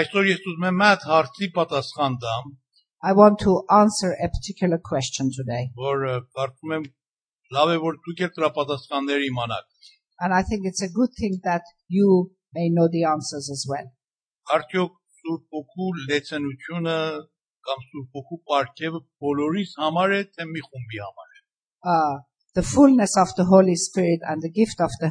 Այսօր 0.00 0.28
ես 0.30 0.46
ուզում 0.50 0.68
եմ 0.70 0.78
մատ 0.82 1.04
հարցի 1.10 1.48
պատասխան 1.58 2.14
տամ, 2.26 2.52
I 3.04 3.12
want 3.12 3.38
to 3.44 3.52
answer 3.76 4.10
a 4.26 4.28
particular 4.36 4.78
question 4.90 5.28
today. 5.38 5.64
որ 5.78 6.04
ը, 6.10 6.14
կարծում 6.38 6.72
եմ 6.76 6.84
լավ 7.56 7.72
է 7.74 7.76
որ 7.84 7.98
դուք 8.06 8.22
եք 8.26 8.32
դրա 8.38 8.48
պատասխանները 8.58 9.26
իմանաք։ 9.30 9.66
And 10.24 10.32
I 10.38 10.42
think 10.48 10.64
it's 10.70 10.82
a 10.86 10.88
good 10.98 11.12
thing 11.20 11.40
that 11.44 11.62
you 11.98 12.08
may 12.56 12.68
know 12.70 12.88
the 12.88 13.04
answers 13.10 13.50
as 13.56 13.66
well. 13.70 13.86
Արդյոք 14.56 14.94
Սուրբ 15.20 15.44
ոգու 15.58 15.90
լեցենությունը 16.08 16.96
կամ 17.68 17.84
Սուրբ 17.90 18.18
ոգու 18.18 18.40
պարգևը 18.50 19.00
բոլորիս 19.24 19.76
համար 19.84 20.16
է, 20.18 20.22
թե 20.36 20.48
մի 20.54 20.64
խումբի 20.70 21.00
համար։ 21.04 21.30
Uh, 21.92 22.16
the 22.54 22.62
fullness 22.72 23.16
of 23.20 23.34
the 23.36 23.44
Holy 23.52 23.76
Spirit 23.76 24.20
and 24.28 24.40
the 24.40 24.52
gift 24.60 24.80
of 24.80 24.92
the 25.00 25.10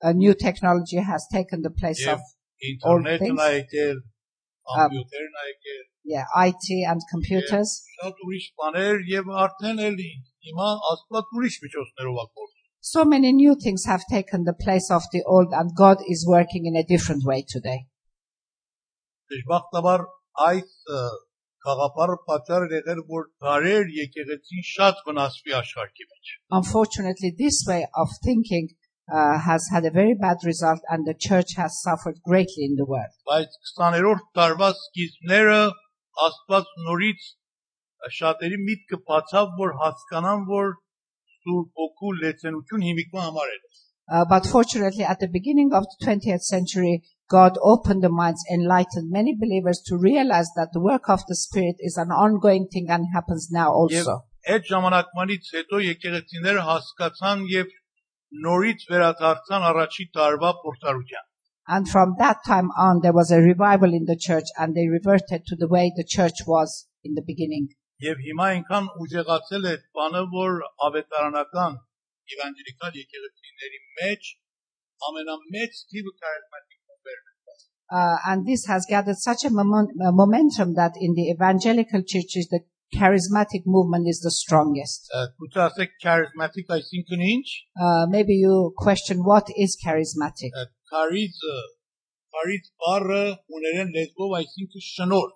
A 0.00 0.12
new 0.12 0.34
technology 0.34 0.98
has 0.98 1.26
taken 1.32 1.62
the 1.62 1.70
place 1.70 2.06
of 2.06 2.20
եւ 2.60 2.70
ինտերնետն 2.70 3.38
ա 3.38 3.48
things. 3.48 3.58
եկել, 3.60 3.98
Um, 4.68 4.90
կոմպյուտերն 4.92 5.34
ա 5.40 5.44
եկել, 5.48 5.84
yeah, 6.04 6.24
IT 6.46 6.66
and 6.86 7.00
computers. 7.10 7.82
շատ 8.02 8.14
ուրիշ 8.26 8.46
բաներ 8.60 8.94
եւ 9.08 9.24
արդեն 9.44 9.78
էլ 9.88 9.96
հիմա 10.44 10.68
Աստված 10.92 11.24
ուրիշ 11.38 11.56
միջոցներով 11.64 12.16
ա 12.22 12.26
գործում։ 12.28 12.54
So 12.80 13.04
many 13.04 13.32
new 13.32 13.54
things 13.56 13.84
have 13.86 14.04
taken 14.10 14.44
the 14.44 14.52
place 14.52 14.90
of 14.90 15.02
the 15.12 15.22
old 15.26 15.52
and 15.52 15.74
God 15.74 15.98
is 16.06 16.24
working 16.28 16.66
in 16.66 16.76
a 16.76 16.84
different 16.84 17.24
way 17.24 17.42
today. 17.42 17.86
Դժբախտաբար 19.32 20.04
Այս 20.47 20.69
ը, 20.97 21.01
գաղափարը 21.65 22.15
պատճառ 22.29 22.65
է 22.67 22.79
եղել, 22.79 23.01
որ 23.15 23.27
դարեր 23.45 23.91
եկեղեցին 23.97 24.63
շատ 24.69 25.03
վնասվի 25.07 25.55
աշխարհի 25.59 26.07
մեջ։ 26.13 26.31
Unfortunately, 26.59 27.31
this 27.43 27.59
way 27.69 27.81
of 28.03 28.09
thinking 28.25 28.67
uh, 29.11 29.37
has 29.47 29.69
had 29.73 29.85
a 29.85 29.93
very 29.99 30.15
bad 30.25 30.43
result 30.49 30.81
and 30.89 31.07
the 31.07 31.15
church 31.27 31.55
has 31.61 31.79
suffered 31.81 32.19
greatly 32.29 32.67
in 32.69 32.75
the 32.81 32.87
world. 32.93 33.13
Բայց 33.29 33.55
20-րդ 33.77 34.27
տարվա 34.39 34.69
սկիզբները 34.79 35.61
Աստված 36.27 36.73
նորից 36.87 37.29
շատերի 38.17 38.57
միտքը 38.67 38.99
բացավ, 39.09 39.53
որ 39.59 39.71
հասկանան, 39.81 40.43
որ 40.49 40.73
Սուրբ 41.43 41.81
ոգու 41.83 42.11
լեցենություն 42.23 42.85
հիմիկվա 42.89 43.23
համար 43.29 43.55
է։ 43.55 43.57
Uh, 44.11 44.25
but 44.25 44.45
fortunately, 44.45 45.03
at 45.03 45.19
the 45.19 45.29
beginning 45.29 45.71
of 45.73 45.85
the 45.91 46.05
20th 46.05 46.43
century, 46.43 47.01
God 47.32 47.58
opened 47.60 48.02
the 48.02 48.08
minds, 48.08 48.42
enlightened 48.50 49.10
many 49.10 49.34
believers 49.36 49.82
to 49.86 49.98
realize 49.98 50.48
that 50.56 50.70
the 50.72 50.80
work 50.80 51.08
of 51.08 51.20
the 51.28 51.36
Spirit 51.36 51.76
is 51.80 51.98
an 51.98 52.10
ongoing 52.10 52.68
thing 52.72 52.86
and 52.88 53.06
happens 53.14 53.48
now 53.50 53.68
Եվ 53.68 53.80
also. 53.80 54.14
այդ 54.54 54.68
ժամանակվանից 54.72 55.48
հետո 55.56 55.78
եկեղեցիները 55.84 56.62
հասկացան 56.68 57.40
եւ 57.52 57.74
նորից 58.44 58.86
վերադարձան 58.92 59.66
առաջի 59.70 60.04
տարվա 60.18 60.52
փորձառության։ 60.62 61.26
And 61.76 61.88
from 61.92 62.14
that 62.18 62.38
time 62.46 62.70
on, 62.78 63.00
there 63.02 63.12
was 63.12 63.30
a 63.30 63.42
revival 63.42 63.92
in 63.92 64.06
the 64.06 64.16
church 64.16 64.48
and 64.56 64.74
they 64.74 64.88
reverted 64.88 65.44
to 65.48 65.56
the 65.62 65.68
way 65.68 65.92
the 65.94 66.08
church 66.16 66.46
was 66.46 66.88
in 67.04 67.12
the 67.18 67.24
beginning. 67.30 67.68
Եվ 68.08 68.24
հիմա 68.24 68.46
այնքան 68.54 68.88
ուժեղացել 69.04 69.64
է 69.68 69.70
այդ 69.74 69.84
բանը, 69.98 70.22
որ 70.32 70.52
ավետարանական 70.88 71.78
եվանգելիկալ 72.32 72.98
եկեղեցիների 73.02 73.80
մեջ 74.00 74.30
ամենամեծ 75.08 75.80
թիվը 75.92 76.12
քարիզմատիկ 76.22 76.78
խմբերն 76.78 76.81
են։ 76.81 76.81
uh, 77.93 78.17
and 78.25 78.47
this 78.47 78.65
has 78.65 78.87
gathered 78.89 79.17
such 79.17 79.43
a, 79.43 79.49
a, 79.49 79.51
uh, 79.51 80.11
momentum 80.11 80.73
that 80.73 80.93
in 80.99 81.13
the 81.13 81.29
evangelical 81.29 82.01
churches, 82.01 82.47
the 82.49 82.61
charismatic 82.91 83.61
movement 83.67 84.07
is 84.07 84.19
the 84.21 84.31
strongest. 84.31 85.07
Uh, 85.13 85.27
Kutase 85.39 85.89
charismatic, 86.03 86.65
I 86.69 86.81
think, 86.89 87.05
in 87.09 87.21
inch. 87.21 87.65
Uh, 87.79 88.07
maybe 88.09 88.33
you 88.33 88.73
question 88.77 89.19
what 89.19 89.47
is 89.55 89.77
charismatic. 89.85 90.49
Charisma, 90.91 91.61
charisma, 92.33 93.37
I 94.35 94.45
think, 94.55 94.71
shanor. 94.81 95.29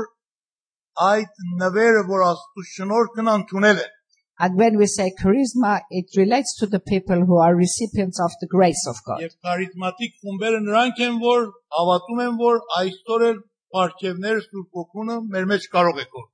այդ 0.99 1.33
նվերը, 1.61 2.01
որ 2.09 2.21
Աստծո 2.29 2.63
շնորհքն 2.75 3.31
ընդունել 3.37 3.77
են, 3.85 3.95
And 4.41 4.55
when 4.57 4.77
we 4.77 4.85
say 4.87 5.11
charisma, 5.21 5.81
it 5.89 6.05
relates 6.15 6.55
to 6.59 6.65
the 6.65 6.79
people 6.79 7.25
who 7.25 7.39
are 7.39 7.53
recipients 7.55 8.21
of 8.21 8.31
the 8.39 8.47
grace 8.47 8.87
of 8.87 8.95
God. 9.05 9.19
եւ 9.19 9.33
քարիզմատիկ 9.43 10.13
խումբերը 10.23 10.59
նրանք 10.63 10.99
են, 11.07 11.19
որ 11.19 11.51
հավատում 11.75 12.21
են, 12.25 12.37
որ 12.39 12.61
այսօր 12.79 13.25
էլ 13.29 13.39
պարգևները 13.75 14.41
Սուրբ 14.45 14.69
ոգունը 14.79 15.17
մեր 15.35 15.45
մեջ 15.51 15.67
կարող 15.75 15.99
է 15.99 16.05
կորել։ 16.15 16.29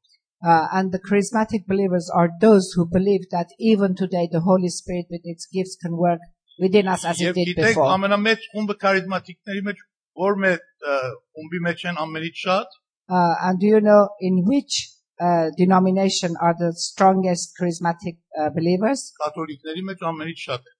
Uh, 0.45 0.67
and 0.73 0.91
the 0.91 0.99
charismatic 0.99 1.65
believers 1.65 2.07
are 2.13 2.29
those 2.39 2.73
who 2.75 2.85
believe 2.85 3.25
that 3.31 3.47
even 3.57 3.95
today 3.95 4.29
the 4.31 4.41
Holy 4.41 4.69
Spirit 4.69 5.07
with 5.09 5.21
its 5.23 5.47
gifts 5.47 5.75
can 5.81 5.97
work 5.97 6.19
within 6.59 6.87
us 6.87 7.03
as 7.05 7.19
it 7.19 7.33
Եվ 7.33 7.33
did 7.33 7.47
գիտեք, 7.57 7.73
before. 7.73 7.89
ամենամեծ 7.97 8.39
խումբը 8.53 8.75
քարիզմատիկների 8.85 9.61
մեջ 9.65 9.77
Ը, 10.20 10.94
խումբի 11.34 11.60
մեջ 11.66 11.84
են 11.92 12.00
ամենից 12.04 12.44
շատ 12.44 12.78
and 13.10 13.58
do 13.58 13.66
you 13.66 13.80
know 13.80 14.08
in 14.20 14.44
which 14.46 14.90
uh, 15.20 15.50
denomination 15.56 16.36
are 16.40 16.54
the 16.58 16.72
strongest 16.72 17.56
charismatic 17.58 18.18
uh, 18.38 18.50
believers? 18.50 19.12
կաթոլիկների 19.20 19.82
մեջ 19.90 20.04
ամենից 20.12 20.44
շատ 20.46 20.68
է։ 20.70 20.74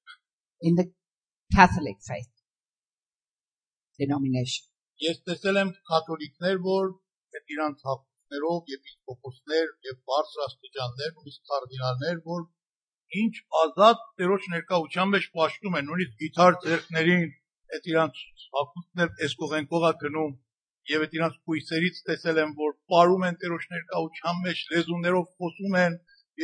In 0.69 0.77
the 0.77 0.87
Catholic 1.57 1.99
faith 2.07 2.31
denomination. 3.99 4.69
Ես 5.01 5.23
տեսել 5.27 5.59
եմ 5.65 5.73
կաթոլիկներ, 5.91 6.57
որ 6.65 6.89
իրանց 7.55 7.85
հապուսներով 7.89 8.73
եւ 8.75 8.89
իսկոպոսներ 8.91 9.69
եւ 9.91 9.99
բարձր 10.11 10.43
աստիճաններ, 10.47 11.13
նույնիսկ 11.17 11.53
կարդինալներ, 11.53 12.19
որ 12.31 12.43
ինչ 13.21 13.35
ազատ 13.61 14.03
տերոջ 14.21 14.49
ներկայության 14.55 15.13
մեջ 15.15 15.29
պաշտում 15.37 15.79
են, 15.81 15.89
նույնիսկ 15.91 16.19
գիտար 16.25 16.59
ձերքներին 16.65 17.25
այդ 17.76 17.88
իրանց 17.92 18.16
հապուսներ 18.56 19.10
էսկողենկողա 19.28 19.92
գնում 20.04 20.34
եւ 20.96 21.06
այդ 21.06 21.16
իրանց 21.18 21.38
կույսերից 21.50 21.96
տեսել 22.10 22.42
եմ, 22.46 22.52
որ 22.66 22.74
ապարում 22.76 23.24
են 23.30 23.38
տերոջ 23.44 23.64
ներկայության 23.76 24.44
մեջ 24.46 24.60
լեզուներով 24.76 25.26
խոսում 25.40 25.78
են 25.86 25.96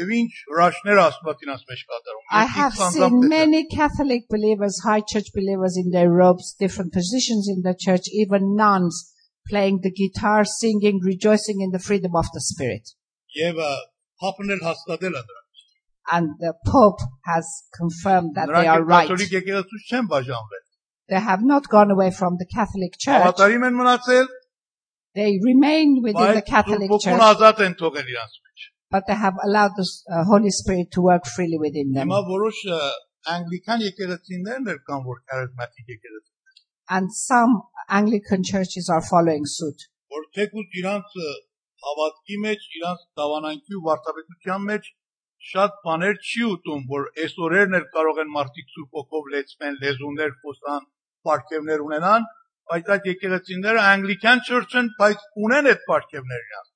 եւ 0.02 0.12
ինչ 0.18 0.32
հրաշներ 0.52 1.00
Աստված 1.04 1.42
իրանց 1.46 1.64
մեջ 1.72 1.82
կատարում։ 1.92 2.24
I 2.32 2.44
Ես 2.46 2.54
have 2.58 2.74
ինքս 2.74 2.84
անձամբ 2.88 3.12
seen 3.12 3.22
տեսել 3.22 3.28
եմ։ 3.28 3.34
many 3.36 3.62
Catholic 3.76 4.24
believers, 4.36 4.80
high 4.88 5.04
church 5.14 5.30
believers 5.36 5.78
in 5.82 5.92
their 5.96 6.10
robes, 6.10 6.56
different 6.64 6.94
positions 6.94 7.50
in 7.54 7.62
the 7.68 7.76
church, 7.86 8.08
even 8.24 8.56
nuns 8.56 9.02
playing 9.50 9.82
the 9.84 9.92
guitar, 9.92 10.46
singing, 10.46 11.00
rejoicing 11.04 11.62
in 11.62 11.72
the 11.76 11.80
freedom 11.88 12.16
of 12.16 12.26
the 12.34 12.42
Spirit. 12.42 12.96
եւ 13.36 13.60
ը, 13.64 13.72
Փապն 14.22 14.52
էլ 14.58 14.64
հաստատել 14.70 15.16
է 15.20 15.22
դրա։ 15.28 15.40
And 16.18 16.28
the 16.40 16.54
Pope 16.68 17.00
has 17.26 17.48
confirmed 17.78 18.34
that 18.36 18.48
they 18.48 18.68
are 18.68 18.82
Նրանք 18.82 18.88
right. 18.90 19.08
կաթոլիկ 21.10 21.12
եկեղեցուց 21.12 21.12
չեն 21.12 21.12
բաժանվել։ 21.12 21.12
They 21.12 21.20
have 21.20 21.42
not 21.44 21.68
gone 21.68 21.92
away 21.92 22.10
from 22.12 22.38
the 22.42 22.46
Catholic 22.46 22.94
Church. 22.98 23.22
Հավատարիմ 23.24 23.64
են 23.68 23.76
մնացել, 23.82 24.28
They 25.14 25.32
remain 25.44 25.88
within 26.04 26.30
the 26.36 26.42
բայց 26.42 26.52
Catholic 26.54 26.90
Սուրբ 26.92 27.02
Church, 27.06 27.24
ազատ 27.32 27.58
են 27.68 27.74
թողել 27.82 28.08
իրանց 28.14 28.34
մեջ։ 28.46 28.68
but 28.92 29.04
they 29.08 29.16
have 29.16 29.36
allowed 29.44 29.72
the 29.78 29.86
uh, 30.12 30.24
Holy 30.26 30.52
Spirit 30.52 30.88
to 30.92 31.02
work 31.02 31.26
freely 31.36 31.58
within 31.66 31.92
them. 31.96 32.08
Հիմա 32.08 32.22
որոշ 32.30 32.58
ը, 32.68 32.80
անգլիկան 33.36 33.84
եկեղեցիներն 33.88 34.72
էլ 34.74 34.80
կան, 34.88 35.02
որ 35.12 35.18
քարիզմատիկ 35.32 35.86
եկեղեցի, 35.96 36.32
And 36.96 37.14
some 37.14 37.62
Anglican 37.90 38.44
churches 38.44 38.90
are 38.90 39.02
following 39.02 39.46
suit. 39.46 39.80
որ 40.12 40.24
թեկուզ 40.36 40.68
իրանց 40.82 41.14
ը, 41.28 41.30
հավատքի 41.86 42.38
մեջ, 42.46 42.66
իրանց 42.80 43.06
դավանանքի 43.20 43.74
ու 43.80 43.84
վարտաբերության 43.86 44.66
մեջ 44.72 44.90
շատ 45.52 45.72
բաներ 45.86 46.16
չի 46.32 46.42
ուտում, 46.54 46.82
որ 46.96 47.04
այսօրերն 47.26 47.78
էլ 47.80 47.86
կարող 47.96 48.20
են 48.24 48.34
մարդիկ 48.38 48.68
սուրբ 48.76 48.90
ոգով 49.00 49.30
լեցվեն, 49.36 49.78
լեզուներ 49.84 50.32
խոսան, 50.42 50.84
պարգևներ 51.27 51.85
ունենան, 51.89 52.31
բայց 52.71 52.89
այդ 52.97 53.11
եկեղեցիները 53.13 53.85
անգլիկան 53.91 54.43
church 54.49 54.81
են, 54.81 54.89
բայց 55.03 55.29
ունեն 55.47 55.71
այդ 55.75 55.85
պարգևները 55.91 56.49
իրանց։ 56.49 56.73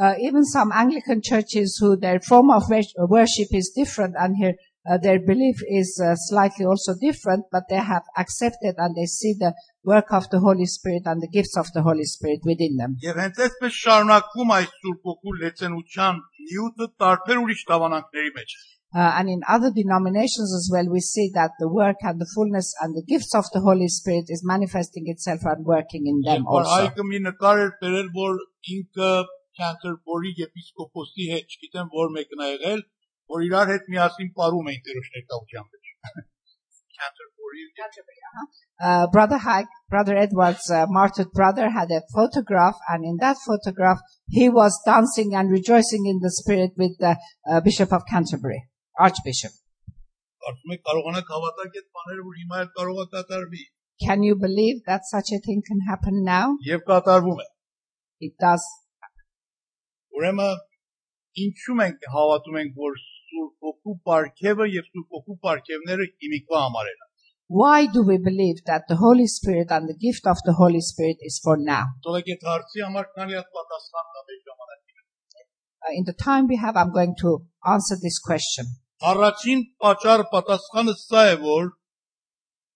Uh, 0.00 0.14
even 0.26 0.44
some 0.46 0.70
Anglican 0.72 1.20
churches 1.20 1.76
who 1.78 1.94
their 1.94 2.20
form 2.20 2.50
of 2.50 2.70
wor- 2.70 3.06
worship 3.06 3.48
is 3.52 3.70
different 3.76 4.14
and 4.16 4.34
here 4.36 4.54
uh, 4.88 4.96
their 4.96 5.20
belief 5.20 5.56
is 5.68 6.00
uh, 6.02 6.14
slightly 6.16 6.64
also 6.64 6.94
different, 6.98 7.44
but 7.52 7.64
they 7.68 7.76
have 7.76 8.02
accepted 8.16 8.74
and 8.78 8.94
they 8.96 9.04
see 9.04 9.34
the 9.38 9.52
work 9.84 10.06
of 10.10 10.30
the 10.30 10.40
Holy 10.40 10.64
Spirit 10.64 11.02
and 11.04 11.20
the 11.20 11.28
gifts 11.28 11.56
of 11.56 11.70
the 11.74 11.82
Holy 11.82 12.04
Spirit 12.04 12.40
within 12.44 12.76
them. 12.80 12.96
Եվ 13.04 13.20
հենց 13.24 13.44
այսպես 13.46 13.76
շարունակվում 13.84 14.54
այս 14.56 14.74
Սուրբ 14.80 15.12
Օգու 15.12 15.36
լեցենության 15.42 16.20
նյութը 16.48 16.86
տարբեր 17.04 17.42
ուրիշ 17.44 17.64
տավանանքների 17.70 18.32
մեջ 18.40 18.56
Uh, 18.92 19.22
and 19.22 19.28
in 19.28 19.40
other 19.48 19.70
denominations 19.70 20.50
as 20.50 20.68
well, 20.72 20.86
we 20.90 20.98
see 20.98 21.30
that 21.32 21.52
the 21.60 21.68
work 21.68 21.96
and 22.02 22.20
the 22.20 22.26
fullness 22.34 22.74
and 22.80 22.94
the 22.94 23.06
gifts 23.06 23.34
of 23.34 23.44
the 23.52 23.60
Holy 23.60 23.86
Spirit 23.86 24.24
is 24.26 24.42
manifesting 24.44 25.04
itself 25.06 25.40
and 25.44 25.64
working 25.64 26.06
in 26.06 26.20
them 26.26 26.42
yeah, 26.42 26.50
also. 26.50 26.90
Uh, 38.82 39.06
brother 39.08 39.38
Hag, 39.38 39.66
Brother 39.88 40.16
Edward's 40.16 40.70
uh, 40.70 40.86
martyred 40.88 41.30
brother 41.32 41.70
had 41.70 41.90
a 41.90 42.02
photograph, 42.14 42.74
and 42.88 43.04
in 43.04 43.18
that 43.20 43.36
photograph, 43.46 43.98
he 44.28 44.48
was 44.48 44.78
dancing 44.84 45.34
and 45.34 45.50
rejoicing 45.50 46.06
in 46.06 46.18
the 46.20 46.30
spirit 46.30 46.72
with 46.76 46.98
the 46.98 47.16
uh, 47.50 47.60
Bishop 47.60 47.92
of 47.92 48.02
Canterbury 48.08 48.69
Archbishop. 49.07 49.53
ասում 50.49 50.73
եք 50.75 50.81
կարողանաք 50.87 51.29
հավատալ 51.33 51.69
այդ 51.69 51.87
բաները, 51.97 52.23
որ 52.25 52.35
հիմա 52.39 52.57
էլ 52.63 52.69
կարող 52.77 52.99
է 53.03 53.05
կատարվի։ 53.15 53.63
Can 54.05 54.23
you 54.27 54.35
believe 54.45 54.81
that 54.89 55.07
such 55.09 55.31
a 55.37 55.39
thing 55.45 55.61
can 55.69 55.81
happen 55.89 56.21
now? 56.27 56.45
Եվ 56.69 56.83
կատարվում 56.89 57.41
է։ 57.45 57.47
It 58.27 58.35
does. 58.45 58.65
Ուրեմն 60.19 60.61
ինչու 61.45 61.77
մենք 61.81 62.05
հավատում 62.15 62.59
ենք, 62.61 62.77
որ 62.85 63.01
Սուրբ 63.05 63.69
Օգու 63.71 63.97
Պարքևը 64.09 64.69
եւ 64.75 64.91
Սուրբ 64.91 65.17
Օգու 65.19 65.39
Պարքևները 65.47 66.07
հիմիկվա 66.11 66.61
համար 66.67 66.91
են։ 66.93 67.03
Why 67.59 67.79
do 67.95 68.01
we 68.05 68.17
believe 68.17 68.63
that 68.69 68.87
the 68.89 68.97
Holy 69.01 69.27
Spirit 69.27 69.69
and 69.69 69.87
the 69.89 69.97
gift 70.05 70.25
of 70.25 70.39
the 70.45 70.55
Holy 70.61 70.81
Spirit 70.81 71.17
is 71.21 71.41
for 71.43 71.57
now? 71.57 71.83
Թողեք 72.05 72.31
այդ 72.35 72.47
հարցի 72.51 72.85
համար 72.85 73.11
քանի 73.17 73.37
հատ 73.39 73.51
պատասխան 73.57 74.07
տամ 74.15 74.31
այդ 74.35 74.41
ժամանակի։ 74.49 74.83
Uh, 75.85 75.91
in 75.99 76.05
the 76.05 76.13
time 76.13 76.47
we 76.47 76.57
have, 76.57 76.75
I'm 76.75 76.91
going 76.91 77.13
to 77.21 77.45
answer 77.73 77.95
this 78.01 78.17
question. 78.17 78.65
Առաջին 79.00 79.60
պատճառ 79.80 80.22
պատասխանը 80.30 80.94
սա 81.00 81.20
է, 81.30 81.36
որ 81.42 81.68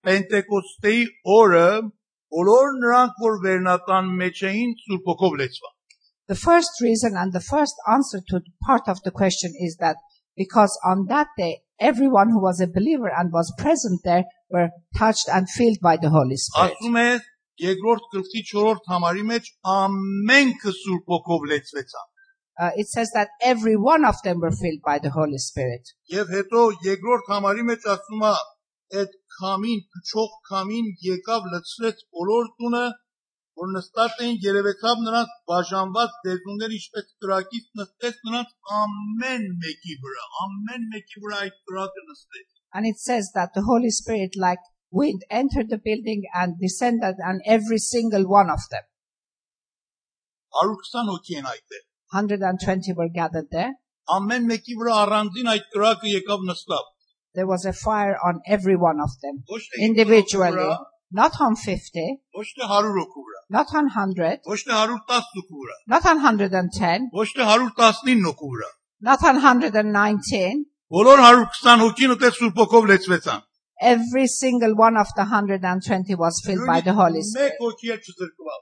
Պենտեկոստեի 0.08 1.02
օրը 1.34 1.68
բոլոր 2.34 2.70
նրանք, 2.84 3.18
որ 3.24 3.34
վերնական 3.44 4.08
մեջ 4.20 4.40
էին, 4.50 4.70
Սուրբ 4.84 5.10
Օգով 5.14 5.36
լեցվան։ 5.40 5.74
The 6.32 6.38
first 6.40 6.80
reason 6.80 7.18
and 7.20 7.36
the 7.36 7.44
first 7.44 7.76
answer 7.94 8.20
to 8.30 8.40
part 8.66 8.88
of 8.88 9.02
the 9.04 9.12
question 9.12 9.52
is 9.66 9.76
that 9.84 10.00
because 10.34 10.72
on 10.92 11.04
that 11.12 11.28
day, 11.36 11.60
everyone 11.78 12.30
who 12.30 12.40
was 12.40 12.60
a 12.60 12.66
believer 12.66 13.12
and 13.12 13.30
was 13.30 13.52
present 13.58 14.00
there 14.04 14.24
were 14.48 14.70
touched 14.96 15.28
and 15.28 15.50
filled 15.50 15.80
by 15.82 15.96
the 15.98 16.08
Holy 16.08 16.40
Spirit. 16.40 16.72
Ասում 16.80 16.98
է 17.04 17.08
երկրորդ 17.68 18.08
գլխի 18.16 18.44
4-րդ 18.54 18.90
համարի 18.94 19.28
մեջ 19.34 19.52
ամենքը 19.76 20.74
Սուրբ 20.80 21.16
Օգով 21.18 21.48
լեցվեցան։ 21.52 22.10
Uh, 22.59 22.71
it 22.75 22.87
says 22.89 23.11
that 23.15 23.29
every 23.41 23.77
one 23.77 24.03
of 24.03 24.15
them 24.23 24.41
were 24.41 24.51
filled 24.51 24.81
by 24.85 24.99
the 24.99 25.11
Holy 25.11 25.37
Spirit. 25.39 25.93
Եվ 26.11 26.31
հետո 26.35 26.63
երկրորդ 26.85 27.29
համարի 27.33 27.63
մեջ 27.69 27.85
ասում 27.93 28.25
է 28.29 28.31
այդ 28.99 29.13
քամին, 29.37 29.83
փչող 29.93 30.33
քամին 30.49 30.89
եկավ 31.05 31.47
լցրեց 31.53 32.01
բոլոր 32.17 32.49
տունը, 32.59 32.83
որ 33.61 33.71
նստած 33.75 34.21
էին 34.25 34.37
երևեցավ 34.43 35.01
նրանց 35.05 35.31
բաժանված 35.51 36.19
դեզուններ 36.25 36.75
ինչպես 36.79 37.07
կրակից 37.23 37.65
նստեց 37.79 38.19
նրանց 38.27 38.53
ամեն 38.81 39.47
մեկի 39.63 39.95
վրա, 40.03 40.27
ամեն 40.45 40.87
մեկի 40.93 41.23
վրա 41.25 41.41
այդ 41.47 41.57
կրակը 41.71 42.05
նստեց։ 42.11 42.47
And 42.75 42.85
it 42.85 42.99
says 42.99 43.31
that 43.35 43.55
the 43.55 43.65
Holy 43.71 43.89
Spirit, 43.89 44.35
like 44.37 44.63
wind, 44.91 45.23
entered 45.29 45.69
the 45.69 45.81
building 45.89 46.23
and 46.33 46.59
descended 46.59 47.15
on 47.25 47.41
every 47.45 47.79
single 47.79 48.27
one 48.27 48.49
of 48.49 48.67
them. 48.71 48.85
120 50.59 51.13
հոգի 51.13 51.39
են 51.39 51.49
այդտեղ։ 51.53 51.83
120 52.13 52.93
were 52.99 53.09
gathered 53.19 53.49
there. 53.51 53.73
Ամեն 54.15 54.47
մեկի 54.51 54.77
վրա 54.79 54.95
առանձին 55.05 55.51
այդ 55.53 55.67
կրակը 55.75 56.13
եկավ 56.15 56.47
նստավ։ 56.51 56.87
There 57.37 57.47
was 57.47 57.65
a 57.65 57.73
fire 57.73 58.15
on 58.25 58.41
every 58.47 58.75
one 58.75 58.99
of 59.05 59.11
them, 59.23 59.43
Ոչ 59.49 59.61
թե 59.61 59.83
50 59.83 59.85
individually, 59.89 60.65
հոգու 60.65 60.79
վրա, 60.79 60.89
not 61.21 61.37
on 61.45 61.55
50, 61.55 62.07
ոչ 62.39 62.47
թե 62.57 62.69
100 62.71 62.97
հոգու 62.97 63.25
վրա, 63.27 63.43
not 63.57 63.75
on 63.81 63.93
100, 63.93 64.41
ոչ 64.49 64.59
թե 64.65 64.73
110 64.79 65.29
հոգու 65.37 65.61
վրա, 65.61 65.77
not 65.93 66.09
on 66.13 66.25
110, 66.25 67.09
ոչ 67.21 67.27
թե 67.37 67.49
119 67.53 68.27
հոգու 68.29 68.51
վրա։ 68.55 68.71
not 69.01 69.23
on 69.23 69.35
119. 69.41 70.65
Բոլոր 70.89 71.21
120 71.23 71.83
հոգին 71.83 72.13
ուտե 72.15 72.29
Սուրբ 72.37 72.57
Օգով 72.65 72.87
լեցվեցան։ 72.91 73.45
Every 73.91 74.25
single 74.27 74.73
one 74.75 74.97
of 74.97 75.07
the 75.15 75.23
120 75.23 76.15
was 76.15 76.41
filled 76.45 76.65
by 76.67 76.81
the 76.81 76.93
Holy 76.97 77.21
Spirit. 77.21 77.53
Մեկ 77.53 77.61
հոգի 77.63 77.93
էլ 77.93 78.01
չզրկվավ։ 78.03 78.59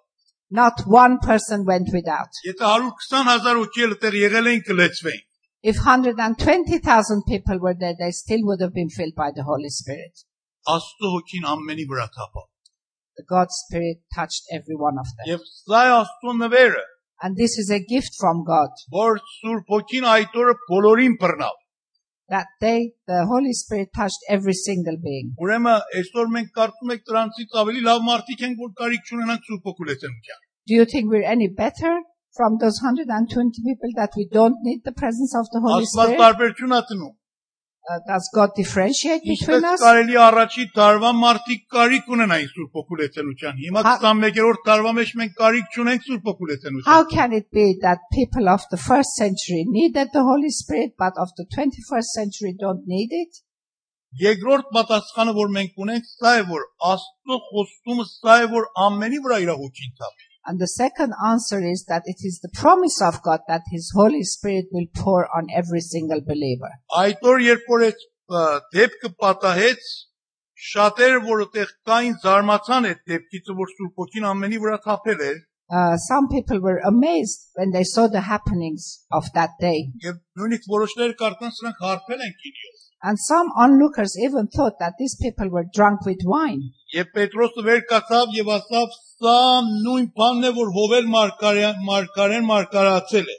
Not 0.51 0.84
one 0.88 1.18
person 1.19 1.66
went 1.66 1.89
without. 1.94 2.31
Եթե 2.48 2.63
120.000 2.63 3.57
հոգի 3.62 3.84
էլ 3.88 3.95
դեռ 4.04 4.18
եղել 4.24 4.51
էին 4.54 4.62
կլեցվեին։ 4.69 5.24
If 5.72 5.80
120,000 5.84 7.24
people 7.28 7.60
were 7.60 7.74
there, 7.74 7.95
they 8.00 8.12
still 8.12 8.44
would 8.48 8.62
have 8.62 8.74
been 8.74 8.89
filled 8.89 9.16
by 9.16 9.31
the 9.36 9.44
Holy 9.44 9.69
Spirit. 9.69 10.24
Աստծո 10.75 11.12
հոգին 11.16 11.50
ամենի 11.54 11.88
վրա 11.92 12.07
թափավ։ 12.16 12.48
The 13.18 13.25
God's 13.34 13.57
Spirit 13.66 13.98
touched 14.16 14.45
every 14.54 14.78
one 14.78 15.00
of 15.01 15.07
them. 15.18 15.25
Եվ 15.34 15.44
սա 15.51 15.81
է 15.89 15.94
Աստծո 15.98 16.36
նվերը, 16.44 16.86
And 17.24 17.36
this 17.36 17.57
is 17.57 17.72
a 17.72 17.80
gift 17.80 18.13
from 18.22 18.44
God. 18.45 18.69
որ 18.94 19.19
Սուրբ 19.36 19.72
հոգին 19.74 20.06
այդ 20.16 20.36
օրը 20.42 20.54
բոլորին 20.69 21.16
բռնավ։ 21.24 21.56
That 22.30 22.48
day, 22.60 22.92
the 23.07 23.25
Holy 23.25 23.54
Spirit 23.54 23.89
touched 23.95 24.19
every 24.30 24.54
single 24.54 24.98
being. 25.04 25.30
Ուրեմն 25.39 25.86
այսօր 26.00 26.31
մենք 26.34 26.50
կարծում 26.57 26.92
ենք 26.95 27.06
դրանցից 27.12 27.56
ավելի 27.62 27.84
լավ 27.86 28.01
մարդիկ 28.07 28.44
ենք, 28.48 28.57
որ 28.63 28.74
կարիք 28.81 29.12
չունենան 29.12 29.39
Սուրբ 29.48 29.69
հոգու 29.69 29.88
լեցնության։ 29.92 30.42
Do 30.68 30.75
you 30.75 30.86
think 30.94 31.13
we're 31.13 31.30
any 31.36 31.48
better 31.48 31.94
from 32.36 32.57
those 32.63 32.81
120 32.84 33.63
people 33.69 33.95
that 34.01 34.19
we 34.19 34.28
don't 34.28 34.60
need 34.68 34.84
the 34.84 34.92
presence 34.92 35.38
of 35.39 35.48
the 35.56 35.63
Holy 35.63 35.88
Աստված 35.88 36.12
Spirit? 36.12 36.22
տարբերություն 36.25 36.75
է 36.75 36.81
տնում։ 36.92 37.13
Uh, 37.13 37.20
does 38.06 38.31
God 38.34 38.50
differentiate 38.55 39.23
between 39.26 39.64
us? 39.64 39.81
կարելի 39.82 40.14
է 40.17 40.20
առաջի 40.25 40.64
տարվա 40.79 41.11
մարդիկ 41.20 41.62
կարիք 41.76 42.11
ունենային 42.17 42.50
Սուրբ 42.52 42.79
հոգու 42.79 42.99
լեցնության։ 43.00 43.61
Հիմա 43.62 43.84
Հա- 43.87 43.94
21-րդ 44.05 44.64
տարվա 44.69 44.93
մեջ 44.99 45.14
մենք 45.20 45.32
կարիք 45.43 45.76
չունենք 45.76 46.06
Սուրբ 46.08 46.29
հոգու 46.31 46.50
How 46.87 47.05
can 47.05 47.32
it 47.32 47.50
be 47.50 47.67
that 47.82 47.99
people 48.19 48.49
of 48.49 48.62
the 48.70 48.81
first 48.88 49.17
century 49.23 49.64
needed 49.67 50.08
the 50.12 50.23
Holy 50.23 50.50
Spirit, 50.50 50.94
but 50.96 51.14
of 51.19 51.31
the 51.37 51.46
21st 51.56 52.08
century 52.19 52.55
don't 52.58 52.87
need 52.87 53.11
it? 53.11 53.43
Երկրորդ 54.20 54.67
պատասխանը, 54.76 55.32
որ 55.32 55.52
մենք 55.56 55.78
ունենք, 55.82 56.08
սա 56.21 56.33
է, 56.38 56.42
որ 56.49 56.66
Աստծո 56.92 57.38
խոստումը 57.49 58.04
սա 58.11 58.35
է, 58.45 58.49
որ 58.52 58.66
ամենի 58.87 59.21
վրա 59.25 59.38
իր 59.47 59.52
հոգին 59.57 59.95
թափի։ 59.97 60.32
And 60.48 60.60
the 60.63 60.67
second 60.67 61.13
answer 61.29 61.60
is 61.60 61.84
that 61.89 62.03
it 62.06 62.20
is 62.24 62.39
the 62.41 62.50
promise 62.56 63.01
of 63.01 63.22
God 63.22 63.41
that 63.48 63.63
His 63.72 63.91
Holy 63.96 64.24
Spirit 64.24 64.65
will 64.72 64.88
pour 64.96 65.27
on 65.36 65.48
every 65.53 65.82
single 65.82 66.22
believer. 66.22 66.72
Այդ 67.03 67.25
օր 67.32 67.41
երբ 67.48 67.65
որ 67.74 67.84
այդ 67.89 68.06
ը, 68.32 68.44
դեպքը 68.77 69.10
պատահեց, 69.24 69.89
շատերը, 70.72 71.20
որ 71.27 71.44
այդտեղ 71.46 71.74
կային, 71.89 72.15
զարմացան 72.24 72.88
այդ 72.91 73.03
դեպքից, 73.12 73.51
որ 73.60 73.74
Սուրբ 73.75 74.01
ոգին 74.03 74.29
ամենի 74.32 74.63
վրա 74.65 74.79
թափել 74.88 75.22
էր, 75.32 75.38
Uh, 75.70 75.98
some 75.98 76.29
people 76.32 76.62
were 76.62 76.79
amazed 76.88 77.41
when 77.56 77.72
they 77.72 77.84
saw 77.84 78.08
the 78.08 78.22
happenings 78.22 79.03
of 79.12 79.25
that 79.36 79.50
day. 79.60 79.91
եւ 80.06 80.15
նույնիսկ 80.39 80.70
որոշները 80.74 81.15
կարծան 81.22 81.51
սրանք 81.58 81.82
հարբել 81.86 82.22
են 82.27 82.36
քինիով։ 82.44 82.77
And 83.03 83.20
some 83.20 83.51
onlookers 83.56 84.17
even 84.17 84.48
thought 84.48 84.79
that 84.79 84.94
these 85.00 85.15
people 85.22 85.50
were 85.50 85.65
drunk 85.72 86.06
with 86.06 86.24
wine. 86.25 86.62
Եվ 86.96 87.12
Պետրոսը 87.17 87.63
վեր 87.67 87.82
կացավ 87.91 88.34
եւ 88.38 88.48
ասավ. 88.58 88.96
«Սա 89.22 89.36
նույն 89.67 90.08
բանն 90.17 90.48
է, 90.50 90.51
որ 90.58 90.72
Հովել 90.77 91.08
մարգարեն 91.13 91.84
մարգարեն 91.89 92.48
մարգարացել 92.50 93.27
է»։ 93.36 93.38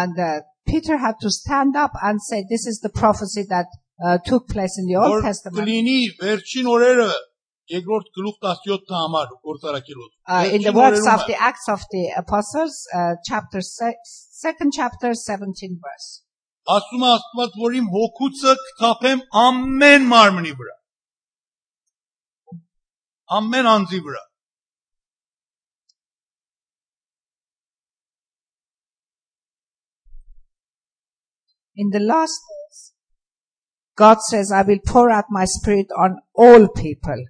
And 0.00 0.18
uh, 0.18 0.40
Peter 0.66 0.98
had 0.98 1.16
to 1.22 1.30
stand 1.30 1.76
up 1.76 1.92
and 2.02 2.22
say, 2.22 2.44
This 2.48 2.66
is 2.66 2.80
the 2.80 2.90
prophecy 2.90 3.44
that 3.48 3.66
uh, 4.04 4.18
took 4.24 4.48
place 4.48 4.76
in 4.78 4.86
the 4.86 4.96
Old 4.96 5.14
Որ 5.18 5.22
Testament. 5.28 5.58
կլինի 5.62 5.98
վերջին 6.22 6.70
օրերը 6.74 7.08
երկրորդ 7.74 8.08
գլուխ 8.18 8.36
17 8.46 8.96
համար 9.00 9.28
գործարակելոց։ 9.46 10.10
Uh, 10.26 10.48
in 10.56 10.62
the 10.62 10.72
works 10.72 11.06
of 11.06 11.26
the 11.30 11.36
Acts 11.50 11.68
of 11.68 11.82
the 11.94 12.04
Apostles, 12.22 12.74
uh, 12.94 13.14
chapter 13.28 13.60
se- 13.60 13.98
second 14.06 14.72
chapter, 14.74 15.14
17 15.14 15.78
verse. 15.86 16.08
ասում 16.73 17.03
է 17.05 17.09
Աստված, 17.15 17.57
որ 17.61 17.75
իմ 17.79 17.89
հոգուցը 17.95 18.53
կթափեմ 18.61 19.19
ամեն 19.41 20.07
մարմնի 20.11 20.53
վրա։ 20.61 20.75
Ամեն 23.39 23.69
անձի 23.73 23.99
վրա։ 24.07 24.23
In 31.77 31.89
the 31.91 31.99
last 31.99 32.39
days, 32.49 32.93
God 33.97 34.21
says, 34.21 34.51
I 34.51 34.61
will 34.61 34.79
pour 34.85 35.09
out 35.11 35.25
my 35.29 35.43
spirit 35.45 35.87
on 35.97 36.19
all 36.33 36.69
people. 36.69 37.25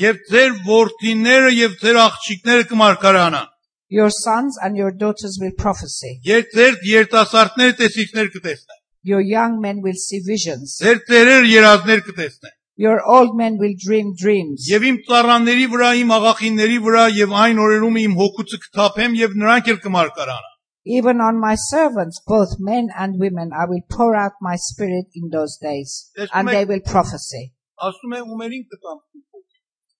Եվ 0.00 0.18
ձեր 0.30 0.52
որդիները 0.66 1.50
եւ 1.56 1.72
ձեր 1.80 1.96
աղջիկները 2.02 2.66
կմարգարանան։ 2.70 3.48
Your 3.89 4.09
sons 4.09 4.57
and 4.61 4.75
your 4.75 4.91
daughters 4.91 5.37
will 5.41 5.53
prophesy. 5.57 6.19
Եվ 6.25 6.47
ձեր 6.55 6.77
երիտասարդները 6.89 7.75
տեսիքներ 7.81 8.29
կտեսնեն։ 8.35 8.79
Your 9.05 9.21
young 9.21 9.59
men 9.61 9.81
will 9.85 9.99
see 10.03 10.19
visions. 10.25 10.79
Ձեր 10.81 11.01
ծերեր 11.09 11.45
երազներ 11.51 12.01
կտեսնեն։ 12.09 12.55
Your 12.77 12.97
old 13.05 13.37
men 13.37 13.57
will 13.61 13.75
dream 13.77 14.15
dreams. 14.21 14.65
Եվ 14.67 14.87
իմ 14.89 14.97
ծառաների 15.07 15.67
վրա, 15.71 15.89
իմ 16.01 16.09
աղախինների 16.17 16.79
վրա 16.87 17.03
եւ 17.17 17.35
այն 17.45 17.61
օրերում 17.65 17.99
իմ 18.01 18.15
հոգուցը 18.19 18.59
կթափեմ 18.65 19.15
եւ 19.21 19.37
նրանք 19.41 19.69
էլ 19.73 19.79
կմարգարանան։ 19.85 20.51
Even 20.97 21.21
on 21.27 21.39
my 21.39 21.55
servants, 21.55 22.19
both 22.27 22.57
men 22.59 22.89
and 22.97 23.17
women, 23.17 23.49
I 23.53 23.65
will 23.65 23.81
pour 23.89 24.13
out 24.15 24.33
my 24.41 24.55
spirit 24.55 25.07
in 25.15 25.29
those 25.31 25.57
days, 25.57 26.11
Yes, 26.17 26.29
and 26.33 26.45
ma'am. 26.45 26.53
they 26.53 26.65
will 26.65 26.81
prophesy. 26.81 27.53
Ասում 27.81 28.17
է 28.17 28.19
ումերին 28.25 28.65
կտամ։ 28.73 28.99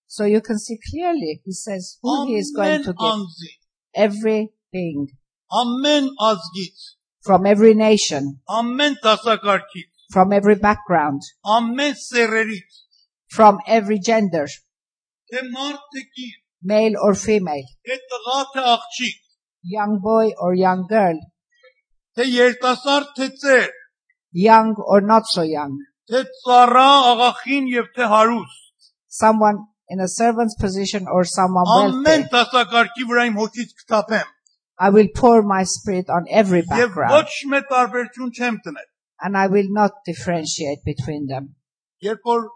So 0.06 0.24
you 0.24 0.40
can 0.40 0.58
see 0.58 0.78
clearly, 0.90 1.40
he 1.44 1.52
says, 1.52 1.98
who 2.02 2.26
he 2.26 2.36
is 2.36 2.52
going 2.54 2.70
Ամեն 2.70 2.84
to 2.84 2.92
give 2.92 3.08
անձի, 3.14 3.50
everything 3.94 5.08
ամեն 5.52 6.08
ազգից, 6.28 6.78
from 7.22 7.46
every 7.46 7.74
nation, 7.74 8.40
ամեն 8.48 8.96
դասակարգից, 9.02 9.90
from 10.12 10.32
every 10.32 10.56
background, 10.56 11.22
ամեն 11.44 11.94
սերերից, 11.94 12.82
from 13.30 13.58
every 13.66 13.98
gender, 13.98 14.46
թե 15.30 15.42
մարդ 15.52 15.86
թե 15.94 16.02
կին, 16.16 16.34
male 16.62 16.98
or 17.02 17.14
female, 17.14 17.70
թե 17.86 17.98
տղա 18.10 18.38
թե 18.54 18.66
աղջիկ, 18.74 19.22
young 19.76 19.98
boy 20.02 20.32
or 20.38 20.54
young 20.54 20.86
girl, 20.88 21.18
թե 22.16 22.26
երիտասարդ 22.30 23.14
թե 23.18 23.30
ծեր, 23.42 23.70
young 24.32 24.74
or 24.78 25.00
not 25.00 25.30
so 25.30 25.42
young, 25.42 25.78
թե 26.10 26.24
ծառա, 26.42 26.90
աղախին 27.12 27.70
եւ 27.74 27.90
թե 27.94 28.10
հարուստ, 28.14 28.90
someone 29.06 29.66
in 29.93 29.99
a 30.05 30.09
servant's 30.11 30.55
position 30.65 31.09
or 31.15 31.23
someone 31.31 31.67
ամեն 31.77 32.05
wealthy. 32.05 32.29
դասակարգի 32.35 33.09
վրա 33.11 33.25
իմ 33.31 33.41
հոգից 33.41 33.75
կթափեմ 33.81 34.29
I 34.81 34.89
will 34.95 35.09
pour 35.21 35.43
my 35.43 35.63
spirit 35.75 36.09
on 36.09 36.29
every 36.41 36.63
եւ 36.63 36.71
background 36.73 37.17
ոչ 37.17 37.51
մի 37.53 37.61
տարբերություն 37.73 38.31
չեմ 38.39 38.63
տնել։ 38.67 38.87
and 39.21 39.37
I 39.37 39.47
will 39.47 39.69
not 39.69 39.91
differentiate 40.05 40.81
between 40.91 41.27
them. 41.31 41.55
Երբ 42.01 42.23
որ 42.31 42.47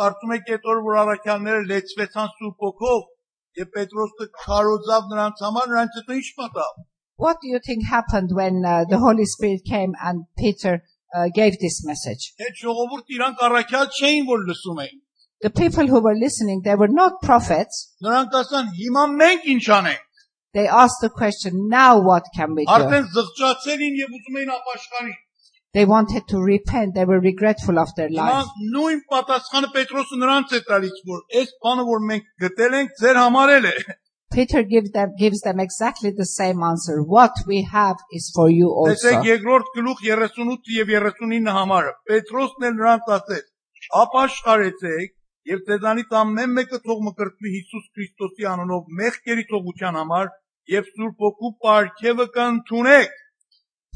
կարծում 0.00 0.32
եք 0.36 0.48
այդ 0.54 0.64
օր 0.72 0.80
որ 0.86 0.96
առաքյալները 1.02 1.66
լեցվեցան 1.72 2.32
սուրբ 2.38 2.64
ոգով 2.66 3.02
եւ 3.60 3.68
Պետրոսը 3.76 4.26
քարոզավ 4.42 5.10
նրանց 5.12 5.44
համար, 5.46 5.68
նրանց 5.72 5.98
հետո 6.00 6.16
ինչ 6.18 6.28
պատավ։ 6.40 6.80
What 7.22 7.38
do 7.42 7.48
you 7.52 7.60
think 7.66 7.86
happened 7.86 8.30
when 8.34 8.64
uh, 8.64 8.84
the 8.88 8.98
Holy 8.98 9.26
Spirit 9.26 9.62
came 9.68 9.94
and 10.02 10.24
Peter 10.36 10.82
uh, 11.14 11.28
gave 11.38 11.58
this 11.60 11.84
message? 11.86 12.32
Այդ 12.40 12.58
ժողովուրդ 12.64 13.14
իրանք 13.16 13.44
առաքյալ 13.48 13.90
չէին 13.98 14.28
որ 14.32 14.46
լսում 14.48 14.80
էին։ 14.86 15.00
The 15.41 15.51
people 15.51 15.85
who 15.85 15.99
were 16.01 16.15
listening, 16.15 16.61
they 16.65 16.75
were 16.75 16.87
not 16.87 17.21
prophets. 17.21 17.93
Նրանք 18.03 18.37
ասան 18.41 18.73
հիմա 18.79 19.03
մենք 19.21 19.43
ինչ 19.53 19.65
անենք։ 19.79 20.03
They 20.53 20.67
asked 20.67 21.01
the 21.01 21.09
question, 21.09 21.67
now 21.69 21.99
what 22.01 22.25
can 22.35 22.55
we 22.55 22.65
do? 22.65 22.71
Արդեն 22.73 23.05
զղջացել 23.13 23.83
են 23.87 23.97
եւ 24.01 24.15
ուզում 24.17 24.39
էին 24.41 24.51
ապաշխարի։ 24.57 25.13
They 25.73 25.85
wanted 25.85 26.23
to 26.29 26.41
repent. 26.41 26.95
They 26.95 27.05
were 27.05 27.19
regretful 27.19 27.77
of 27.77 27.93
their 27.95 28.09
Հիմա 28.09 28.27
life. 28.31 28.51
նույն 28.73 29.01
պատասխանը 29.11 29.69
Պետրոսը 29.75 30.17
նրանց 30.23 30.55
է 30.57 30.61
տալիս, 30.71 30.95
որ 31.11 31.19
այս 31.41 31.51
բանը 31.65 31.83
որ 31.91 31.99
մենք 32.11 32.25
գտել 32.43 32.77
ենք, 32.79 32.93
ձեր 33.01 33.19
համարել 33.21 33.67
է։ 33.71 33.75
Peter 34.33 34.61
gives 34.63 34.91
them, 34.91 35.13
gives 35.19 35.41
them 35.41 35.59
exactly 35.59 36.11
the 36.11 36.25
same 36.25 36.63
answer. 36.63 37.01
What 37.03 37.35
we 37.45 37.61
have 37.63 37.97
is 38.11 38.31
for 38.35 38.49
you 38.49 38.71
Տեսեք 38.87 39.19
also. 39.19 39.27
երկրորդ 39.27 39.69
գլուխ 39.77 40.01
38 40.07 40.73
եւ 40.79 40.89
39 40.95 41.53
համարը։ 41.59 41.93
Պետրոսն 42.09 42.67
էլ 42.71 42.75
նրանց 42.81 43.13
ասեց. 43.19 43.45
«Ապաշխարեցեք 44.01 45.13
եւ 45.51 45.63
ձեզանից 45.67 46.13
ամեն 46.21 46.53
մեկը 46.57 46.79
թող 46.85 47.03
մկրտվի 47.07 47.51
Հիսուս 47.55 47.85
Քրիստոսի 47.95 48.47
անունով 48.51 48.91
մեղքերի 49.01 49.45
թողության 49.51 49.99
համար 50.01 50.31
եւ 50.73 50.89
Սուրբ 50.93 51.25
ոգու 51.27 51.51
պարգևը 51.65 52.27
կընդունեք»։ 52.37 53.13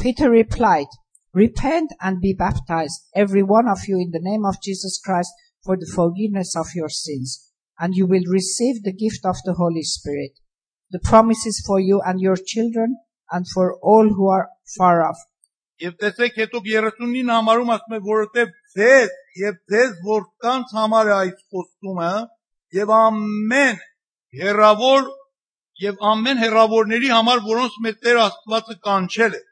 Peter 0.02 0.30
replied, 0.32 0.92
Repent 1.34 1.92
and 2.02 2.20
be 2.20 2.34
baptized, 2.34 3.08
every 3.16 3.44
one 3.44 3.68
of 3.68 3.88
you 3.88 3.98
in 4.00 4.12
the 4.12 4.20
name 4.20 4.46
of 4.46 4.62
Jesus 4.62 5.00
Christ 5.06 5.32
for 5.64 5.78
the 5.78 5.92
forgiveness 5.96 6.56
of 6.56 6.68
your 6.76 6.90
sins, 6.90 7.52
and 7.80 7.96
you 7.96 8.06
will 8.06 8.28
receive 8.28 8.84
the 8.84 8.92
gift 8.92 9.26
of 9.26 9.38
the 9.46 9.54
Holy 9.54 9.84
Spirit. 9.84 10.40
The 10.92 11.00
promise 11.00 11.46
is 11.46 11.64
for 11.66 11.80
you 11.80 12.02
and 12.02 12.20
your 12.20 12.36
children 12.36 12.98
and 13.32 13.48
for 13.48 13.78
all 13.82 14.10
who 14.10 14.28
are 14.28 14.50
far 14.78 15.04
off. 15.08 15.20
Եվ 15.82 15.96
տեսեք 16.02 16.36
հետո 16.38 16.60
39 16.62 17.32
համարում 17.34 17.72
ասում 17.76 17.96
է 17.96 18.00
որովհետև 18.08 18.52
ձեզ 18.79 19.13
եւ 19.43 19.55
ձեզ 19.73 19.93
որքանց 20.07 20.75
համար 20.79 21.11
է 21.13 21.15
այս 21.17 21.39
խոստումը 21.53 22.11
եւ 22.81 22.93
ամեն 23.01 23.79
հերավոր 24.41 25.09
եւ 25.87 26.05
ամեն 26.13 26.39
հերավորների 26.45 27.11
համար 27.13 27.43
որոնց 27.47 27.75
մեծ 27.87 27.99
Տեր 28.07 28.21
Աստվածը 28.27 28.77
կանչել 28.89 29.37
է 29.41 29.43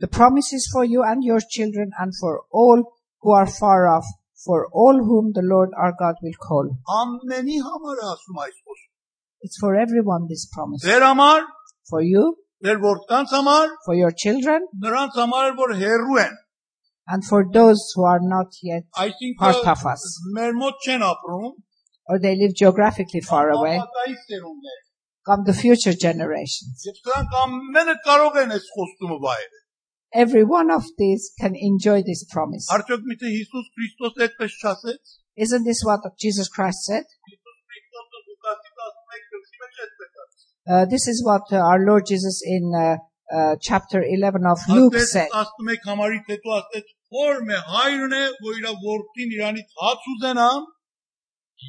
The 0.00 0.08
promise 0.08 0.52
is 0.56 0.66
for 0.72 0.82
you 0.84 1.02
and 1.04 1.22
your 1.22 1.40
children 1.56 1.90
and 2.00 2.12
for 2.18 2.40
all 2.50 2.82
who 3.20 3.32
are 3.36 3.46
far 3.46 3.86
off, 3.86 4.06
for 4.46 4.66
all 4.72 4.96
whom 4.96 5.32
the 5.36 5.42
Lord 5.44 5.74
our 5.76 5.92
God 5.98 6.16
will 6.24 6.38
call. 6.40 6.70
ամենի 7.00 7.58
համար 7.66 8.04
ասում 8.12 8.38
այս 8.44 8.56
խոսքը 8.64 8.88
It's 9.46 9.58
for 9.60 9.72
everyone 9.76 10.26
this 10.28 10.46
promise. 10.54 10.84
ձեր 10.84 11.04
համար 11.10 11.42
For 11.90 12.00
you, 12.06 12.24
ձեր 12.64 12.78
որքանց 12.86 13.34
համար 13.36 13.68
for 13.84 13.94
your 13.98 14.12
children, 14.24 14.66
նրանց 14.84 15.20
համար 15.22 15.54
որ 15.60 15.76
հերրու 15.82 16.18
են 16.24 16.34
And 17.06 17.24
for 17.24 17.44
those 17.52 17.92
who 17.94 18.04
are 18.04 18.20
not 18.22 18.54
yet 18.62 18.84
I 18.96 19.12
think 19.18 19.38
part 19.38 19.56
of 19.66 19.84
us, 19.86 20.02
or 22.08 22.18
they 22.18 22.36
live 22.36 22.54
geographically 22.54 23.20
far 23.20 23.50
away, 23.50 23.80
come 25.26 25.44
the 25.44 25.52
future 25.52 25.92
generations. 25.92 26.86
Every 30.12 30.44
one 30.44 30.70
of 30.70 30.84
these 30.98 31.32
can 31.38 31.54
enjoy 31.54 32.02
this 32.02 32.24
promise. 32.24 32.68
Isn't 35.36 35.64
this 35.64 35.82
what 35.84 36.00
Jesus 36.18 36.48
Christ 36.48 36.84
said? 36.84 37.04
Uh, 40.68 40.84
this 40.84 41.08
is 41.08 41.24
what 41.24 41.42
uh, 41.52 41.56
our 41.56 41.80
Lord 41.80 42.06
Jesus 42.06 42.42
in 42.44 42.72
uh, 42.74 42.96
chapter 43.60 44.02
11 44.02 44.46
of 44.46 44.58
Luke 44.68 44.98
said. 44.98 45.28
11 45.30 45.86
համարից 45.86 46.26
հետո 46.34 46.54
ասեց 46.58 46.86
որ 47.14 47.40
մե 47.46 47.58
հայրն 47.74 48.14
է 48.18 48.24
որ 48.46 48.58
իր 48.60 48.68
որդին 48.84 49.34
իրանից 49.36 49.68
հաց 49.82 50.08
ուզենա 50.14 50.50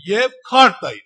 եւ 0.10 0.38
քարտայ 0.50 0.98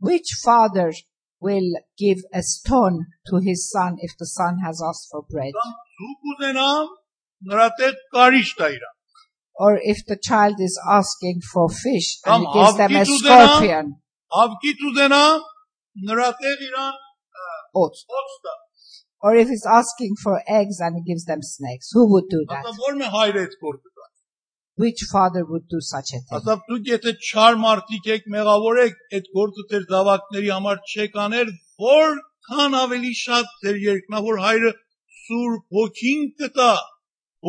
Which 0.00 0.28
father 0.44 0.92
will 1.40 1.70
give 1.96 2.20
a 2.32 2.42
stone 2.42 3.06
to 3.28 3.38
his 3.38 3.70
son 3.70 3.96
if 4.00 4.12
the 4.18 4.26
son 4.26 4.58
has 4.64 4.82
asked 4.90 5.08
for 5.10 5.22
bread? 5.32 5.56
ցուկ 5.96 6.30
ուզենա 6.32 6.68
նրա 7.52 7.68
տեղ 7.80 7.96
կարիճ 8.16 8.52
տա 8.60 8.68
իրան 8.76 8.94
Or 9.64 9.80
if 9.82 10.04
the 10.06 10.18
child 10.28 10.60
is 10.60 10.78
asking 10.86 11.40
for 11.50 11.70
fish 11.70 12.20
and 12.26 12.44
he 12.44 12.52
gives 12.52 12.76
them 12.76 12.96
a 13.00 13.04
scorpion, 13.06 13.94
ավկիտ 14.42 14.84
ուզենա 14.90 15.24
նրա 16.10 16.28
տեղ 16.42 16.68
իրան 16.68 16.94
oats. 17.80 18.04
ոց 18.18 18.38
տա 18.44 18.56
Or 19.23 19.35
if 19.35 19.49
he's 19.53 19.65
asking 19.65 20.15
for 20.23 20.41
eggs 20.47 20.79
and 20.79 20.95
he 20.97 21.03
gives 21.13 21.25
them 21.25 21.41
snakes, 21.47 21.91
who 21.93 22.05
would 22.11 22.27
do 22.29 22.43
that? 22.49 22.65
ասա 22.65 22.85
որ 22.89 22.95
մե 23.01 23.09
հայրը 23.15 23.43
այդ 23.47 23.57
գործը 23.65 23.89
կա 23.97 24.07
Which 24.81 25.01
father 25.11 25.41
would 25.45 25.65
do 25.73 25.79
such 25.87 26.13
a 26.17 26.19
thing? 26.21 26.39
ասա 26.39 26.55
դուք 26.69 26.87
եթե 26.91 27.11
չար 27.29 27.57
մարդիկ 27.65 28.07
եք 28.15 28.29
մեղավոր 28.35 28.79
եք 28.85 28.95
այդ 29.17 29.27
գործը 29.37 29.65
ձեր 29.73 29.83
զավակների 29.91 30.49
համար 30.55 30.79
չեք 30.93 31.19
անել 31.25 31.51
որքան 31.85 32.77
ավելի 32.81 33.13
շատ 33.21 33.51
ձեր 33.65 33.77
երկնավոր 33.85 34.39
հայրը 34.45 34.71
սուրբ 35.21 35.77
ոգին 35.79 36.23
կտա 36.41 36.71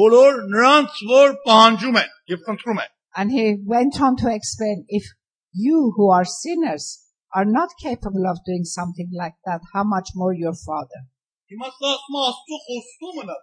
բոլոր 0.00 0.42
նրանց 0.56 1.00
որ 1.12 1.32
պահանջում 1.46 1.98
են 2.02 2.12
եւ 2.34 2.44
խնդրում 2.48 2.82
են 2.84 2.92
And 3.20 3.30
he 3.30 3.46
went 3.72 4.00
on 4.00 4.14
to 4.20 4.28
explain, 4.34 4.84
if 4.88 5.04
you 5.52 5.92
who 5.96 6.10
are 6.10 6.24
sinners 6.24 6.84
are 7.34 7.44
not 7.44 7.74
capable 7.82 8.26
of 8.30 8.38
doing 8.46 8.64
something 8.64 9.10
like 9.12 9.34
that, 9.44 9.60
how 9.74 9.84
much 9.84 10.12
more 10.14 10.32
your 10.32 10.54
father? 10.54 11.00
Հիմա 11.53 11.69
սա 11.77 11.89
ասում 11.95 12.19
աստծո 12.29 12.57
խոստումն 12.67 13.33
է 13.35 13.39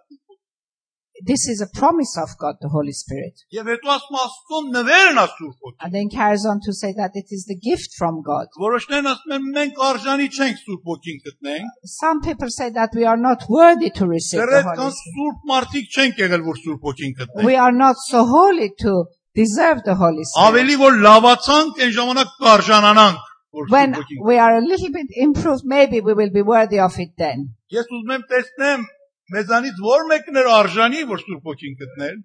This 1.27 1.47
is 1.47 1.61
a 1.63 1.67
promise 1.79 2.13
of 2.21 2.31
God, 2.37 2.55
the 2.59 2.67
Holy 2.67 2.91
Spirit. 2.91 3.35
եւ 3.57 3.69
հետո 3.71 3.87
ասում 3.93 4.17
աստծո 4.21 4.57
նվերն 4.75 5.19
սուրբ 5.35 5.61
ոգին 5.65 5.85
And 5.85 5.93
then 5.95 6.09
carries 6.15 6.43
on 6.51 6.59
to 6.65 6.73
say 6.79 6.91
that 6.97 7.11
it 7.21 7.31
is 7.37 7.45
the 7.51 7.55
gift 7.67 7.95
from 7.99 8.17
God. 8.21 8.47
որոշներն 8.59 9.07
ասում 9.13 9.35
են 9.37 9.45
մենք 9.57 9.79
արժանի 9.89 10.27
չենք 10.35 10.57
սուրբ 10.65 10.83
ոգին 10.91 11.19
գտնենք 11.27 11.69
Some 11.93 12.19
people 12.27 12.49
say 12.57 12.67
that 12.79 12.91
we 12.99 13.05
are 13.11 13.15
not 13.29 13.47
worthy 13.47 13.91
to 13.99 14.05
receive 14.11 14.41
դեռ 14.43 14.51
the 14.51 14.63
Holy 14.67 14.91
Spirit. 14.91 15.13
սուրբ 15.15 15.37
մարդիկ 15.53 15.85
չենք 15.95 16.19
եղել 16.25 16.43
որ 16.51 16.59
սուրբ 16.65 16.81
ոգին 16.89 17.15
գտնենք 17.21 17.47
We 17.51 17.55
are 17.67 17.75
not 17.85 17.95
so 18.11 18.25
holy 18.35 18.69
to 18.83 18.93
deserve 19.41 19.79
the 19.87 19.95
Holy 20.03 20.25
Spirit. 20.27 20.43
ավելի 20.49 20.75
որ 20.83 20.99
լավացանք 21.07 21.79
այն 21.87 21.95
ժամանակ 21.99 22.35
կարժանանանք 22.43 23.23
When 23.54 23.94
սուրբ 23.94 24.00
ոգին 24.00 24.26
we 24.30 24.38
are 24.38 24.56
a 24.56 24.64
little 24.64 24.92
bit 24.94 25.08
improved, 25.26 25.64
maybe 25.64 26.00
we 26.00 26.14
will 26.14 26.30
be 26.30 26.42
worthy 26.42 26.78
of 26.78 26.98
it 27.04 27.14
then. 27.18 27.48
Ես 27.74 27.88
ուզում 27.96 28.12
եմ 28.16 28.26
տեսնեմ 28.32 28.84
մեզանից 29.34 29.80
ո՞ր 29.92 30.04
մեկն 30.10 30.40
էր 30.42 30.50
արժանի 30.56 31.06
որ 31.10 31.24
Սուրբ 31.24 31.48
ոգին 31.50 31.78
գտնել։ 31.80 32.20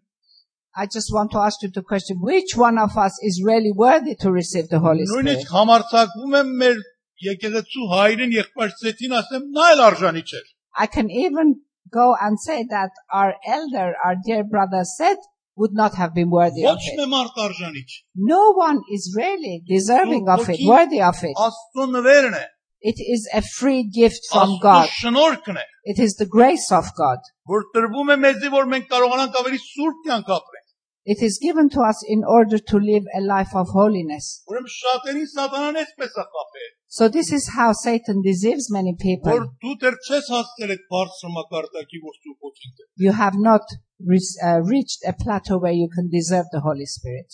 I 0.77 0.85
just 0.91 1.13
want 1.15 1.31
to 1.31 1.39
ask 1.39 1.61
you 1.63 1.69
the 1.71 1.81
question, 1.81 2.17
which 2.19 2.57
one 2.57 2.77
of 2.77 2.97
us 2.97 3.17
is 3.23 3.41
really 3.41 3.71
worthy 3.71 4.15
to 4.23 4.31
receive 4.31 4.67
the 4.69 4.79
Holy 4.79 5.05
Spirit? 5.05 5.25
Նույնիսկ 5.25 5.53
համարցակվում 5.57 6.35
եմ 6.39 6.49
մեր 6.61 6.81
եկեղեցու 7.25 7.85
հայրեն 7.93 8.33
եղբայրցեցին 8.35 9.15
ասեմ 9.19 9.45
նա 9.55 9.69
էլ 9.75 9.83
արժանի 9.85 10.23
չէր։ 10.31 10.49
I 10.77 10.87
can 10.95 11.09
even 11.09 11.55
go 11.89 12.07
and 12.19 12.39
say 12.39 12.65
that 12.69 12.91
our 13.09 13.35
elder, 13.47 13.95
our 14.03 14.17
dear 14.27 14.43
brother 14.43 14.83
said 14.83 15.17
would 15.60 15.74
not 15.82 15.92
have 16.00 16.12
been 16.14 16.30
worthy 16.30 16.64
of 16.72 16.78
it. 16.90 16.96
No 18.14 18.42
one 18.66 18.78
is 18.96 19.02
really 19.22 19.56
deserving 19.74 20.24
of 20.34 20.40
it, 20.48 20.58
worthy 20.74 21.00
of 21.10 21.16
it. 21.30 21.36
It 22.90 22.98
is 23.14 23.28
a 23.40 23.42
free 23.42 23.82
gift 23.84 24.22
from 24.32 24.48
God. 24.62 24.88
It 25.84 25.98
is 26.06 26.12
the 26.16 26.26
grace 26.36 26.68
of 26.72 26.86
God. 26.96 27.18
It 31.04 31.22
is 31.22 31.38
given 31.40 31.70
to 31.70 31.80
us 31.80 32.04
in 32.06 32.22
order 32.24 32.58
to 32.58 32.76
live 32.76 33.04
a 33.16 33.20
life 33.22 33.54
of 33.54 33.68
holiness. 33.68 34.44
So 36.88 37.08
this 37.08 37.32
is 37.32 37.50
how 37.56 37.72
Satan 37.72 38.20
deceives 38.22 38.70
many 38.70 38.94
people. 39.00 39.32
You 42.96 43.12
have 43.12 43.34
not 43.38 43.62
uh, 44.42 44.60
reached 44.62 45.00
a 45.06 45.12
plateau 45.12 45.58
where 45.58 45.72
you 45.72 45.88
can 45.88 46.10
deserve 46.10 46.46
the 46.52 46.60
Holy 46.60 46.86
Spirit. 46.86 47.32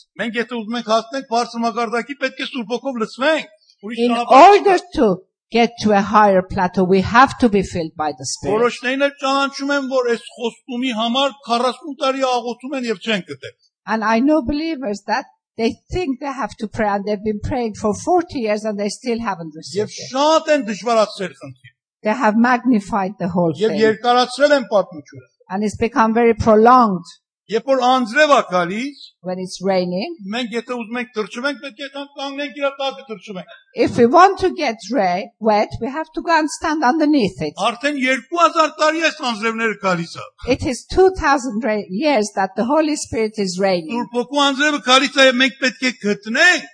In 3.96 4.12
order 4.12 4.78
to 4.94 5.22
get 5.51 5.71
to 5.83 5.91
a 5.91 6.01
higher 6.01 6.41
plateau, 6.41 6.83
we 6.83 7.01
have 7.01 7.37
to 7.39 7.49
be 7.49 7.61
filled 7.61 7.95
by 7.97 8.11
the 8.17 8.25
Spirit. 8.25 8.55
Որոշներն 8.61 9.03
էլ 9.07 9.13
ճանաչում 9.23 9.73
են, 9.77 9.89
որ 9.91 10.09
այս 10.13 10.23
խոստումի 10.37 10.91
համար 11.01 11.33
40 11.49 11.95
տարի 12.03 12.23
աղոթում 12.31 12.77
են 12.79 12.87
եւ 12.91 13.01
չեն 13.07 13.25
գտել։ 13.31 13.55
And 13.91 14.03
I 14.03 14.19
know 14.19 14.41
believers 14.41 15.01
that 15.07 15.25
they 15.57 15.75
think 15.91 16.19
they 16.21 16.31
have 16.31 16.55
to 16.61 16.67
pray 16.67 16.87
and 16.87 17.03
they've 17.05 17.23
been 17.23 17.41
praying 17.43 17.73
for 17.75 17.93
40 17.93 18.39
years 18.39 18.63
and 18.63 18.79
they 18.79 18.89
still 18.89 19.19
haven't 19.19 19.51
Եվ 19.51 19.61
received 19.61 19.91
it. 19.91 20.07
շատ 20.13 20.51
են 20.55 20.65
դժվարացրել 20.69 21.33
խնդիրը։ 21.41 21.75
They 22.07 22.15
have 22.23 22.35
magnified 22.37 23.17
the 23.19 23.29
whole 23.35 23.53
Եվ 23.53 23.73
thing 23.75 23.81
երկարացրել 23.81 24.55
են 24.59 24.65
պատմությունը։ 24.71 25.27
and 25.51 25.63
it's 25.67 25.75
become 25.77 26.13
very 26.13 26.33
prolonged 26.33 27.03
Երբ 27.51 27.65
որ 27.67 27.81
անձրև 27.83 28.31
է 28.31 28.35
գալիս, 28.49 28.99
when 29.27 29.39
it's 29.43 29.57
raining. 29.69 30.11
մենք 30.33 30.53
եթե 30.55 30.75
ուզում 30.81 30.99
ենք 31.01 31.09
թրջվենք, 31.15 31.57
պետք 31.63 31.79
է 31.85 31.87
կամ 31.95 32.05
կանգնենք 32.19 32.59
իր 32.61 32.67
տակը 32.81 33.03
թրջվենք։ 33.09 33.55
If 33.85 33.97
we 33.97 34.05
want 34.13 34.37
to 34.43 34.49
get 34.59 34.77
ra- 34.97 35.25
wet, 35.39 35.73
we 35.81 35.89
have 35.95 36.07
to 36.15 36.21
go 36.21 36.31
and 36.37 36.49
stand 36.53 36.85
underneath 36.91 37.41
it. 37.47 37.53
Արդեն 37.59 37.97
2000 38.29 38.77
տարի 38.79 39.03
է 39.03 39.11
անձրևները 39.31 39.77
գալիս 39.83 40.13
է։ 40.21 40.25
It 40.55 40.63
is 40.73 40.85
2000 40.95 41.59
ra- 41.69 41.83
years 41.89 42.31
that 42.37 42.55
the 42.55 42.65
Holy 42.71 42.95
Spirit 42.95 43.35
is 43.37 43.59
reigning. 43.59 43.99
Սուրբ 43.99 44.15
ոգու 44.21 44.43
անձրևը 44.47 44.81
գալիս 44.87 45.17
է 45.17 45.27
եւ 45.31 45.39
մենք 45.43 45.59
պետք 45.65 45.83
է 45.89 45.93
գտնենք։ 46.07 46.71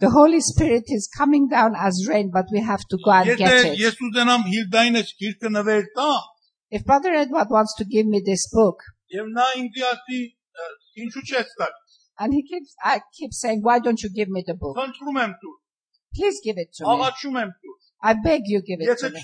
The 0.00 0.10
Holy 0.14 0.40
Spirit 0.40 0.84
is 0.94 1.10
coming 1.18 1.48
down 1.48 1.74
as 1.76 2.06
rain, 2.08 2.30
but 2.32 2.46
we 2.52 2.60
have 2.62 2.84
to 2.88 2.96
go 3.04 3.10
and 3.10 3.28
Եթե 3.28 3.36
get 3.36 3.64
it. 3.72 3.78
ես 3.84 3.96
ուզենամ 4.08 4.44
Հիլդային 4.54 4.98
այս 5.02 5.10
գիրքը 5.20 5.50
նվեր 5.58 5.88
տամ, 5.98 6.22
If 6.70 6.84
Brother 6.84 7.12
Edward 7.14 7.48
wants 7.50 7.74
to 7.78 7.84
give 7.84 8.06
me 8.06 8.20
this 8.24 8.46
book, 8.52 8.76
and 12.19 12.33
he 12.33 12.43
keeps, 12.43 12.75
I 12.83 13.01
keep 13.17 13.33
saying, 13.33 13.61
why 13.63 13.79
don't 13.79 14.01
you 14.03 14.09
give 14.09 14.29
me 14.29 14.43
the 14.45 14.53
book? 14.53 14.75
Please 16.15 16.39
give 16.43 16.57
it 16.57 16.69
to 16.77 16.83
me. 16.83 16.87
I 18.03 18.13
beg 18.13 18.41
you 18.45 18.61
give 18.61 18.79
it 18.81 18.85
to 18.99 19.09
me. 19.09 19.19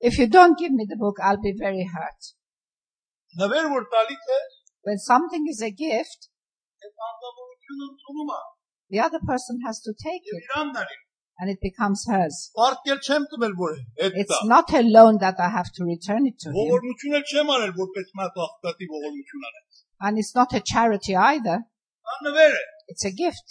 If 0.00 0.18
you 0.18 0.26
don't 0.28 0.56
give 0.58 0.70
me 0.72 0.86
the 0.88 0.96
book, 0.96 1.16
I'll 1.22 1.40
be 1.40 1.52
very 1.58 1.84
hurt. 1.84 2.22
When 4.82 4.98
something 4.98 5.46
is 5.48 5.60
a 5.62 5.70
gift, 5.70 6.28
the 8.88 9.00
other 9.00 9.18
person 9.26 9.60
has 9.66 9.80
to 9.80 9.92
take 9.98 10.22
it. 10.24 10.44
And 11.38 11.50
it 11.52 11.58
becomes 11.60 12.04
hers. 12.10 12.36
Պարտքել 12.58 12.98
չեմ 13.08 13.24
տվել 13.32 13.54
որ 13.62 13.74
հետ 14.02 14.12
It's 14.22 14.32
տա։ 14.32 14.48
not 14.54 14.72
a 14.80 14.82
loan 14.96 15.18
that 15.24 15.40
I 15.46 15.48
have 15.56 15.70
to 15.78 15.84
return 15.84 16.26
it 16.30 16.38
to 16.44 16.48
him. 16.50 16.56
Ողորմություն 16.62 17.18
էլ 17.20 17.26
չեմ 17.32 17.52
արել 17.56 17.72
որպես 17.82 18.06
մա 18.20 18.28
աղքատի 18.46 18.88
ողորմություն 18.94 19.44
արել։ 19.50 19.64
And 20.06 20.18
it's 20.22 20.34
not 20.38 20.54
a 20.54 20.62
charity 20.72 21.14
either. 21.16 21.58
Դա 22.06 22.16
նվեր 22.28 22.56
է։ 22.62 22.64
It's 22.94 23.04
a 23.04 23.12
gift. 23.20 23.46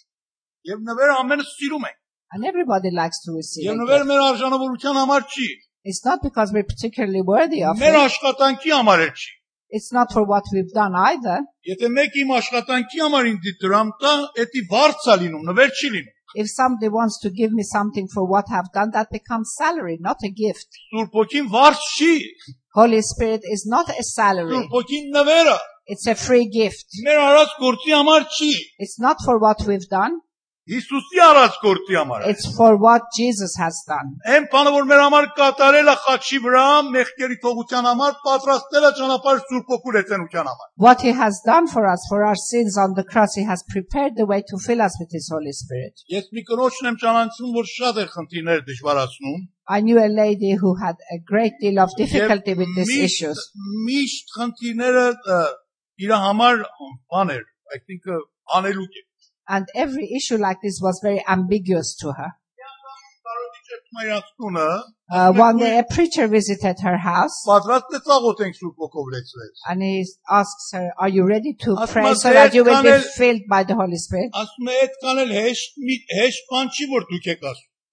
Եվ 0.72 0.82
նվերը 0.90 1.16
ամենը 1.22 1.46
սիրում 1.52 1.86
են։ 1.92 1.96
And 2.36 2.46
everybody 2.52 2.90
likes 2.92 3.20
to 3.26 3.32
receive 3.38 3.66
Եվ 3.70 3.82
gift. 3.88 4.06
մեր 4.12 4.22
արժանավորության 4.32 5.00
համար 5.04 5.26
չի։ 5.36 5.48
It's 5.86 6.04
not 6.06 6.24
because 6.26 6.52
we're 6.54 6.66
particularly 6.74 7.22
worthy 7.22 7.62
of 7.64 7.78
Մեր 7.78 7.96
it. 7.98 8.04
աշխատանքի 8.10 8.72
համար 8.80 9.04
էլ 9.08 9.12
չի։ 9.22 9.34
It's 9.78 9.92
not 9.94 10.12
for 10.16 10.24
what 10.32 10.46
we've 10.54 10.72
done 10.74 10.96
either. 10.96 11.38
Եթե 11.70 11.88
մեկ 11.98 12.18
իմ 12.24 12.32
աշխատանքի 12.40 13.00
համար 13.06 13.30
ինձ 13.34 13.48
դրամ 13.64 13.90
տա, 14.02 14.14
էդի 14.44 14.62
վարձա 14.74 15.16
լինում, 15.22 15.44
նվեր 15.50 15.72
չի 15.80 15.90
լինում։ 15.96 16.15
If 16.36 16.48
somebody 16.52 16.90
wants 16.90 17.20
to 17.24 17.30
give 17.30 17.52
me 17.52 17.64
something 17.64 18.08
for 18.14 18.24
what 18.28 18.46
I've 18.52 18.72
done, 18.74 18.92
that 18.92 19.10
becomes 19.10 19.54
salary, 19.58 19.98
not 20.00 20.18
a 20.24 20.30
gift. 20.30 20.68
Holy 22.74 23.02
Spirit 23.02 23.42
is 23.56 23.66
not 23.66 23.88
a 23.90 24.04
salary. 24.04 24.52
It's 25.88 26.08
a 26.08 26.16
free 26.16 26.48
gift. 26.50 26.86
It's 28.78 29.00
not 29.00 29.18
for 29.26 29.40
what 29.40 29.58
we've 29.68 29.88
done. 29.90 30.20
Հիսուսի 30.66 31.20
արած 31.22 31.58
գործի 31.62 31.96
համար 32.00 32.24
It's 32.30 32.48
for 32.58 32.78
what 32.84 33.04
Jesus 33.18 33.54
has 33.62 33.76
done. 33.86 34.16
Այն 34.26 34.48
բանը 34.50 34.72
որ 34.74 34.88
մեր 34.90 35.02
համար 35.04 35.28
կատարել 35.38 35.92
է 35.92 35.94
խաչի 36.06 36.40
վրա, 36.46 36.64
մեղքերի 36.96 37.38
թողության 37.44 37.88
համար, 37.90 38.16
պատրաստել 38.26 38.88
է 38.90 38.92
ճանապարհ 39.00 39.44
Սուրբ 39.52 39.70
ոգու 39.76 39.94
լեցենության 39.98 40.50
համար։ 40.50 40.72
What 40.88 41.06
he 41.06 41.14
has 41.22 41.42
done 41.46 41.70
for 41.76 41.86
us, 41.92 42.08
for 42.10 42.26
our 42.26 42.42
sins 42.46 42.80
on 42.82 42.98
the 42.98 43.06
cross, 43.06 43.38
he 43.38 43.46
has 43.52 43.62
prepared 43.70 44.18
the 44.18 44.26
way 44.26 44.42
to 44.50 44.58
fill 44.66 44.82
us 44.82 44.98
with 44.98 45.14
his 45.14 45.30
Holy 45.30 45.54
Spirit. 45.54 46.02
Ես 46.10 46.34
մի 46.34 46.48
կնոջն 46.50 46.90
եմ 46.92 47.00
ճանաչում, 47.06 47.56
որ 47.62 47.72
շատ 47.76 48.02
է 48.02 48.10
խնդիրներ 48.18 48.68
դժվարացնում։ 48.74 49.40
I 49.70 49.82
knew 49.86 50.02
a 50.02 50.10
lady 50.10 50.58
who 50.58 50.76
had 50.82 50.98
a 51.14 51.22
great 51.22 51.62
deal 51.62 51.78
of 51.86 51.94
difficulty 51.94 52.58
with 52.58 52.74
these 52.74 52.98
issues. 53.06 53.50
Միշտ 53.86 54.38
խնդիրները 54.40 55.10
իր 56.06 56.22
համար 56.26 56.70
բան 57.14 57.38
էր, 57.38 57.52
I 57.70 57.86
think 57.86 58.16
անելուկ 58.58 58.98
է։ 59.02 59.05
And 59.48 59.66
every 59.76 60.12
issue 60.16 60.38
like 60.38 60.58
this 60.64 60.80
was 60.82 61.00
very 61.04 61.24
ambiguous 61.28 61.96
to 62.02 62.14
her. 62.14 62.32
Uh, 65.12 65.32
one 65.34 65.58
day 65.58 65.80
a 65.80 65.84
preacher 65.84 66.28
visited 66.28 66.76
her 66.82 66.98
house. 66.98 67.44
And 69.70 69.82
he 69.84 70.06
asks 70.30 70.72
her, 70.74 70.92
are 70.98 71.10
you 71.10 71.24
ready 71.26 71.54
to 71.62 71.76
pray 71.88 72.14
so 72.16 72.34
that 72.34 72.54
you 72.56 72.64
will 72.64 72.82
be 72.84 72.90
filled 73.16 73.42
by 73.50 73.64
the 73.64 73.76
Holy 73.76 73.98
Spirit? 73.98 74.32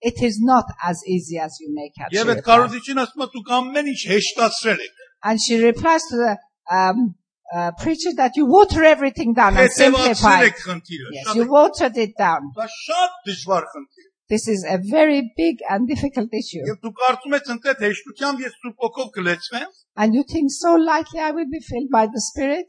It 0.00 0.22
is 0.22 0.40
not 0.42 0.64
as 0.82 1.02
easy 1.06 1.38
as 1.38 1.58
you 1.60 1.68
make 1.72 1.92
it. 1.96 2.12
And 5.22 5.38
she 5.40 5.62
replies 5.62 6.02
to 6.10 6.16
the, 6.16 6.38
um, 6.74 7.14
uh, 7.55 7.71
preacher 7.81 8.11
that 8.17 8.35
you 8.35 8.45
water 8.45 8.83
everything 8.83 9.33
down 9.33 9.55
and 9.57 9.69
Հետևացրել 9.69 10.15
simplify. 10.15 10.37
եք 10.49 10.59
խնդիրը։ 10.67 11.09
Yes, 11.17 11.27
Շատ 11.27 11.35
you 11.39 11.45
watered 11.57 11.97
it 12.05 12.13
down. 12.25 12.51
Դա 12.59 12.67
շատ 12.85 13.11
դժվար 13.29 13.67
խնդիր։ 13.73 14.07
This 14.29 14.45
is 14.53 14.65
a 14.67 14.77
very 14.91 15.21
big 15.37 15.61
and 15.69 15.87
difficult 15.87 16.33
issue. 16.41 16.63
Եվ 16.71 16.79
դու 16.85 16.93
կարծում 17.01 17.35
ես 17.37 17.51
ընդ 17.53 17.69
հեշտությամբ 17.83 18.41
ես 18.47 18.57
Սուրբ 18.63 18.83
ոգով 18.87 19.13
կլեցվեմ, 19.17 19.69
And 20.03 20.13
you 20.17 20.23
think 20.33 20.51
so 20.51 20.73
lightly 20.75 21.21
I 21.27 21.31
will 21.31 21.47
be 21.53 21.61
filled 21.69 21.89
by 21.99 22.05
the 22.15 22.21
Spirit? 22.31 22.67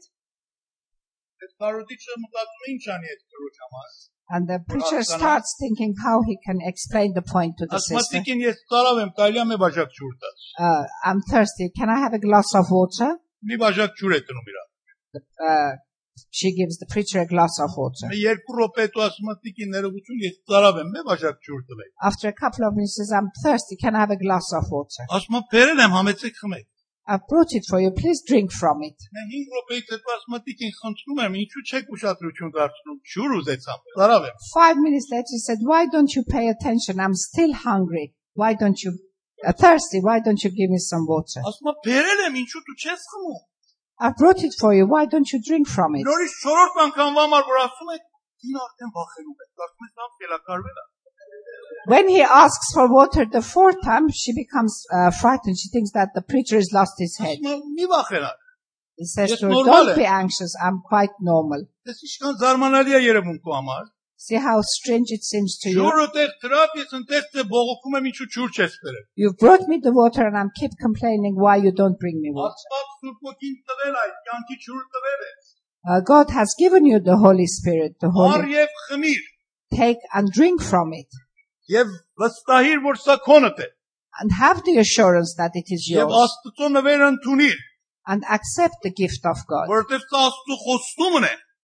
այդ 1.43 1.51
կարոդիչը 1.63 2.15
մտածում 2.21 2.63
է 2.63 2.71
ինչ 2.75 2.83
անի 2.95 3.11
այդ 3.15 3.21
քրոջ 3.33 3.59
համար։ 3.65 3.91
And 4.37 4.47
the 4.51 4.57
preacher 4.71 4.97
Rascana. 5.01 5.19
starts 5.19 5.55
thinking 5.59 5.93
how 6.05 6.17
he 6.29 6.35
can 6.47 6.59
explain 6.71 7.13
the 7.13 7.23
point 7.33 7.55
to 7.59 7.65
the 7.65 7.79
sister. 7.79 7.99
Ասմատիկին 7.99 8.41
ես 8.45 8.57
տարավ 8.73 8.99
եմ, 9.03 9.11
կարելի 9.19 9.39
է 9.43 9.45
մի 9.51 9.57
բաժակ 9.63 9.95
ջուր 9.99 10.11
տաս։ 10.23 10.43
Uh, 10.67 10.83
I'm 11.11 11.21
thirsty. 11.31 11.69
Can 11.79 11.89
I 11.89 11.99
have 12.03 12.13
a 12.13 12.21
glass 12.27 12.51
of 12.61 12.69
water? 12.75 13.09
Մի 13.51 13.57
բաժակ 13.63 13.95
ջուր 14.01 14.15
է 14.19 14.21
տնում 14.29 14.51
իրա։ 14.53 14.63
Uh, 15.40 15.72
she 16.30 16.54
gives 16.54 16.78
the 16.78 16.86
preacher 16.86 17.20
a 17.20 17.26
glass 17.26 17.58
of 17.60 17.70
water. 17.76 18.06
After 22.02 22.28
a 22.28 22.32
couple 22.32 22.66
of 22.66 22.74
minutes, 22.74 22.96
says, 22.96 23.12
I'm 23.12 23.30
thirsty. 23.42 23.76
Can 23.76 23.96
I 23.96 24.00
have 24.00 24.10
a 24.10 24.16
glass 24.16 24.52
of 24.52 24.64
water? 24.70 25.02
Ասում 25.10 25.40
եմ, 25.40 25.44
«Բերել 25.54 25.82
եմ, 25.86 25.96
համեցեք 25.98 26.38
խմեք»։ 26.42 26.66
I 27.06 27.18
brought 27.28 27.52
it 27.52 27.64
for 27.68 27.80
you. 27.80 27.90
Please 27.90 28.22
drink 28.26 28.50
from 28.50 28.82
it. 28.82 28.96
Մեն 29.12 29.32
5 29.32 29.56
րոպեից 29.56 29.90
հետո 29.94 30.12
ասմատիկին 30.14 30.70
խնդրում 30.78 31.18
եմ, 31.24 31.34
ինչու 31.42 31.64
չեք 31.68 31.90
ուշադրություն 31.96 32.52
դարձնում։ 32.54 32.96
Ջուր 33.14 33.34
ուզեցամ։ 33.38 33.82
Տարավ 33.98 34.28
եմ։ 34.28 34.38
Five 34.54 34.78
minutes 34.84 35.08
later, 35.12 35.32
he 35.36 35.40
said, 35.44 35.58
Why 35.72 35.82
don't 35.94 36.14
you 36.16 36.22
pay 36.24 36.48
attention? 36.48 37.00
I'm 37.04 37.14
still 37.14 37.52
hungry. 37.52 38.14
Why 38.32 38.54
don't 38.54 38.80
you, 38.82 38.96
uh, 39.44 39.52
thirsty? 39.52 40.00
Why 40.00 40.20
don't 40.20 40.42
you 40.44 40.50
give 40.50 40.70
me 40.70 40.78
some 40.78 41.04
water? 41.06 41.44
I 43.98 44.10
brought 44.16 44.42
it 44.42 44.54
for 44.58 44.74
you. 44.74 44.86
Why 44.86 45.06
don't 45.06 45.30
you 45.32 45.40
drink 45.40 45.68
from 45.68 45.94
it? 45.94 46.04
When 51.86 52.08
he 52.08 52.22
asks 52.22 52.72
for 52.72 52.90
water 52.90 53.24
the 53.24 53.42
fourth 53.42 53.76
time, 53.84 54.08
she 54.10 54.32
becomes 54.32 54.84
uh, 54.92 55.10
frightened. 55.10 55.58
She 55.58 55.68
thinks 55.68 55.92
that 55.92 56.10
the 56.14 56.22
preacher 56.22 56.56
has 56.56 56.72
lost 56.72 56.94
his 56.98 57.16
head. 57.18 57.38
He 58.96 59.06
says 59.06 59.30
to 59.40 59.46
her, 59.46 59.52
Don't 59.66 59.96
be 59.96 60.04
anxious. 60.04 60.54
I'm 60.64 60.80
quite 60.80 61.10
normal. 61.20 61.66
See 64.26 64.36
how 64.36 64.58
strange 64.62 65.08
it 65.10 65.22
seems 65.22 65.58
to 65.62 65.68
you. 65.68 65.76
You've. 69.16 69.34
You 69.34 69.34
brought 69.44 69.64
me 69.68 69.76
the 69.82 69.92
water 69.92 70.22
and 70.26 70.34
I'm 70.40 70.50
keep 70.60 70.70
complaining 70.80 71.34
why 71.36 71.56
you 71.56 71.72
don't 71.72 71.98
bring 72.04 72.16
me 72.24 72.30
water. 72.32 72.56
Uh, 75.86 76.00
God 76.00 76.30
has 76.30 76.54
given 76.58 76.86
you 76.86 77.00
the 77.00 77.18
Holy 77.18 77.46
Spirit, 77.46 78.00
the 78.00 78.08
Holy. 78.10 78.32
Take 79.76 79.98
and 80.14 80.32
drink 80.32 80.62
from 80.62 80.94
it. 80.94 81.10
And 84.20 84.32
have 84.32 84.64
the 84.64 84.78
assurance 84.78 85.34
that 85.36 85.50
it 85.54 85.66
is 85.68 85.82
yours. 85.90 86.08
And 88.06 88.24
accept 88.24 88.76
the 88.82 88.90
gift 88.90 89.22
of 89.26 89.36
God. 89.46 89.66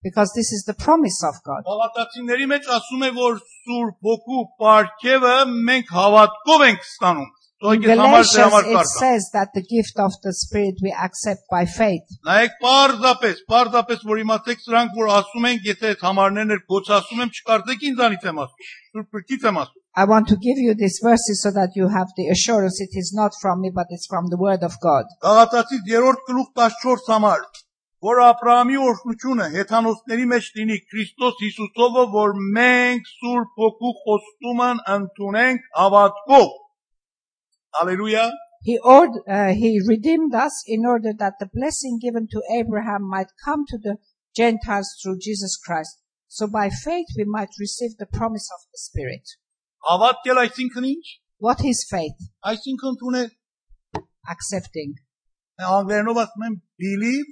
because 0.06 0.30
this 0.34 0.52
is 0.52 0.62
the 0.66 0.74
promise 0.74 1.18
of 1.28 1.34
God. 1.48 1.64
Գաղատացիների 1.66 2.46
մեջ 2.52 2.68
ասում 2.76 3.02
է 3.06 3.10
որ 3.16 3.40
Սուրբ 3.46 4.10
ոգու 4.10 4.44
պարգևը 4.62 5.34
մենք 5.70 5.90
հավատքով 5.96 6.64
ենք 6.68 6.86
ստանում։ 6.90 7.32
In 7.56 7.64
Թող 7.64 7.72
համար 7.72 7.86
դե 7.88 7.94
համար 7.96 8.24
Galatians, 8.26 8.66
it 8.68 8.76
կարտա։ 8.76 8.98
says 9.00 9.26
that 9.34 9.48
the 9.56 9.62
gift 9.64 9.96
of 10.06 10.12
the 10.24 10.32
Spirit 10.36 10.82
we 10.84 10.92
accept 11.06 11.46
by 11.50 11.64
faith. 11.64 12.04
Նայեք 12.28 12.58
պարզապես, 12.60 13.40
պարզապես 13.52 14.04
որ 14.10 14.20
իմացեք 14.22 14.62
սրանք 14.66 14.98
որ 15.00 15.12
ասում 15.16 15.48
ենք, 15.50 15.66
եթե 15.72 15.92
այդ 15.94 16.04
համարներն 16.06 16.54
էլ 16.56 16.62
փոցասում 16.70 17.22
եմ, 17.24 17.32
չկարծեք 17.40 17.86
ինձանից 17.90 18.28
եմ 18.30 18.40
ասում։ 18.44 18.70
Սուրբ 18.92 19.16
Գրքից 19.16 19.48
եմ 19.50 19.60
ասում։ 19.64 19.82
I 19.96 20.04
want 20.04 20.28
to 20.28 20.36
give 20.36 20.58
you 20.60 20.74
these 20.76 21.00
verses 21.02 21.40
so 21.40 21.50
that 21.56 21.72
you 21.74 21.88
have 21.88 22.12
the 22.20 22.28
assurance 22.28 22.82
it 22.84 22.92
is 22.92 23.14
not 23.16 23.32
from 23.40 23.62
me, 23.64 23.72
but 23.72 23.86
it's 23.88 24.06
from 24.06 24.28
the 24.28 24.36
Word 24.36 24.62
of 24.62 24.76
God. 24.84 25.08
Գաղատացի 25.24 25.80
3-րդ 25.88 26.26
գլուխ 26.28 26.52
14 26.60 27.08
համար 27.16 27.40
որ 28.06 28.20
Աբրահամի 28.26 28.76
օրհնությունը 28.86 29.46
հեթանոսների 29.56 30.26
մեջ 30.32 30.48
լինի 30.56 30.76
Քրիստոս 30.90 31.38
Հիսուսովը, 31.42 32.02
որ 32.14 32.34
մենք 32.56 33.08
Սուրբ 33.12 33.62
Հոգու 33.62 33.92
խոստումն 34.02 34.82
ընդունենք 34.96 35.70
հավատքով։ 35.80 36.50
Հալելույա։ 37.78 38.26
He, 38.66 38.78
ord, 38.82 39.16
uh, 39.28 39.52
he 39.54 39.80
redeemed 39.86 40.34
us 40.34 40.64
in 40.66 40.84
order 40.84 41.12
that 41.16 41.34
the 41.38 41.48
blessing 41.52 41.98
given 42.02 42.26
to 42.32 42.42
Abraham 42.50 43.08
might 43.08 43.30
come 43.44 43.64
to 43.68 43.78
the 43.78 43.96
Gentiles 44.34 44.90
through 45.00 45.18
Jesus 45.20 45.56
Christ. 45.56 46.02
So 46.28 46.48
by 46.48 46.68
faith 46.68 47.06
we 47.16 47.24
might 47.24 47.54
receive 47.60 47.96
the 47.96 48.10
promise 48.18 48.50
of 48.52 48.60
the 48.72 48.80
Spirit. 48.82 49.24
Հավատքել 49.86 50.40
այսինքն 50.42 50.86
ինչ։ 50.90 51.04
What 51.46 51.62
is 51.70 51.84
faith? 51.88 52.18
Այսինքն 52.50 52.90
ընդունել։ 52.92 53.28
Accepting. 54.34 54.96
Անգլերենով 55.62 56.18
ասում 56.24 56.46
են 56.48 56.56
believe, 56.82 57.28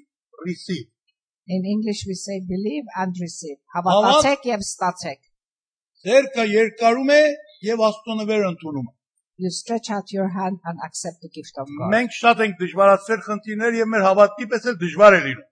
receive։ 0.48 0.86
In 1.46 1.64
English 1.74 2.04
we 2.08 2.14
say 2.14 2.40
believe 2.40 2.84
and 2.96 3.14
receive. 3.20 3.58
Հավատ- 3.74 3.96
Հավատացեք 3.96 4.46
եւ 4.54 4.60
ստացեք. 4.64 5.20
Ձերքը 6.04 6.44
երկարում 6.50 7.10
է 7.16 7.22
եւ 7.70 7.82
Աստծո 7.88 8.20
ընդունում 8.52 8.88
է։ 8.90 8.92
You 9.36 9.50
stretch 9.50 9.90
out 9.90 10.12
your 10.12 10.28
hand 10.28 10.60
and 10.64 10.78
accept 10.86 11.18
the 11.20 11.28
gift 11.28 11.56
of 11.58 11.66
God. 11.78 11.90
Մենք 11.94 12.12
շատ 12.22 12.42
ենք 12.44 12.60
դժվարացրել 12.60 13.22
խնդիրներ 13.28 13.78
եւ 13.80 13.88
մեր 13.94 14.04
հավատքի 14.06 14.46
պես 14.52 14.68
էլ 14.70 14.76
դժվար 14.82 15.16
է 15.18 15.20
լինում։ 15.24 15.48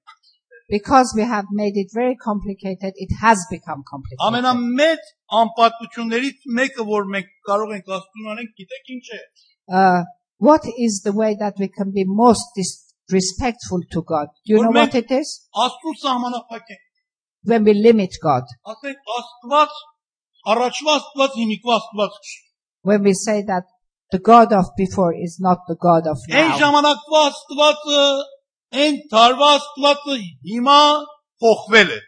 Because 0.72 1.12
we 1.16 1.24
have 1.30 1.46
made 1.50 1.76
it 1.76 1.90
very 1.92 2.14
complicated, 2.16 2.92
it 2.94 3.10
has 3.20 3.42
become 3.50 3.82
complicated. 3.90 4.22
Ամենամեծ 4.28 5.10
անպատվություններից 5.40 6.46
մեկը, 6.58 6.86
որ 6.92 7.10
մենք 7.16 7.32
կարող 7.50 7.74
ենք 7.76 7.90
Աստծուն 7.98 8.30
անենք, 8.34 8.54
գիտեք 8.62 8.92
ինչ 8.96 9.04
է։ 9.18 9.20
Uh, 9.80 10.02
what 10.38 10.62
is 10.78 11.02
the 11.02 11.12
way 11.12 11.34
that 11.42 11.58
we 11.58 11.68
can 11.68 11.90
be 11.90 12.04
most 12.06 12.54
disrespectful 13.08 13.80
to 13.92 14.02
God? 14.02 14.28
Do 14.46 14.52
you 14.54 14.58
Or 14.60 14.64
know 14.64 14.72
make- 14.72 14.92
what 14.92 14.94
it 15.02 15.10
is? 15.20 15.48
Աստծուն 15.64 15.98
սահմանափակենք։ 16.04 16.84
When 17.50 17.64
we 17.64 17.74
limit 17.74 18.12
God. 18.22 18.44
Ասենք 18.72 19.00
Աստված 19.18 19.72
առաջվա 20.52 20.92
Աստված 21.00 21.32
հիմիկվա 21.40 21.74
Աստված 21.80 22.12
չի։ 22.28 22.38
When 22.90 23.02
we 23.02 23.14
say 23.14 23.42
that 23.42 23.64
the 24.10 24.18
God 24.18 24.52
of 24.52 24.66
before 24.76 25.12
is 25.14 25.38
not 25.40 25.58
the 25.68 25.76
God 25.88 26.06
of 26.06 26.18
Այն 26.30 26.48
now. 26.50 26.58
ժամանակվա 26.62 27.20
Աստվածը, 27.30 28.00
այն 28.82 28.96
տարվա 29.12 29.50
Աստվածը 29.58 30.16
հիմա 30.52 30.80
փոխվել 31.42 31.90
է։ 31.98 32.00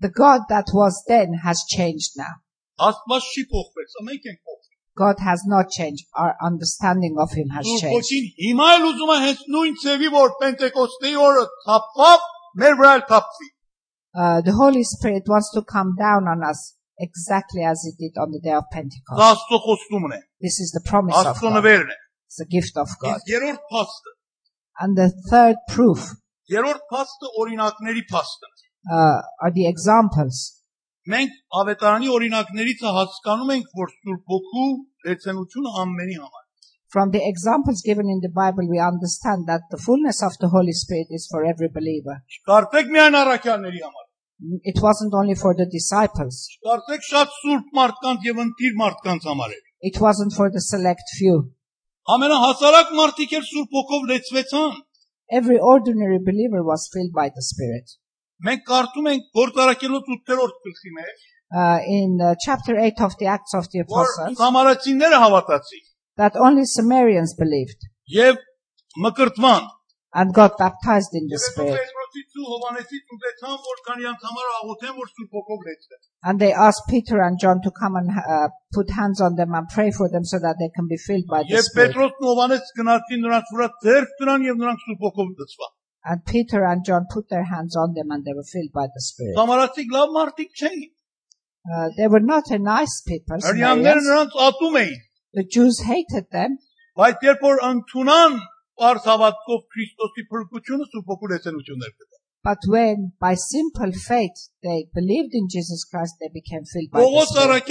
The 0.00 0.08
God 0.22 0.40
that 0.48 0.68
was 0.72 1.02
then 1.08 1.34
has 1.44 1.58
changed 1.68 2.12
now. 2.16 2.34
Աստված 2.80 3.22
չի 3.32 3.42
փոխվել, 3.52 3.88
սա 3.94 4.04
մենք 4.08 4.28
ենք 4.30 4.40
փոխվել։ 4.46 4.53
God 4.97 5.15
has 5.19 5.43
not 5.45 5.69
changed. 5.69 6.05
Our 6.15 6.35
understanding 6.41 7.15
of 7.19 7.31
Him 7.33 7.49
has 7.49 7.65
changed. 7.81 7.93
Uh, 14.15 14.39
the 14.41 14.53
Holy 14.53 14.83
Spirit 14.83 15.23
wants 15.27 15.51
to 15.51 15.61
come 15.61 15.93
down 15.99 16.27
on 16.27 16.41
us 16.43 16.77
exactly 16.97 17.63
as 17.63 17.83
it 17.85 17.95
did 17.99 18.13
on 18.17 18.31
the 18.31 18.39
day 18.39 18.53
of 18.53 18.63
Pentecost. 18.71 19.19
This 20.39 20.59
is 20.63 20.71
the 20.71 20.81
promise 20.89 21.15
of 21.31 21.35
God. 21.59 21.63
It's 22.27 22.37
the 22.37 22.45
gift 22.45 22.77
of 22.77 22.87
God. 23.01 23.19
And 24.79 24.95
the 24.95 25.09
third 25.29 25.57
proof 25.69 25.99
uh, 28.91 29.19
are 29.41 29.51
the 29.51 29.67
examples. 29.67 30.61
Մենք 31.13 31.33
ավետարանի 31.61 32.07
օրինակներից 32.15 32.79
հասկանում 32.95 33.51
ենք, 33.55 33.65
որ 33.79 33.91
Սուրբ 33.95 34.31
Հոգու 34.33 34.69
լեցենությունը 35.05 35.73
ամենի 35.81 36.15
համար։ 36.21 36.43
From 36.95 37.11
the 37.13 37.21
examples 37.27 37.83
given 37.85 38.07
in 38.09 38.21
the 38.23 38.31
Bible, 38.33 38.65
we 38.71 38.79
understand 38.79 39.45
that 39.51 39.67
the 39.69 39.77
fullness 39.77 40.23
of 40.23 40.33
the 40.41 40.49
Holy 40.49 40.73
Spirit 40.73 41.11
is 41.17 41.27
for 41.29 41.43
every 41.45 41.69
believer. 41.77 42.15
Չկարծեք 42.37 42.89
միայն 42.95 43.17
առաքյալների 43.21 43.83
համար։ 43.85 44.05
It 44.71 44.81
wasn't 44.85 45.13
only 45.19 45.35
for 45.41 45.53
the 45.59 45.67
disciples. 45.75 46.39
Չկարծեք 46.55 47.05
շատ 47.09 47.35
սուրբ 47.41 47.67
մարդկանց 47.79 48.25
եւ 48.29 48.41
ընտիր 48.45 48.79
մարդկանց 48.81 49.27
համար 49.29 49.53
է։ 49.57 49.59
It 49.91 49.99
wasn't 50.05 50.33
for 50.39 50.49
the 50.55 50.63
select 50.69 51.13
few. 51.19 51.35
Ամենահասարակ 52.15 52.95
մարդիկ 53.01 53.37
էլ 53.41 53.45
Սուրբ 53.51 53.77
Հոգով 53.77 54.09
լեցվեցան։ 54.13 54.73
Every 55.41 55.59
ordinary 55.73 56.19
believer 56.31 56.65
was 56.71 56.89
filled 56.93 57.13
by 57.13 57.29
the 57.29 57.45
Spirit. 57.51 57.93
Մենք 58.48 58.62
կարդում 58.70 59.10
ենք 59.12 59.26
Գործարակելոց 59.36 60.14
8-րդ 60.16 60.64
գլխի 60.68 60.96
մեջ, 61.00 61.28
Uh, 61.50 61.80
in 61.84 62.20
uh, 62.22 62.36
chapter 62.38 62.78
8 62.78 63.00
of 63.00 63.18
the 63.18 63.26
Acts 63.26 63.54
of 63.58 63.66
the 63.72 63.80
որ 63.80 63.86
Apostles, 63.90 64.36
Սամարացիները 64.38 65.18
հավատացին 65.18 65.82
that 66.22 66.36
only 66.46 66.62
Samaritans 66.72 67.34
believed 67.40 67.88
եւ 68.06 68.38
մկրտման։ 69.04 69.66
and 70.20 70.34
got 70.34 70.58
baptized 70.58 71.12
in 71.18 71.26
the 71.26 71.34
Եվ 71.34 71.42
հետո 71.42 71.50
Spirit. 71.50 71.74
Պետրոսից 71.80 72.38
ու 72.38 72.46
Հովանեսից 72.52 73.12
ուզեցան, 73.16 73.58
որ 73.66 73.82
քանի 73.88 74.06
անդամարը 74.12 74.54
աղոթեն, 74.60 74.94
որ 75.00 75.10
Սուրբ 75.10 75.36
Հոգով 75.38 75.60
լեցվեն։ 75.66 76.00
And 76.30 76.42
they 76.42 76.52
asked 76.68 76.86
Peter 76.92 77.18
and 77.26 77.38
John 77.42 77.58
to 77.66 77.70
come 77.80 77.94
and 78.00 78.08
uh, 78.14 78.48
put 78.74 78.90
hands 79.00 79.18
on 79.20 79.34
them 79.40 79.54
and 79.54 79.66
pray 79.74 79.90
for 79.90 80.08
them 80.14 80.24
so 80.24 80.38
that 80.38 80.56
they 80.62 80.70
can 80.78 80.86
be 80.90 80.98
filled 81.06 81.26
by 81.30 81.42
the 81.42 81.54
Եվ 81.58 81.66
Spirit. 81.66 81.94
And 86.07 86.23
Peter 86.33 86.63
and 86.71 86.85
John 86.85 87.03
put 87.11 87.29
their 87.29 87.45
hands 87.53 87.75
on 87.75 87.93
them 87.97 88.11
and 88.11 88.23
they 88.25 88.33
were 88.39 88.43
filled 88.53 88.71
by 88.79 88.85
the 88.95 89.01
Spirit. 89.01 89.35
Uh, 91.73 91.89
they 91.97 92.07
were 92.07 92.25
not 92.33 92.45
a 92.51 92.59
nice 92.59 92.95
people. 93.07 93.37
The 95.33 95.45
Jews 95.55 95.77
hated 95.91 96.25
them. 96.31 96.51
But 102.43 102.61
when 102.67 102.97
by 103.19 103.33
simple 103.33 103.91
faith 104.09 104.37
they 104.61 104.79
believed 104.93 105.33
in 105.33 105.47
Jesus 105.49 105.81
Christ 105.91 106.13
they 106.21 106.29
became 106.39 106.63
filled 106.73 106.91
by 106.91 106.99
the 106.99 107.05
Spirit. 107.33 107.65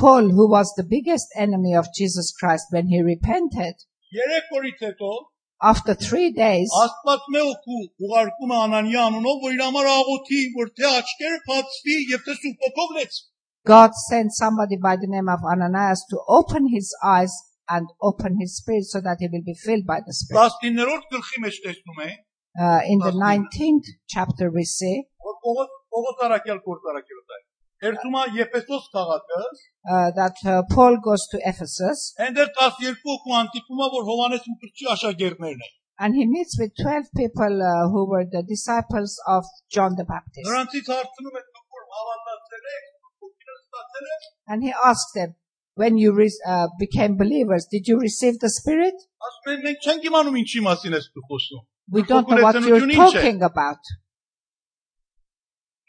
Paul 0.00 0.24
who 0.36 0.44
was 0.56 0.68
the 0.76 0.84
biggest 0.96 1.28
enemy 1.44 1.72
of 1.74 1.86
Jesus 1.98 2.28
Christ 2.38 2.66
when 2.70 2.86
he 2.92 3.00
repented 3.02 3.76
երեք 4.18 4.54
օրից 4.58 4.80
հետո 4.86 5.10
after 5.70 5.94
three 5.94 6.30
days, 6.36 6.70
Աստված 6.84 7.26
մեղքու 7.36 7.80
ուղարկում 8.06 8.52
է 8.54 8.58
Անանիա 8.66 9.02
անունով, 9.10 9.42
որ 9.44 9.56
իր 9.56 9.62
համար 9.66 9.88
աղոթի, 9.92 10.40
որ 10.56 10.70
թե 10.80 10.86
աչքերը 11.00 11.40
բացվի 11.50 11.96
եւ 12.14 12.24
թե 12.28 12.36
Սուրբ 12.40 12.64
Հոգով 12.66 12.94
լեցվի։ 12.98 13.26
God 13.70 13.92
sent 14.08 14.32
somebody 14.32 14.76
by 14.88 14.96
the 14.96 15.10
name 15.14 15.28
of 15.28 15.44
Ananias 15.44 16.00
to 16.10 16.16
open 16.38 16.68
his 16.72 16.88
eyes 17.04 17.34
and 17.68 17.86
open 18.00 18.40
his 18.40 18.56
spirit 18.56 18.84
so 18.88 19.00
that 19.04 19.18
he 19.20 19.28
will 19.28 19.44
be 19.44 19.54
filled 19.54 19.86
by 19.86 20.00
the 20.06 20.14
Spirit. 20.16 20.56
19-րդ 20.64 21.04
գլխի 21.14 21.44
մեջ 21.46 21.62
տեսնում 21.68 22.02
ենք, 22.08 22.26
Uh, 22.58 22.80
in 22.92 22.98
the 22.98 23.14
Awesome. 23.14 23.46
19th 23.46 23.88
chapter, 24.08 24.50
we 24.50 24.64
see 24.64 24.94
Պողոս 25.22 25.68
Պողոս 25.94 26.24
Արաքյալ 26.26 26.58
գործարակելը 26.64 27.22
դա։ 27.79 27.87
Երթում 27.87 28.15
է 28.19 28.23
Եփեսոս 28.39 28.85
քաղաքը, 28.95 29.39
uh, 29.93 30.09
that 30.19 30.37
uh, 30.45 30.61
Paul 30.73 30.95
goes 31.07 31.23
to 31.33 31.39
Ephesus 31.51 32.03
այնտեղ 32.25 32.51
12 32.59 33.01
հոգու 33.07 33.35
անտիպում 33.41 33.81
է, 33.85 33.89
որ 33.95 34.05
Հովանես 34.11 34.45
Մկրտչի 34.51 34.87
աշակերտներն 34.95 35.65
են։ 35.67 35.73
and 36.05 36.15
he 36.19 36.25
meets 36.27 36.57
with 36.59 36.71
12 36.83 37.05
people 37.17 37.61
uh, 37.63 37.87
who 37.91 38.01
were 38.11 38.25
the 38.31 38.43
disciples 38.47 39.13
of 39.35 39.45
John 39.75 39.93
the 39.99 40.03
Baptist. 40.09 40.47
Նրանցից 40.49 40.89
հարցնում 40.93 41.37
են, 41.39 41.45
դուք 41.55 41.77
որ 41.77 41.85
հավատացել 41.99 42.65
եք, 42.75 42.89
ոգին 43.27 43.59
ստացել 43.61 44.09
եք, 44.15 44.25
And 44.55 44.63
he 44.67 44.73
asked 44.89 45.13
them, 45.19 45.35
when 45.83 45.97
you 45.97 46.11
re- 46.17 46.41
uh, 46.55 46.67
became 46.79 47.15
believers, 47.21 47.67
did 47.71 47.87
you 47.91 47.99
receive 47.99 48.39
the 48.43 48.49
Spirit? 48.57 48.95
ասում 49.29 49.53
են 49.55 49.63
մենք 49.67 49.87
չենք 49.87 50.09
իմանում 50.11 50.35
ինչի 50.41 50.61
մասին 50.67 50.97
ես 50.99 51.07
դու 51.15 51.25
խոսում։ 51.31 51.63
We 51.95 52.03
don't 52.11 52.27
know 52.33 52.41
what 52.43 52.55
Հոգու 52.59 52.67
you're 52.71 52.83
լեցենությունը 52.83 52.99
ինչ 52.99 53.15
է։ 53.15 53.21
talking 53.21 53.41
about. 53.51 53.93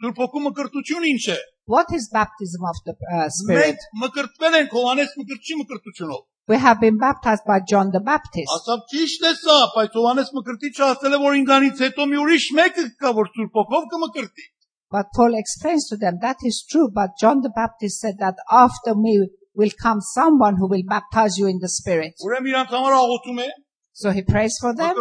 Սուրբ 0.02 0.18
Հոգու 0.22 0.42
մկրտություն 0.46 1.06
ինչ 1.10 1.22
է։ 1.34 1.38
What 1.70 1.92
is 1.92 2.08
baptism 2.12 2.64
of 2.64 2.78
the 2.86 2.94
uh, 2.94 3.28
Spirit? 3.28 3.82
Մենք 3.82 4.02
մկրտվել 4.02 4.58
ենք 4.60 4.74
Հովանես 4.78 5.14
մկրտչի 5.20 5.56
մկրտությունով։ 5.60 6.24
We 6.46 6.58
have 6.62 6.78
been 6.80 6.98
baptized 6.98 7.42
by 7.46 7.58
John 7.70 7.90
the 7.90 8.00
Baptist. 8.08 8.52
Ասավ 8.54 8.84
ճիշտ 8.92 9.24
է 9.26 9.32
սա, 9.40 9.56
բայց 9.74 9.96
Հովանես 9.98 10.30
մկրտիչը 10.36 10.84
ասել 10.86 11.16
է, 11.16 11.18
որ 11.24 11.38
ինքանից 11.40 11.82
հետո 11.86 12.06
մի 12.12 12.20
ուրիշ 12.22 12.46
մեկը 12.60 12.84
կա, 13.02 13.12
որ 13.18 13.32
Սուրբ 13.34 13.58
Հոգով 13.60 13.88
կմկրտի։ 13.94 14.46
But 14.94 15.10
Paul 15.18 15.34
explains 15.34 15.88
to 15.90 15.96
them 15.98 16.20
that 16.22 16.46
is 16.46 16.62
true, 16.70 16.86
but 16.94 17.18
John 17.20 17.42
the 17.42 17.50
Baptist 17.50 17.98
said 17.98 18.22
that 18.22 18.38
after 18.48 18.94
me 18.94 19.18
will 19.58 19.74
come 19.82 20.00
someone 20.00 20.54
who 20.62 20.68
will 20.68 20.86
baptize 20.86 21.36
you 21.36 21.48
in 21.50 21.58
the 21.58 21.68
Spirit. 21.68 22.14
Ուրեմն 22.22 22.52
իրանց 22.52 22.76
համար 22.76 22.98
աղոթում 23.02 23.42
է, 23.42 23.48
So 23.96 24.10
he 24.10 24.22
prays 24.22 24.58
for 24.60 24.74
them, 24.74 24.94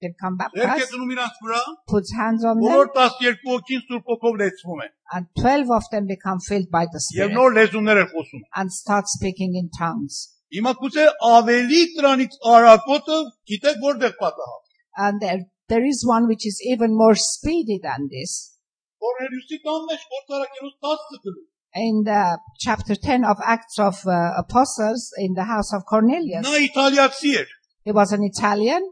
մկրտում 0.00 0.06
է, 0.06 0.06
they 0.06 0.12
come 0.20 0.36
ձեռք 0.36 0.56
է 0.56 0.66
baptized, 0.66 0.92
դնում 0.94 1.12
իրանց 1.16 1.36
վրա, 1.46 1.60
puts 1.92 2.10
hands 2.20 2.44
on 2.44 2.60
them, 2.60 2.66
բոլոր 2.66 2.88
12 2.96 3.44
հոգին 3.50 3.82
Սուրբ 3.86 4.10
Հոգով 4.12 4.34
լեցվում 4.42 4.80
են։ 4.86 4.92
and 5.16 5.24
12 5.40 5.70
of 5.78 5.84
them 5.92 6.06
become 6.06 6.40
filled 6.48 6.70
by 6.70 6.84
the 6.92 7.00
Եվ 7.00 7.06
Spirit 7.06 7.36
նոր 7.36 7.56
լեզուներ 7.58 8.00
են 8.02 8.10
խոսում։ 8.12 8.42
and 8.60 8.72
start 8.72 9.06
speaking 9.16 9.56
in 9.60 9.70
tongues. 9.78 10.16
Հիմա 10.54 10.72
գուցե 10.80 11.04
ավելի 11.26 11.82
դրանից 11.96 12.36
արակոտը 12.54 13.18
գիտեք 13.50 13.80
որտեղ 13.86 14.12
պատահավ։ 14.20 14.60
And 15.06 15.20
there, 15.20 15.40
there 15.68 15.84
is 15.84 16.04
one 16.06 16.28
which 16.28 16.46
is 16.46 16.60
even 16.64 16.96
more 16.96 17.16
speedy 17.16 17.78
than 17.82 18.08
this. 18.12 18.56
Կորնելիուսի 19.02 19.58
տան 19.64 19.82
մեջ 19.90 20.04
գործարակերուց 20.12 20.74
10 20.88 21.06
ծգլու։ 21.10 21.44
In 21.76 22.04
the 22.04 22.38
chapter 22.58 22.94
10 22.94 23.24
of 23.24 23.36
Acts 23.44 23.78
of 23.78 23.96
uh, 24.06 24.32
Apostles 24.38 25.12
in 25.18 25.34
the 25.34 25.44
house 25.44 25.74
of 25.76 25.84
Cornelius, 25.84 26.46
Նա 26.46 26.60
իտալիացի 26.70 27.32
էր 27.42 27.50
he 27.86 27.92
was 27.92 28.12
an 28.16 28.24
Italian 28.24 28.86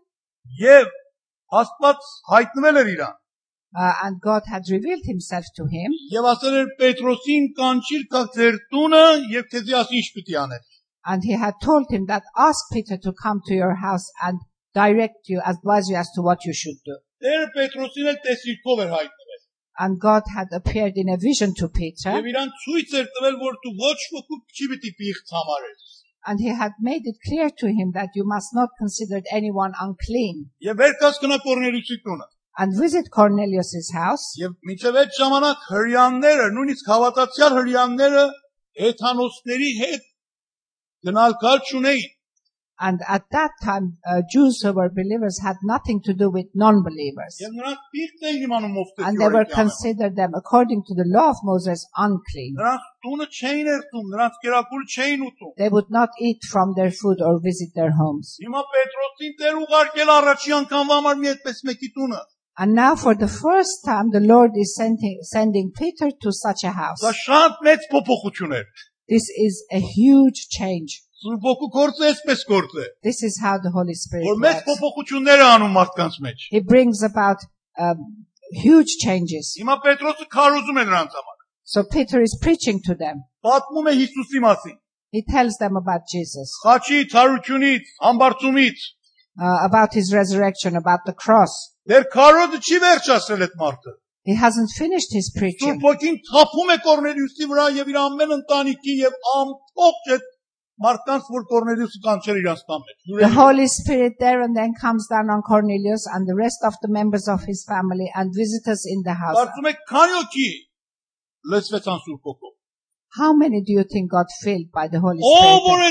եւ 0.60 0.90
Աստված 1.59 2.09
հայտնվել 2.31 2.79
էր 2.83 2.89
իրան։ 2.95 3.15
uh, 3.75 3.93
and 4.03 4.19
God 4.21 4.43
had 4.47 4.63
revealed 4.69 5.05
himself 5.05 5.45
to 5.57 5.65
him 5.75 5.95
Եվ 6.13 6.27
ասել 6.33 6.57
էր 6.59 6.69
Պետրոսին 6.81 7.47
կանչիր 7.59 8.05
կա 8.13 8.21
ձեր 8.35 8.59
տունը 8.73 9.05
եւ 9.35 9.49
քեզի 9.53 9.75
ասի 9.81 9.99
ինչ 10.01 10.07
պիտի 10.17 10.37
անես։ 10.43 10.65
and 11.11 11.23
he 11.23 11.35
had 11.43 11.55
told 11.63 11.85
him 11.89 12.05
that 12.07 12.23
ask 12.37 12.65
Peter 12.73 12.97
to 12.97 13.13
come 13.23 13.41
to 13.45 13.53
your 13.53 13.75
house 13.75 14.07
and 14.21 14.39
direct 14.73 15.27
you, 15.27 15.41
advise 15.45 15.89
you 15.89 15.95
as 15.95 16.09
to 16.15 16.21
what 16.21 16.45
you 16.45 16.53
should 16.53 16.79
do. 16.85 16.97
Տերը 17.23 17.47
Պետրոսին 17.55 18.09
էլ 18.11 18.19
տեսիլքով 18.25 18.83
էր 18.85 18.91
հայտնվել։ 18.95 19.39
And 19.83 19.99
God 20.03 20.23
had 20.35 20.53
appeared 20.57 20.97
in 21.01 21.09
a 21.09 21.17
vision 21.17 21.55
to 21.59 21.69
Peter 21.79 22.13
Եվ 22.15 22.29
իրան 22.31 22.51
ցույց 22.63 22.95
էր 22.99 23.07
տվել, 23.15 23.35
որ 23.43 23.57
դու 23.63 23.73
ոչ 23.79 23.97
ոքի 24.15 24.39
չի 24.55 24.69
պիտի 24.73 24.91
պիղծ 25.01 25.33
համարես։ 25.37 25.98
And 26.29 26.39
he 26.39 26.51
had 26.61 26.73
made 26.79 27.07
it 27.11 27.17
clear 27.25 27.49
to 27.61 27.67
him 27.77 27.93
that 27.93 28.09
you 28.13 28.23
must 28.23 28.53
not 28.53 28.75
consider 28.81 29.19
anyone 29.37 29.73
unclean. 29.85 30.43
Եվ 30.61 30.75
վեր 30.81 30.93
կացնա 30.99 31.39
Կորնելիոսի 31.45 31.97
տունը։ 32.03 32.27
And 32.61 32.75
visit 32.77 33.09
Cornelius's 33.15 33.89
house. 33.95 34.25
Եվ 34.37 34.53
մինչև 34.69 34.99
այդ 35.01 35.17
ժամանակ 35.17 35.65
հрьяանները, 35.71 36.45
նույնիսկ 36.57 36.91
հավատացյալ 36.93 37.57
հрьяանները 37.57 38.25
Էթանոսների 38.89 39.71
հետ 39.79 40.05
գնալ 41.07 41.35
կալ 41.41 41.63
չունեին։ 41.65 42.09
And 42.81 42.99
at 43.07 43.23
that 43.31 43.51
time, 43.61 43.97
uh, 44.07 44.21
Jews 44.31 44.61
who 44.63 44.71
were 44.71 44.89
believers 44.89 45.39
had 45.43 45.57
nothing 45.63 45.99
to 46.07 46.13
do 46.13 46.29
with 46.31 46.47
non-believers. 46.55 47.35
And 49.07 49.19
they 49.19 49.27
were 49.27 49.45
considered 49.61 50.15
them, 50.15 50.31
according 50.33 50.83
to 50.87 50.93
the 50.95 51.03
law 51.05 51.29
of 51.31 51.37
Moses, 51.43 51.85
unclean. 51.97 52.55
They 55.57 55.69
would 55.69 55.89
not 55.89 56.09
eat 56.21 56.39
from 56.51 56.73
their 56.75 56.91
food 56.91 57.19
or 57.21 57.39
visit 57.39 57.69
their 57.75 57.91
homes. 57.91 58.37
And 62.57 62.73
now 62.75 62.95
for 62.95 63.15
the 63.15 63.27
first 63.27 63.83
time 63.85 64.11
the 64.11 64.19
Lord 64.19 64.51
is 64.55 64.75
sending, 64.75 65.19
sending 65.23 65.71
Peter 65.71 66.11
to 66.23 66.31
such 66.31 66.63
a 66.63 66.71
house. 66.71 66.99
This 69.07 69.25
is 69.47 69.65
a 69.71 69.79
huge 69.79 70.47
change. 70.49 71.01
Սուրբ 71.19 71.45
ոգու 71.49 71.69
գործը 71.75 72.09
էսպես 72.13 72.43
գործ 72.49 72.75
է, 72.79 72.85
This 73.03 73.23
is 73.27 73.39
how 73.43 73.57
the 73.63 73.71
Holy 73.75 73.95
Spirit 74.01 74.25
որ 74.29 74.37
մեծ 74.43 74.55
works. 74.59 74.67
փոփոխություններ 74.69 75.41
է 75.43 75.47
անում 75.55 75.73
մարդկանց 75.79 76.19
մեջ։ 76.25 76.45
He 76.55 76.61
brings 76.73 77.01
about 77.03 77.43
um, 77.77 78.05
huge 78.65 78.95
changes. 79.03 79.55
Հիմա 79.59 79.75
Պետրոսը 79.87 80.29
քարոզում 80.35 80.79
է 80.79 80.85
նրանց 80.91 81.17
համար։ 81.19 81.35
So 81.63 81.83
Peter 81.83 82.21
is 82.21 82.37
preaching 82.41 82.79
to 82.87 82.95
them. 82.95 83.25
Պատմում 83.45 83.89
է 83.91 83.97
Հիսուսի 84.03 84.39
մասին։ 84.47 84.77
He 85.11 85.21
tells 85.25 85.57
them 85.57 85.75
about 85.75 86.07
Jesus, 86.13 86.53
Խաչի 86.63 87.03
ցարությունից, 87.11 87.91
ամբարձումից։ 88.11 88.77
uh, 89.41 89.59
about 89.63 89.93
his 89.93 90.13
resurrection, 90.13 90.75
about 90.75 91.05
the 91.05 91.13
cross. 91.13 91.53
Դեր 91.89 92.05
քարոզը 92.13 92.59
չի 92.67 92.77
վերջացրել 92.83 93.45
այդ 93.47 93.55
մարդը։ 93.61 93.93
He 94.29 94.35
hasn't 94.35 94.69
finished 94.77 95.13
his 95.17 95.31
preaching. 95.35 95.79
Սուրբ 95.79 95.85
ոգին 95.87 96.17
թափում 96.29 96.73
է 96.73 96.77
Կորնելիուսի 96.85 97.47
վրա 97.51 97.67
եւ 97.79 97.87
իր 97.93 97.97
ամեն 98.03 98.33
ընտանիքի 98.39 98.95
եւ 98.99 99.15
ամբողջ 99.39 100.11
այդ 100.15 100.27
The 103.27 103.33
Holy 103.43 103.67
Spirit 103.67 104.13
there 104.19 104.39
and 104.45 104.55
then 104.55 104.71
comes 104.79 105.07
down 105.13 105.29
on 105.29 105.41
Cornelius 105.41 106.03
and 106.13 106.25
the 106.25 106.35
rest 106.35 106.59
of 106.63 106.73
the 106.83 106.87
members 106.99 107.27
of 107.27 107.39
his 107.43 107.65
family 107.67 108.07
and 108.15 108.31
visitors 108.33 108.81
in 108.93 108.99
the 109.03 109.13
house. 109.23 109.35
How 113.19 113.33
many 113.33 113.61
do 113.67 113.71
you 113.73 113.83
think 113.83 114.11
got 114.11 114.27
filled 114.43 114.71
by 114.71 114.87
the 114.87 114.99
Holy 114.99 115.19
Spirit? 115.19 115.83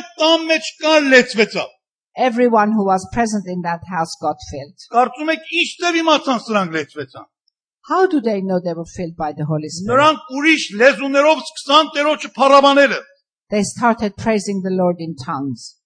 Everyone 2.17 2.71
who 2.73 2.85
was 2.93 3.03
present 3.13 3.45
in 3.47 3.61
that 3.63 3.81
house 3.95 4.13
got 4.21 4.37
filled. 4.51 4.79
How 7.91 8.07
do 8.07 8.21
they 8.21 8.41
know 8.41 8.59
they 8.61 8.75
were 8.75 8.91
filled 8.97 9.17
by 9.17 9.33
the 9.33 9.45
Holy 9.45 9.69
Spirit? 9.69 9.89
They 13.51 13.63
started 13.63 14.17
praising 14.17 14.63
the 14.63 14.71
Lord 14.71 14.97
in 14.99 15.17
tongues. 15.17 15.79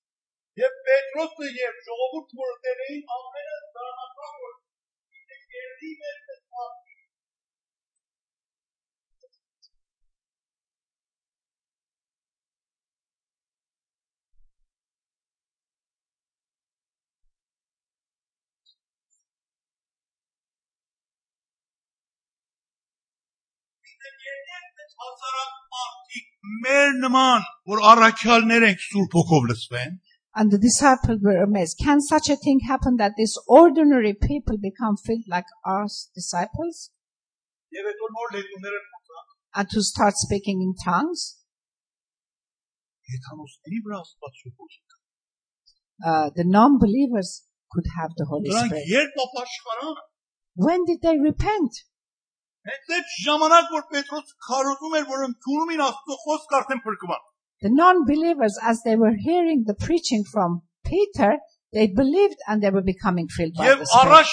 And 30.35 30.51
the 30.51 30.59
disciples 30.59 31.21
were 31.23 31.43
amazed. 31.43 31.77
Can 31.83 32.01
such 32.01 32.29
a 32.31 32.37
thing 32.37 32.61
happen 32.67 32.97
that 32.97 33.13
these 33.17 33.37
ordinary 33.47 34.15
people 34.15 34.57
become 34.57 34.97
filled 34.97 35.29
like 35.29 35.45
us, 35.67 36.09
disciples? 36.15 36.91
And 39.55 39.69
to 39.69 39.83
start 39.83 40.15
speaking 40.17 40.63
in 40.65 40.73
tongues? 40.83 41.37
Uh, 46.05 46.31
the 46.35 46.45
non-believers 46.45 47.45
could 47.71 47.85
have 48.01 48.11
the 48.17 48.25
Holy 48.25 48.49
Spirit. 48.69 48.85
When 50.57 50.85
did 50.85 51.01
they 51.03 51.19
repent? 51.19 51.73
The 57.61 57.71
non-believers, 57.71 58.59
as 58.63 58.83
they 58.85 58.97
were 58.97 59.15
hearing 59.15 59.65
the 59.67 59.75
preaching 59.75 60.25
from 60.33 60.63
Peter, 60.85 61.39
they 61.73 61.87
believed 61.87 62.39
and 62.49 62.63
they 62.63 62.71
were 62.71 62.83
becoming 62.83 63.27
filled 63.29 63.55
by 63.55 63.65
the 63.79 63.87
Spirit. 63.87 64.27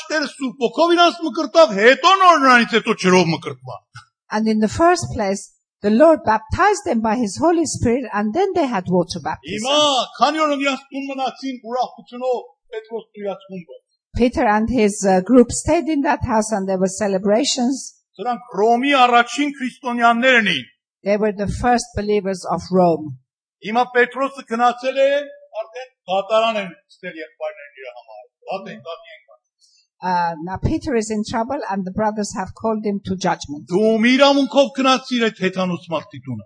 And 4.32 4.48
in 4.48 4.60
the 4.60 4.68
first 4.68 5.06
place, 5.16 5.42
the 5.82 5.90
Lord 5.90 6.20
baptized 6.26 6.84
them 6.86 7.00
by 7.02 7.16
His 7.16 7.38
Holy 7.38 7.66
Spirit 7.66 8.06
and 8.14 8.34
then 8.34 8.50
they 8.54 8.68
had 8.68 8.84
water 8.90 9.20
baptism. 9.24 9.64
Peter 14.16 14.46
and 14.46 14.68
his 14.70 15.06
uh, 15.08 15.22
group 15.22 15.52
stayed 15.52 15.88
in 15.88 16.02
that 16.02 16.22
house 16.26 16.52
and 16.52 16.68
there 16.68 16.78
were 16.78 16.94
celebrations. 17.04 17.99
Սրանք 18.20 18.56
Ռոմի 18.60 18.90
առաջին 19.00 19.52
քրիստոնյաներն 19.58 20.52
էին։ 20.54 20.68
They 21.08 21.16
were 21.16 21.32
the 21.32 21.48
first 21.48 21.88
believers 21.96 22.42
of 22.56 22.66
Rome. 22.76 23.06
Հիմա 23.64 23.86
Պետրոսը 23.96 24.44
գնացել 24.50 25.00
է 25.06 25.10
արդեն 25.62 25.90
դատարան 26.12 26.60
են 26.64 26.70
ստել 26.92 27.16
եղբայրների 27.24 27.86
իր 27.86 27.94
համար։ 27.96 28.26
Դատ 28.50 28.72
են 28.76 28.86
դատի 28.90 29.16
են 29.16 29.20
Uh, 30.02 30.34
now 30.44 30.56
Peter 30.56 30.96
is 30.96 31.12
in 31.12 31.26
trouble 31.30 31.60
and 31.70 31.84
the 31.84 31.92
brothers 31.92 32.34
have 32.34 32.54
called 32.56 32.86
him 32.86 33.02
to 33.04 33.18
judgment. 33.18 33.66
Դու 33.68 33.98
մի 34.00 34.12
իրավունքով 34.16 34.70
գնացիր 34.78 35.26
այդ 35.28 35.42
հեթանոց 35.44 35.88
մարդի 35.92 36.20
տունը։ 36.28 36.46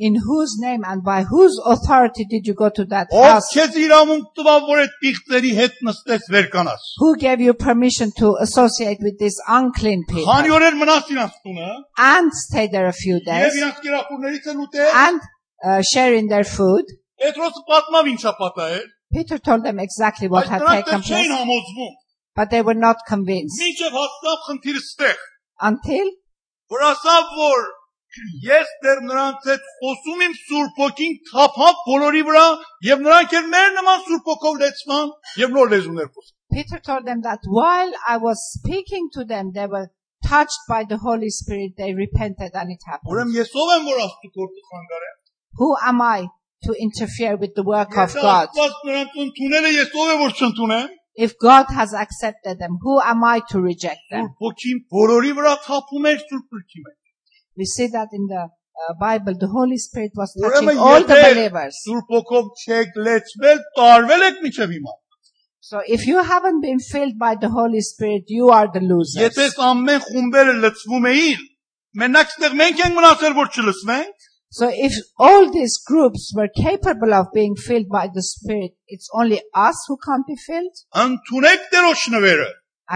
In 0.00 0.14
whose 0.14 0.58
name 0.60 0.82
and 0.84 1.02
by 1.02 1.22
whose 1.22 1.58
authority 1.64 2.26
did 2.28 2.46
you 2.46 2.52
go 2.52 2.68
to 2.68 2.84
that 2.84 3.08
Ով 3.10 3.24
house? 3.24 3.46
քեզ 3.56 3.76
իրավունք 3.80 4.24
տվավ, 4.36 4.66
որ 4.70 4.80
այդ 4.82 4.96
պիղծերի 5.04 5.52
հետ 5.58 5.78
նստես 5.88 6.26
վեր 6.34 6.48
կանաս։ 6.52 6.82
Who 7.00 7.08
gave 7.22 7.40
you 7.40 7.54
permission 7.54 8.12
to 8.18 8.34
associate 8.46 8.98
with 9.00 9.16
these 9.18 9.38
unclean 9.48 10.04
people 10.10 10.28
Քանի 10.28 10.52
օրեր 10.58 10.76
մնաս 10.82 11.08
իրանց 11.14 11.38
տունը 11.46 11.70
and 12.08 12.36
stay 12.40 12.66
there 12.74 12.90
a 12.90 12.96
few 12.98 13.16
եւ 13.22 13.24
days 13.30 13.56
իրանց 13.62 13.80
կերակուրներից 13.86 14.50
էլ 14.52 14.60
ուտել։ 14.66 14.90
and 15.06 15.20
uh, 15.64 15.80
sharing 15.92 16.28
their 16.34 16.44
food? 16.44 16.92
Պետրոսը 17.24 17.64
պատմավ 17.72 18.12
ինչա 18.12 18.34
պատահել, 18.42 18.84
Peter 19.16 19.38
told 19.38 19.64
them 19.64 19.80
exactly 19.80 20.28
what 20.28 20.44
բայց 20.44 20.52
had 20.52 20.66
նրանք 20.66 20.84
taken 20.84 21.00
դեռ 21.00 21.08
չէին 21.08 21.32
place, 21.32 21.40
համոզվում։ 21.40 21.96
but 22.36 22.52
they 22.52 22.60
were 22.60 22.76
not 22.76 23.00
convinced 23.08 23.64
Մինչև 23.64 23.96
հասավ 23.96 24.44
խնդիրը 24.50 24.84
ստեղ, 24.84 25.26
until 25.72 26.14
որ 26.76 26.86
ասավ 26.92 27.34
որ 27.40 27.66
ես 28.46 28.70
դեռ 28.84 29.02
նրանց 29.08 29.48
հետ 29.50 29.66
խոսում 29.80 30.22
եմ 30.26 30.34
Սուրբ 30.38 30.78
ոգին 30.82 31.16
թափավ 31.30 31.82
բոլորի 31.88 32.22
վրա 32.28 32.44
եւ 32.88 33.02
նրանք 33.06 33.34
էլ 33.40 33.50
մեր 33.54 33.68
նման 33.76 34.00
Սուրբ 34.06 34.30
ոգով 34.32 34.56
լեցման 34.62 35.12
եւ 35.42 35.54
նոր 35.56 35.72
լեզուներ 35.74 36.08
խոսան։ 36.14 36.34
Peter 36.56 36.80
told 36.88 37.06
them 37.10 37.20
that 37.26 37.40
while 37.58 37.92
I 38.08 38.16
was 38.16 38.40
speaking 38.54 39.10
to 39.16 39.24
them, 39.24 39.52
they 39.52 39.66
were 39.66 39.88
touched 40.24 40.62
by 40.68 40.84
the 40.84 40.98
Holy 40.98 41.30
Spirit. 41.30 41.72
They 41.76 41.92
repented 41.92 42.52
and 42.54 42.72
it 42.72 42.82
happened. 42.86 43.12
Ուրեմն 43.12 43.36
ես 43.36 43.52
ով 43.62 43.72
եմ 43.76 43.88
որ 43.90 44.02
Աստծո 44.06 44.32
գործը 44.40 44.66
խանգարեմ։ 44.70 45.16
Who 45.60 45.70
am 45.90 46.02
I 46.02 46.28
to 46.66 46.76
interfere 46.86 47.36
with 47.36 47.54
the 47.58 47.64
work 47.64 47.96
of 47.96 48.14
Եթե 48.14 48.22
God? 48.22 48.52
Աստված 48.52 48.84
նրանց 48.90 49.18
ընդունել 49.26 49.68
է, 49.70 49.72
ես 49.80 49.96
ով 49.96 50.12
եմ 50.14 50.22
որ 50.26 50.38
չընդունեմ։ 50.40 50.94
If 51.26 51.38
God 51.40 51.72
has 51.72 51.94
accepted 51.96 52.58
them, 52.60 52.78
who 52.82 53.00
am 53.00 53.24
I 53.24 53.40
to 53.50 53.60
reject 53.60 54.04
them? 54.12 54.28
Սուրբ 54.28 54.46
ոգին 54.48 54.80
բոլորի 54.96 55.34
վրա 55.40 55.54
թափում 55.66 56.08
էր 56.12 56.22
Սուրբ 56.24 56.58
ոգի 56.58 56.82
մեջ։ 56.86 56.96
We 57.56 57.64
see 57.64 57.88
that 57.88 58.08
in 58.12 58.26
the 58.26 58.42
uh, 58.44 58.94
Bible, 59.00 59.34
the 59.38 59.48
Holy 59.48 59.78
Spirit 59.78 60.12
was 60.14 60.36
Ուրեմն 60.36 60.52
touching 60.52 60.78
all 60.78 61.02
the 61.10 61.14
եթե 61.14 61.32
believers. 61.34 61.80
Սուրբ 61.86 62.14
ոգով 62.16 62.50
չեք 62.66 63.00
լեցվել, 63.08 63.60
տարվել 63.80 64.24
եք 64.28 64.40
միջև 64.46 64.76
հիմա։ 64.76 64.94
So 65.66 65.80
if 65.96 66.06
you 66.06 66.22
haven't 66.22 66.60
been 66.60 66.78
filled 66.78 67.18
by 67.18 67.34
the 67.34 67.48
Holy 67.48 67.80
Spirit, 67.80 68.24
you 68.28 68.50
are 68.50 68.68
the 68.72 68.82
losers. 68.92 69.22
Եթե 69.22 69.46
այս 69.48 69.56
ամեն 69.70 70.02
խումբերը 70.04 70.54
լցվում 70.64 71.08
էին, 71.12 71.46
մենակ 72.02 72.34
ստեղ 72.36 72.56
մենք 72.60 72.82
ենք 72.84 72.98
մնացել 73.00 73.38
որ 73.40 73.50
չլցվենք, 73.56 74.28
So 74.56 74.68
if 74.72 74.94
all 75.18 75.50
these 75.50 75.76
groups 75.84 76.32
were 76.36 76.48
capable 76.56 77.12
of 77.12 77.26
being 77.34 77.56
filled 77.56 77.88
by 77.88 78.08
the 78.12 78.22
Spirit, 78.22 78.72
it's 78.86 79.08
only 79.12 79.42
us 79.54 79.76
who 79.88 79.98
can't 80.06 80.26
be 80.26 80.36
filled. 80.36 80.76
ընդունեք 81.04 81.66
Տերոջ 81.72 82.04
նվերը 82.14 82.46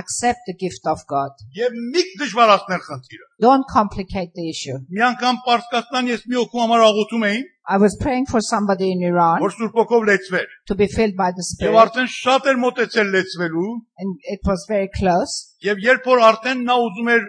Accept 0.01 0.39
the 0.49 0.53
gift 0.61 0.83
of 0.91 0.99
God. 1.07 1.31
եւ 1.55 1.75
մի 1.95 2.01
դժվարացնել 2.21 2.81
խնդիրը։ 2.87 3.25
Don't 3.45 3.67
complicate 3.73 4.31
the 4.39 4.45
issue. 4.53 4.77
Մի 4.91 5.03
անգամ 5.09 5.37
Պարսկաստան 5.47 6.09
ես 6.11 6.25
մի 6.31 6.39
օկու 6.43 6.61
համար 6.65 6.81
աղոթում 6.89 7.23
էին, 7.29 7.45
I 7.67 7.77
was 7.81 7.95
praying 8.01 8.25
for 8.31 8.41
somebody 8.47 8.91
in 8.95 8.99
Iran 9.11 9.39
որ 9.41 9.53
Սուրբ 9.55 9.77
ոգով 9.81 10.03
լեցվեր։ 10.09 10.47
to 10.71 10.75
be 10.81 10.87
filled 10.97 11.15
by 11.21 11.29
the 11.37 11.45
Եվ 11.45 11.49
Spirit, 11.53 11.79
արդեն 11.85 12.09
շատ 12.15 12.49
էր 12.51 12.59
մտածել 12.65 13.09
լեցվելու, 13.15 13.71
and 14.03 14.09
it 14.35 14.41
was 14.51 14.65
very 14.73 14.89
close. 14.99 15.33
եւ 15.69 15.81
երբ 15.87 16.11
որ 16.11 16.19
արդեն 16.29 16.59
նա 16.67 16.75
ուզում 16.89 17.09
էր 17.15 17.23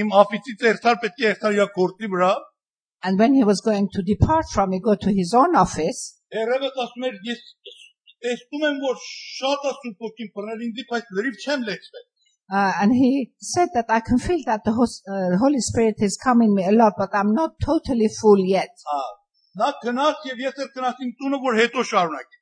իմ 0.00 0.08
աֆիցից 0.24 0.64
երթալ 0.70 0.96
պետք 1.04 1.20
է 1.22 1.24
երթալ 1.28 1.60
իր 1.60 1.70
գործի 1.78 2.10
վրա, 2.16 2.32
And 3.06 3.18
when 3.20 3.34
he 3.34 3.44
was 3.44 3.60
going 3.60 3.86
to 3.92 4.02
depart 4.02 4.46
from 4.50 4.70
me, 4.70 4.80
go 4.80 4.94
to 4.96 5.10
his 5.12 5.34
own 5.36 5.54
office, 5.54 6.00
Երևս 6.34 6.78
ասում 6.84 7.04
էր 7.10 7.18
ես 7.28 7.42
տեսնում 8.24 8.66
եմ 8.70 8.78
որ 8.88 8.98
շատ 9.04 9.64
է 9.70 9.72
Սուրբ 9.78 10.04
ոգին 10.08 10.30
բռնել 10.36 10.66
ինձ, 10.68 10.84
բայց 10.90 11.14
լրիվ 11.18 11.40
չեմ 11.44 11.64
լեցվել։ 11.70 12.04
uh, 12.52 12.72
and 12.80 12.92
he 12.92 13.32
said 13.40 13.68
that 13.74 13.86
I 13.88 14.00
can 14.00 14.18
feel 14.18 14.40
that 14.46 14.60
the 14.64 14.72
hos- 14.72 15.02
uh, 15.08 15.36
Holy 15.42 15.60
Spirit 15.60 15.96
is 16.00 16.18
coming 16.22 16.54
me 16.54 16.64
a 16.66 16.72
lot, 16.72 16.94
but 16.98 17.10
I'm 17.14 17.32
not 17.32 17.52
totally 17.64 18.08
full 18.20 18.42
yet. 18.44 18.72
Նա 19.60 19.68
գնաց 19.84 20.24
եւ 20.30 20.40
ես 20.44 20.56
էլ 20.64 20.70
գնացի 20.76 21.04
իմ 21.06 21.12
տունը, 21.20 21.38
որ 21.48 21.58
հետո 21.62 21.84
շարունակի։ 21.90 22.38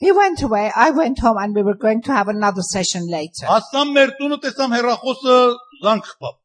He 0.00 0.12
went 0.12 0.42
away, 0.46 0.70
I 0.76 0.90
went 0.90 1.18
home, 1.18 1.38
and 1.42 1.56
we 1.56 1.62
were 1.68 1.74
going 1.74 2.02
to 2.08 2.12
have 2.12 2.28
another 2.28 2.62
session 2.62 3.08
later. 3.10 3.46
Հասամ 3.50 3.88
մեր 3.96 4.12
տունը, 4.20 4.38
տեսամ 4.44 4.76
հերախոսը 4.78 5.38
զանգ 5.84 6.04
խփավ։ 6.10 6.36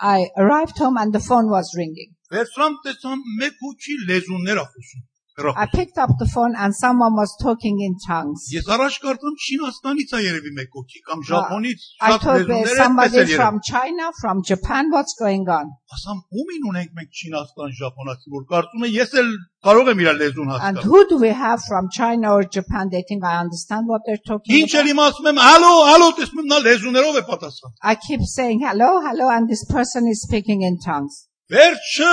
I 0.00 0.28
arrived 0.44 0.78
home 0.78 0.96
and 0.96 1.12
the 1.12 1.20
phone 1.20 1.50
was 1.50 1.74
ringing. 1.76 2.14
Վերցրամ 2.32 2.78
տեսամ 2.86 3.20
մեկ 3.42 3.60
հոգի 3.66 3.98
լեզուներ 4.08 4.60
է 4.62 4.64
խոսում։ 4.70 5.02
I 5.36 5.66
picked 5.66 5.98
up 5.98 6.10
the 6.18 6.26
phone 6.26 6.54
and 6.56 6.74
someone 6.74 7.14
was 7.14 7.34
talking 7.42 7.80
in 7.82 7.96
tongues. 8.06 8.46
Ես 8.54 8.68
առաջ 8.70 8.98
կարծում 9.02 9.34
Չինաստանից 9.44 10.12
է 10.14 10.20
երևի 10.24 10.52
մեկ 10.58 10.76
հոգի 10.78 11.00
կամ 11.08 11.24
Ժապոնից 11.30 11.86
I 12.00 12.10
շատ 12.12 12.26
են 12.54 12.68
somebody 12.78 13.24
from 13.34 13.58
China, 13.66 14.12
from 14.20 14.42
Japan, 14.46 14.92
what's 14.94 15.18
going 15.18 15.48
on? 15.50 15.74
Ասամ 15.96 16.20
ումին 16.38 16.68
ունենք 16.70 16.94
մենք 17.00 17.10
Չինաստան, 17.18 17.74
Ժապոնացի, 17.80 18.30
որ 18.36 18.46
կարծում 18.54 18.86
եմ 18.86 18.94
ես 18.94 19.16
էլ 19.24 19.34
կարող 19.66 19.90
եմ 19.90 20.04
իր 20.04 20.12
լեզուն 20.22 20.46
And 20.46 20.54
հասկանալ։ 20.54 20.86
who 20.86 21.00
do 21.10 21.18
we 21.18 21.32
have 21.34 21.60
from 21.66 21.90
China 21.90 22.34
or 22.38 22.44
Japan? 22.44 22.94
They 22.94 23.02
think 23.02 23.24
I 23.24 23.34
understand 23.42 23.90
what 23.90 24.06
they're 24.06 24.22
talking 24.22 24.54
Ինչ 24.54 24.70
about. 24.70 24.80
էլ 24.84 24.90
իմ 24.94 25.02
ասում 25.08 25.28
եմ, 25.34 25.42
«Ալո, 25.50 25.74
ալո», 25.94 26.08
տեսնում 26.20 26.42
եմ 26.44 26.48
նա 26.54 26.58
լեզուներով 26.68 27.18
է 27.18 27.26
պատասխան։ 27.34 27.74
I 27.82 27.94
keep 28.06 28.22
saying 28.22 28.62
hello, 28.62 29.00
hello, 29.02 29.34
and 29.34 29.50
this 29.50 29.64
person 29.66 30.06
is 30.06 30.22
speaking 30.22 30.62
in 30.62 30.78
tongues. 30.78 31.26
Վերջը 31.50 32.12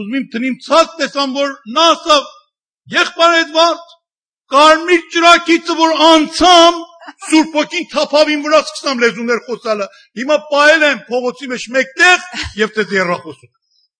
ուզում 0.00 0.18
եմ 0.20 0.26
տնիմ 0.34 0.58
ցած 0.66 0.92
տեսամ, 1.00 1.32
որ 1.40 1.54
նա 1.76 1.86
ասա 1.94 2.18
եղբայր 2.96 3.38
Էդվարդ 3.40 3.94
կարմիր 4.54 5.02
ճրակիցը 5.14 5.76
որ 5.80 5.96
անցամ 6.10 6.80
Սուրբ 7.26 7.54
ոգին 7.58 7.86
թափավին 7.92 8.42
վրա 8.44 8.58
սկսամ 8.64 9.00
լեզուներ 9.02 9.40
խոսալը։ 9.46 9.86
Հիմա 10.20 10.36
պայել 10.50 10.84
եմ 10.88 11.00
փողոցի 11.08 11.48
մեջ 11.52 11.64
մեկտեղ 11.76 12.28
եւ 12.60 12.76
դե 12.76 12.84
երախոսում։ 12.96 13.56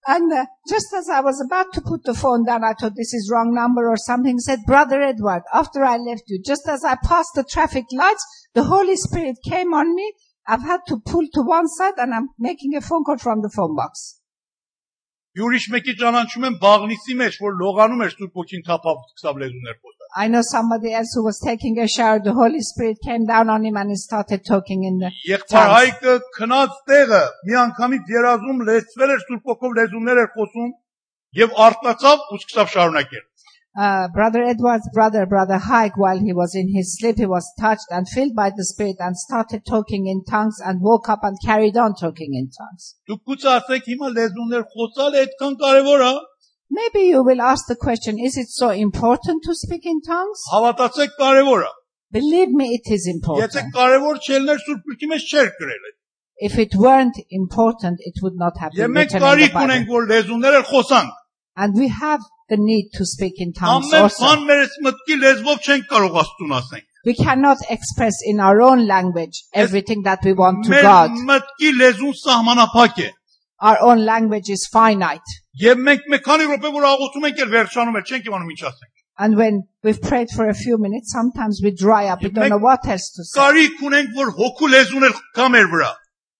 And 0.07 0.33
uh, 0.33 0.47
just 0.67 0.95
as 0.97 1.11
I 1.11 1.21
was 1.21 1.43
about 1.45 1.75
to 1.75 1.83
put 1.83 2.05
the 2.05 2.15
phone 2.15 2.45
down, 2.45 2.65
I 2.65 2.73
thought 2.73 2.97
this 2.97 3.13
is 3.13 3.31
wrong 3.31 3.53
number 3.55 3.89
or 3.89 3.99
something. 3.99 4.39
Said, 4.39 4.61
Brother 4.67 5.03
Edward, 5.03 5.43
after 5.53 5.85
I 5.85 5.99
left 5.99 6.25
you, 6.29 6.41
just 6.45 6.67
as 6.67 6.85
I 6.85 6.97
passed 7.05 7.33
the 7.35 7.45
traffic 7.45 7.85
lights, 7.93 8.25
the 8.55 8.65
Holy 8.65 8.97
Spirit 8.97 9.37
came 9.45 9.75
on 9.75 9.95
me. 9.95 10.13
I've 10.49 10.63
had 10.63 10.81
to 10.89 11.01
pull 11.05 11.27
to 11.35 11.43
one 11.43 11.69
side 11.69 11.95
and 11.99 12.15
I'm 12.15 12.29
making 12.39 12.75
a 12.75 12.81
phone 12.81 13.05
call 13.05 13.19
from 13.19 13.43
the 13.43 13.53
phone 13.55 13.77
box. 13.77 14.21
Յուրիշ 15.36 15.64
մեկի 15.74 15.94
ճանաչում 16.00 16.44
եմ 16.48 16.54
Բաղնիսի 16.62 17.14
մեջ, 17.20 17.38
որ 17.44 17.56
լողանում 17.62 18.04
էր 18.06 18.12
Սուրբ 18.14 18.38
ոգին 18.40 18.62
թափավ 18.68 19.00
սկսավ 19.02 19.42
լեզուներ 19.42 19.76
խոսալ։ 19.82 20.06
I 20.16 20.30
know 20.32 20.44
somebody 20.50 20.94
else 21.00 21.12
who 21.14 21.24
was 21.26 21.42
taking 21.44 21.78
a 21.86 21.88
shower. 21.90 22.22
The 22.24 22.32
Holy 22.32 22.62
Spirit 22.62 23.02
came 23.04 23.26
down 23.26 23.50
on 23.50 23.66
him 23.66 23.76
and 23.76 23.90
he 23.92 23.98
started 23.98 24.46
talking 24.48 24.86
in 24.90 25.02
the 25.02 25.12
Եղբայր. 25.28 25.74
Հայկը 25.74 26.14
քնած 26.38 26.78
տեղը 26.92 27.22
մի 27.50 27.60
անգամից 27.66 28.14
երազում 28.16 28.64
լեցվել 28.70 29.14
էր 29.18 29.26
Սուրբ 29.26 29.52
ոգով 29.52 29.76
լեզուներ 29.82 30.24
էր 30.24 30.32
խոսում 30.38 30.72
եւ 31.42 31.60
արտացավ 31.68 32.26
ու 32.32 32.40
սկսավ 32.40 32.72
շարունակել։ 32.78 33.26
uh, 33.78 34.08
Brother 34.08 34.42
Edward's 34.44 34.90
brother, 34.94 35.26
Brother 35.26 35.58
Hayk, 35.60 35.98
while 35.98 36.18
he 36.20 36.32
was 36.32 36.56
in 36.56 36.74
his 36.74 36.98
sleep, 36.98 37.18
he 37.18 37.26
was 37.26 37.46
touched 37.60 37.88
and 37.90 38.08
filled 38.08 38.34
by 38.36 38.50
the 38.50 38.64
Spirit 38.64 38.96
and 39.00 39.18
started 39.18 39.66
talking 39.66 40.08
in 40.08 40.24
tongues 40.24 40.62
and 40.64 40.80
woke 40.82 41.10
up 41.10 41.20
and 41.24 41.38
carried 41.44 41.76
on 41.76 41.94
talking 41.96 42.34
in 42.36 42.50
tongues. 42.50 42.96
Maybe 46.72 47.08
you 47.10 47.24
will 47.24 47.42
ask 47.42 47.68
the 47.68 47.76
question, 47.76 48.18
is 48.18 48.38
it 48.38 48.48
so 48.50 48.70
important 48.70 49.44
to 49.44 49.54
speak 49.54 49.86
in 49.86 50.02
tongues? 50.02 50.40
Believe 52.12 52.50
me, 52.50 52.80
it 52.80 52.90
is 52.92 53.08
important. 53.08 53.52
If 56.38 56.58
it 56.58 56.76
weren't 56.76 57.18
important, 57.30 57.98
it 58.00 58.16
would 58.24 58.36
not 58.36 58.54
have 58.60 58.72
been 58.88 58.94
written 59.12 59.18
in 59.18 59.22
the 59.48 59.54
Bible. 59.54 59.68
And 61.58 61.76
we 61.76 61.88
have 61.90 62.22
the 62.50 62.58
need 62.58 62.90
to 62.98 63.06
speak 63.06 63.34
in 63.38 63.54
tongues 63.54 63.90
also. 64.04 64.26
We 67.06 67.14
cannot 67.14 67.58
express 67.70 68.16
in 68.26 68.40
our 68.40 68.62
own 68.62 68.88
language 68.88 69.44
everything 69.54 70.02
that 70.04 70.20
we 70.26 70.34
want 70.34 70.66
to 70.66 70.72
God. 70.82 71.12
Our 73.62 73.78
own 73.82 74.04
language 74.06 74.50
is 74.50 74.68
finite. 74.72 75.30
And 79.18 79.38
when 79.38 79.64
we've 79.84 80.02
prayed 80.02 80.30
for 80.36 80.50
a 80.50 80.54
few 80.54 80.78
minutes, 80.78 81.14
sometimes 81.14 81.62
we 81.64 81.72
dry 81.72 82.10
up. 82.12 82.22
We 82.22 82.30
don't 82.30 82.50
know 82.50 82.58
what 82.60 82.86
else 82.88 83.12
to 83.16 83.24
say. 83.24 83.40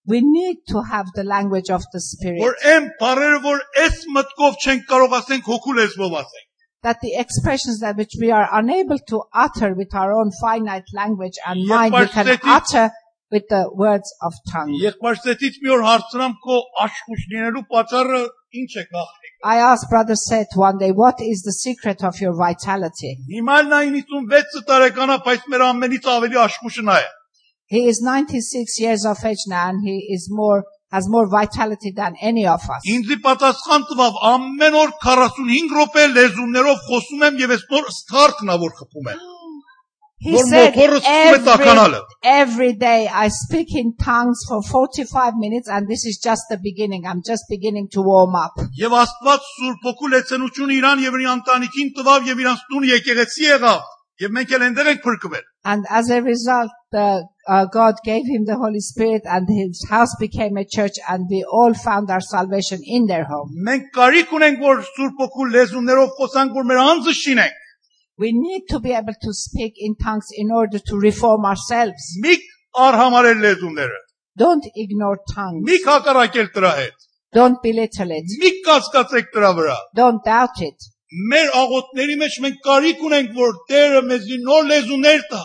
Կարիք 0.05 0.21
ունենք 0.21 0.21
որ 0.21 0.21
հոգու 0.21 0.21
լեզուն 0.21 0.21
էլ 0.21 0.21
կա 0.21 0.21
մեր 0.21 0.21
վրա։ 0.21 0.21
We 0.21 0.21
need 0.21 0.57
to 0.73 0.83
have 0.93 1.07
the 1.15 1.25
language 1.25 1.71
of 1.71 1.83
the 1.93 2.01
Spirit. 2.01 2.41
Որ 2.41 2.55
այն 2.75 2.87
բառերը 3.01 3.41
որ 3.45 3.61
այս 3.85 3.99
մտքով 4.17 4.55
չենք 4.65 4.87
կարող 4.91 5.19
ասենք 5.21 5.45
հոգու 5.51 5.77
լեզվով 5.81 6.17
ասենք։ 6.21 6.47
That 6.83 6.97
the 7.03 7.13
expressions 7.21 7.81
that 7.81 7.97
which 7.97 8.15
we 8.21 8.31
are 8.31 8.49
unable 8.51 8.99
to 9.13 9.23
utter 9.35 9.75
with 9.75 9.95
our 9.95 10.13
own 10.13 10.31
finite 10.41 10.89
language 10.95 11.37
and 11.47 11.61
Եվ 11.61 11.69
mind, 11.69 11.95
we 11.95 12.07
can 12.07 12.27
պարզեցի- 12.27 12.57
utter 12.57 12.91
with 13.31 13.45
the 13.49 13.71
words 13.75 14.09
of 14.23 14.33
tongue. 14.53 14.73
Եղբայրսեցից 14.81 15.59
մի 15.63 15.71
օր 15.77 15.83
հարցրամ 15.89 16.33
քո 16.47 16.57
աշխուժ 16.87 17.21
լինելու 17.33 17.65
պատճառը 17.75 18.23
ինչ 18.63 18.71
է 18.81 18.85
գաղտնի։ 18.95 19.29
I 19.45 19.57
asked 19.57 19.89
Brother 19.91 20.17
Seth 20.17 20.57
one 20.57 20.79
day, 20.79 20.91
what 20.91 21.21
is 21.21 21.43
the 21.43 21.53
secret 21.53 22.03
of 22.03 22.21
your 22.21 22.35
vitality? 22.35 23.17
Հիմա 23.31 23.61
էլ 23.61 23.71
նա 23.71 23.81
96 23.93 24.65
տարեկան 24.73 25.15
է, 25.15 25.19
բայց 25.29 25.47
մեր 25.53 25.63
ամենից 25.69 26.05
ավելի 26.17 26.37
աշխուժը 26.49 26.83
նա 26.91 26.97
է։ 27.05 27.07
He 27.67 27.87
is 27.87 28.01
96 28.03 28.81
years 28.81 29.05
of 29.07 29.25
age 29.25 29.45
now 29.47 29.69
and 29.71 29.81
he 29.87 30.09
is 30.13 30.29
more 30.29 30.65
has 30.93 31.09
more 31.09 31.29
vitality 31.29 31.93
than 31.95 32.17
any 32.21 32.47
of 32.47 32.63
us. 32.75 32.83
Ինձի 32.95 33.21
պատասխան 33.27 33.85
տվավ 33.91 34.17
ամեն 34.31 34.79
օր 34.81 34.95
45 35.05 35.75
րոպե 35.77 36.07
լեզուներով 36.15 36.81
խոսում 36.87 37.27
եմ 37.29 37.39
եւ 37.45 37.55
այս 37.57 37.69
նոր 37.75 37.93
ստարտն 37.93 38.51
ա 38.51 38.57
որ 38.65 38.75
խփում 38.81 39.13
եմ։ 39.13 39.29
He 40.21 40.35
Որ 40.35 40.49
said 40.51 40.75
մոթորը 40.77 40.97
սկսում 41.01 41.15
է 41.15 41.29
every, 41.29 41.45
տաքանալը։ 41.47 42.01
every 42.31 42.73
day 42.81 43.07
I 43.09 43.29
speak 43.37 43.71
in 43.83 43.95
tongues 44.03 44.43
for 44.49 44.61
45 44.63 45.39
minutes 45.45 45.71
and 45.71 45.89
this 45.89 46.05
is 46.05 46.19
just 46.19 46.51
the 46.51 46.59
beginning. 46.59 47.07
I'm 47.07 47.23
just 47.25 47.47
beginning 47.49 47.89
to 47.95 48.03
warm 48.03 48.35
up. 48.35 48.59
Եվ 48.83 48.99
Աստված 49.05 49.47
Սուրբ 49.53 49.89
Օգու 49.93 50.11
լեցնությունը 50.17 50.77
իրան 50.81 51.07
եւ 51.07 51.17
իր 51.23 51.31
ընտանիքին 51.37 51.95
տվավ 52.01 52.29
եւ 52.35 52.45
իրանց 52.45 52.67
տուն 52.69 52.87
եկեղեցի 52.91 53.49
եղավ։ 53.49 53.89
Եվ 54.21 54.37
մենք 54.37 54.51
էլ 54.53 54.65
այնտեղ 54.67 54.93
ենք 54.93 55.03
փրկվել։ 55.09 55.45
And 55.73 55.87
as 55.89 56.11
a 56.11 56.21
result, 56.21 56.71
the, 56.93 57.25
uh, 57.49 57.67
God 57.67 57.95
gave 58.05 58.27
him 58.27 58.45
the 58.45 58.57
Holy 58.57 58.81
Spirit 58.81 59.23
and 59.25 59.49
his 59.49 59.85
house 59.89 60.15
became 60.19 60.57
a 60.57 60.65
church 60.65 60.97
and 61.09 61.27
we 61.31 61.45
all 61.45 61.75
found 61.75 62.11
our 62.11 62.21
salvation 62.21 62.81
in 62.85 63.07
their 63.07 63.25
home. 63.25 63.51
Մենք 63.69 63.91
կարիք 63.97 64.37
ունենք 64.39 64.63
որ 64.67 64.85
Սուրբ 64.91 65.25
Օգու 65.27 65.49
լեզուներով 65.57 66.15
խոսանք 66.21 66.61
որ 66.61 66.69
մեր 66.71 66.81
անձը 66.85 67.17
շինենք։ 67.23 67.67
We 68.21 68.33
need 68.37 68.67
to 68.69 68.81
be 68.81 68.93
able 68.93 69.17
to 69.27 69.33
speak 69.33 69.75
in 69.79 69.97
tongues 69.97 70.29
in 70.37 70.51
order 70.53 70.79
to 70.79 70.99
reform 71.01 71.47
ourselves. 71.51 72.11
Մի 72.25 72.37
արհամարել 72.87 73.45
լեզուները։ 73.47 74.01
Don't 74.41 74.67
ignore 74.75 75.19
tongues. 75.35 75.65
Մի 75.69 75.79
հակարակել 75.87 76.51
դրա 76.57 76.73
հետ։ 76.81 77.07
Don't 77.39 77.63
belittle 77.63 78.13
it. 78.19 78.33
Մի 78.43 78.51
կասկածեք 78.67 79.31
դրա 79.35 79.51
վրա։ 79.59 79.77
Don't 79.97 80.25
doubt 80.27 80.61
it. 80.67 80.91
Մեր 81.31 81.49
աղոթների 81.59 82.17
մեջ 82.21 82.37
մենք 82.45 82.59
կարիք 82.67 83.01
ունենք 83.09 83.33
որ 83.39 83.57
Տերը 83.71 84.03
մեզի 84.11 84.37
նոր 84.47 84.69
լեզուներ 84.71 85.25
տա։ 85.33 85.41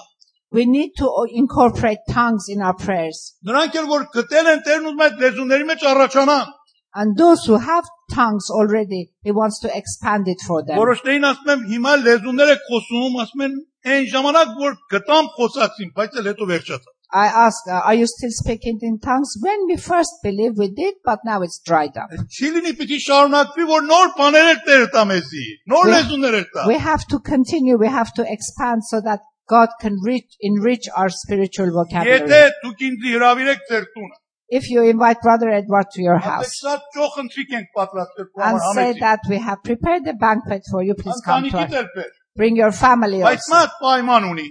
We 0.51 0.65
need 0.65 0.91
to 0.99 1.07
incorporate 1.33 1.99
tongues 2.09 2.45
in 2.47 2.61
our 2.61 2.75
prayers. 2.75 3.33
Նրանք 3.47 3.73
էլ 3.81 3.87
որ 3.91 4.05
գտել 4.13 4.51
են 4.53 4.61
Տերն 4.67 4.85
ուզում 4.91 5.01
է 5.01 5.07
այդ 5.09 5.23
լեզուների 5.25 5.65
մեջ 5.71 5.85
առաջանան։ 5.93 6.53
And 6.95 7.17
those 7.19 7.43
who 7.45 7.57
have 7.57 7.83
tongues 8.13 8.47
already, 8.49 9.11
he 9.21 9.31
wants 9.31 9.59
to 9.59 9.69
expand 9.77 10.29
it 10.31 10.39
for 10.47 10.63
them. 10.63 10.77
Որոշներին 10.79 11.25
ասում 11.29 11.49
եմ 11.55 11.65
հիմա 11.71 11.95
լեզուներ 12.05 12.51
եք 12.55 12.63
խոսում, 12.69 13.17
ասում 13.25 13.43
են 13.49 13.57
այն 13.95 14.05
ժամանակ 14.13 14.53
որ 14.61 14.77
գտամ 14.93 15.27
խոսացին, 15.35 15.91
բայց 15.97 16.15
էլ 16.21 16.29
հետո 16.31 16.47
վերջացա։ 16.53 16.93
I 17.15 17.27
ask, 17.27 17.67
uh, 17.67 17.81
are 17.85 17.93
you 17.93 18.07
still 18.07 18.31
speaking 18.31 18.79
in 18.81 18.95
tongues? 18.99 19.35
When 19.41 19.67
we 19.67 19.75
first 19.77 20.11
believed 20.23 20.57
we 20.57 20.69
did, 20.71 20.95
but 21.05 21.19
now 21.23 21.41
it's 21.43 21.59
dried 21.67 21.95
up. 21.97 22.09
Չի 22.31 22.49
լինի 22.55 22.73
պիտի 22.79 22.97
շարունակվի 23.09 23.67
որ 23.75 23.85
նոր 23.91 24.09
բաներ 24.17 24.49
էլ 24.55 24.59
Տերը 24.71 24.89
տա 24.95 25.03
մեզի, 25.11 25.45
նոր 25.75 25.85
We- 25.85 25.93
լեզուներ 25.93 26.39
էլ 26.39 26.47
տա։ 26.55 26.65
We 26.71 26.77
have 26.89 27.05
to 27.13 27.19
continue, 27.19 27.77
we 27.77 27.91
have 27.99 28.11
to 28.19 28.23
expand 28.37 28.83
so 28.87 29.01
that 29.01 29.19
God 29.49 29.69
can 29.81 29.95
reach, 30.03 30.29
enrich 30.41 30.85
our 30.97 31.09
spiritual 31.09 31.67
Եթե 31.67 31.75
vocabulary. 31.79 32.51
դուք 32.63 32.79
ինձ 32.89 33.03
հրավիրեք 33.15 33.59
ձեր 33.71 33.83
տունը, 33.95 34.15
If 34.57 34.69
you 34.69 34.81
invite 34.83 35.21
Brother 35.25 35.49
Edward 35.49 35.87
to 35.95 36.01
your 36.01 36.17
ասեք 36.19 36.29
house 36.31 36.51
շատ 36.63 36.81
ճոխ 36.95 37.13
ընտրիկ 37.23 37.53
ենք 37.59 37.69
պատրաստել 37.77 38.25
and 38.25 38.35
կամար 38.35 38.59
say 38.75 38.85
համեցի։ 38.93 38.99
that 39.05 39.19
we 39.31 39.37
have 39.47 39.59
prepared 39.69 40.03
the 40.05 40.13
banquet 40.25 40.61
for 40.71 40.83
you, 40.83 40.93
please 40.93 41.21
come 41.25 41.43
to 41.43 41.49
Ընտանիքի 41.49 41.65
us. 41.65 41.71
դեր 41.75 41.87
բեր։ 41.95 42.11
Bring 42.41 42.55
your 42.61 42.71
family 42.71 43.19
Բայց 43.25 43.41
also 43.41 43.55
մատ 43.55 43.71
պայման 43.81 44.27
ունի։ 44.31 44.47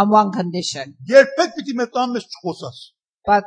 on 0.00 0.08
one 0.10 0.30
condition. 0.32 0.94
Երբեք 1.08 1.50
պիտի 1.58 1.74
մեծ 1.80 1.98
ամես 2.04 2.24
չխոսաս։ 2.34 2.78
But 3.26 3.44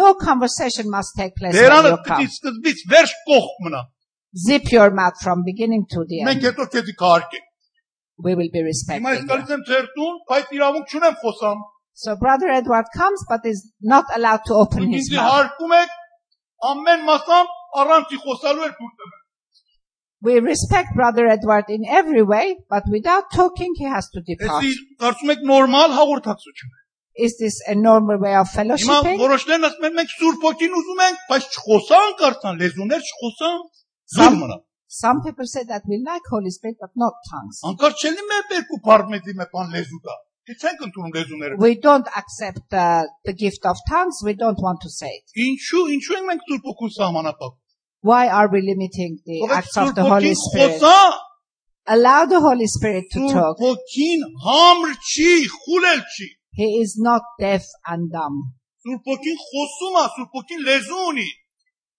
no 0.00 0.14
conversation 0.14 0.90
must 0.90 1.14
take 1.16 1.34
place 1.36 1.54
when 1.54 1.62
Դերանը 1.62 1.90
you 1.94 1.98
պիտի 2.06 2.10
come. 2.10 2.26
սկզբից 2.38 2.78
վերջ 2.94 3.12
կողմ 3.30 3.68
մնա։ 3.68 3.82
Zip 4.46 4.72
your 4.72 4.90
mouth 4.90 5.18
from 5.22 5.44
beginning 5.44 5.86
to 5.94 6.04
the 6.10 6.18
Մենք 6.26 6.42
end. 6.42 6.48
հետո 6.50 6.66
քեզի 6.74 6.94
կհարկենք։ 7.02 7.46
We 8.23 8.35
will 8.39 8.51
be 8.53 8.61
Հիմա 8.61 8.69
ես 8.71 8.71
respecting 8.71 9.07
you. 9.21 9.27
գալիս 9.31 9.53
եմ 9.55 9.63
ձեր 9.69 9.85
տուն, 9.95 10.17
բայց 10.31 10.51
իրավունք 10.57 10.91
չունեմ 10.95 11.15
խոսամ։ 11.23 11.63
So 12.01 12.15
Brother 12.15 12.49
Edward 12.57 12.85
comes, 12.95 13.23
but 13.29 13.45
is 13.45 13.59
not 13.81 14.05
allowed 14.15 14.43
to 14.49 14.53
open 14.63 14.85
Դուք 14.85 14.93
his 14.97 15.09
ինձ 15.09 15.15
mouth. 15.17 15.31
հարկում 15.31 15.73
եք 15.77 15.97
ամեն 16.71 17.01
մասամ 17.09 17.49
առանց 17.81 18.13
ի 18.15 18.19
խոսալու 18.25 18.65
էլ 18.67 18.75
թույլ 18.77 18.93
տվեք։ 19.01 19.17
We 20.27 20.33
respect 20.45 20.89
Brother 20.95 21.25
Edward 21.25 21.65
in 21.75 21.83
every 21.99 22.21
way, 22.21 22.55
but 22.69 22.83
without 22.95 23.31
talking, 23.33 23.73
he 23.75 23.85
has 23.85 24.07
to 24.13 24.21
depart. 24.21 24.63
Էսի 24.63 24.73
կարծում 25.01 25.31
եք 25.35 25.41
նորմալ 25.51 25.95
հաղորդակցություն։ 25.97 26.75
է։ 26.77 27.25
Is 27.25 27.33
this 27.39 27.55
a 27.67 27.75
normal 27.75 28.19
way 28.21 28.35
of 28.41 28.47
Հիմա 28.47 28.55
fellowshipping? 28.57 29.17
որոշներն 29.19 29.65
ասում 29.69 29.87
են 29.89 29.95
մենք 29.99 30.11
Սուրբ 30.19 30.45
ոգին 30.47 30.75
ուզում 30.81 31.01
ենք, 31.07 31.17
բայց 31.31 31.47
չխոսան 31.57 32.13
կարծան, 32.21 32.61
լեզուներ 32.61 33.01
չխոսան։ 33.09 33.57
Զուր 34.15 34.37
մնա։ 34.41 34.57
some 34.90 35.22
people 35.22 35.46
say 35.46 35.64
that 35.64 35.82
we 35.88 36.02
like 36.06 36.22
Holy 36.30 36.50
Spirit, 36.50 36.76
but 36.80 36.90
not 36.94 37.14
tongues. 37.30 37.60
Անկար 37.70 37.92
չելի 38.02 38.24
մե 38.30 38.38
երկու 38.56 38.80
բարձմեծի 38.86 39.34
մե 39.40 39.46
բան 39.54 39.72
լեզու 39.76 40.00
դա։ 40.06 40.16
Դե 40.46 40.54
չենք 40.62 40.82
ընդունում 40.86 41.14
լեզուները։ 41.16 41.56
We 41.58 41.74
don't 41.86 42.08
accept 42.20 42.72
uh, 42.72 43.04
the 43.24 43.32
gift 43.34 43.66
of 43.66 43.76
tongues. 43.90 44.22
We 44.24 44.34
don't 44.34 44.60
want 44.62 44.80
to 44.86 44.90
say 44.90 45.10
it. 45.10 45.26
Ինչու, 45.46 45.84
ինչու 45.96 46.16
ենք 46.18 46.28
մենք 46.30 46.44
Սուրբ 46.50 46.68
ոգուն 46.70 46.92
սահմանապակ։ 46.96 47.54
Why 48.06 48.28
are 48.28 48.48
we 48.52 48.60
limiting 48.62 49.18
the 49.26 49.40
Ովքեր 49.42 49.56
acts 49.58 49.76
of 49.76 49.88
Սուրբ 49.88 49.94
the 49.96 50.04
Holy 50.06 50.30
ոգին 50.30 50.38
Spirit? 50.46 50.82
խոսա, 50.82 50.98
Allow 51.96 52.20
the 52.26 52.40
Holy 52.40 52.66
Spirit 52.66 53.04
to 53.14 53.20
Սուրբ 53.20 53.34
talk. 53.34 53.56
ոգին 53.66 54.22
համր 54.46 54.92
չի, 55.10 55.32
խուլել 55.66 56.00
չի։ 56.14 56.28
He 56.60 56.68
is 56.82 56.94
not 57.08 57.22
deaf 57.40 57.66
and 57.90 58.10
dumb. 58.14 58.38
Սուրբ 58.86 59.10
ոգին 59.12 59.42
խոսում 59.48 59.98
է, 59.98 60.06
Սուրբ 60.14 60.38
ոգին 60.38 60.64
լեզու 60.70 61.02
ունի։ 61.10 61.26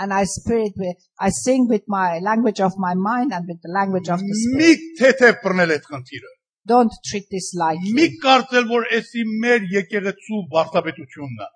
And 0.00 0.14
I 0.14 0.24
spirit 0.24 0.72
with, 0.76 0.96
I 1.20 1.28
sing 1.28 1.68
with 1.68 1.82
my 1.86 2.18
language 2.20 2.60
of 2.60 2.72
my 2.78 2.94
mind 2.94 3.32
and 3.36 3.44
with 3.46 3.60
the 3.60 3.72
language 3.78 4.08
of 4.08 4.20
the 4.20 4.36
Մի 4.36 4.42
spirit. 4.42 4.84
թեթև 5.00 5.40
բռնել 5.44 5.74
այդ 5.76 5.88
խնդիրը։ 5.90 6.30
Don't 6.72 6.94
treat 7.08 7.26
this 7.34 7.48
Մի 7.54 7.60
lightly. 7.62 8.06
կարծել, 8.24 8.64
որ 8.70 8.86
էսի 9.00 9.24
մեր 9.44 9.60
եկեղեցու 9.76 10.40
վարդապետությունն 10.54 11.44
է։ 11.46 11.48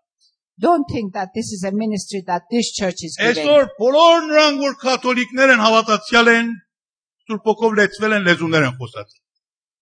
Don't 0.67 0.87
think 0.95 1.15
that 1.15 1.31
this 1.35 1.49
is 1.57 1.65
a 1.65 1.73
ministry 1.73 2.23
that 2.27 2.43
this 2.51 2.71
church 2.79 3.01
is 3.09 3.17
giving. 3.19 3.49
Այսօր 3.49 3.69
բոլոր 3.81 4.21
նրանք, 4.31 4.63
որ 4.69 4.75
կաթոլիկներ 4.85 5.55
են, 5.57 5.65
հավատացյալ 5.67 6.33
են, 6.39 6.55
Սուրբ 7.25 7.49
ոգով 7.51 7.77
լեցվել 7.81 8.13
են, 8.19 8.25
լեզուներ 8.29 8.67
են 8.69 8.77
խոսած։ 8.79 9.09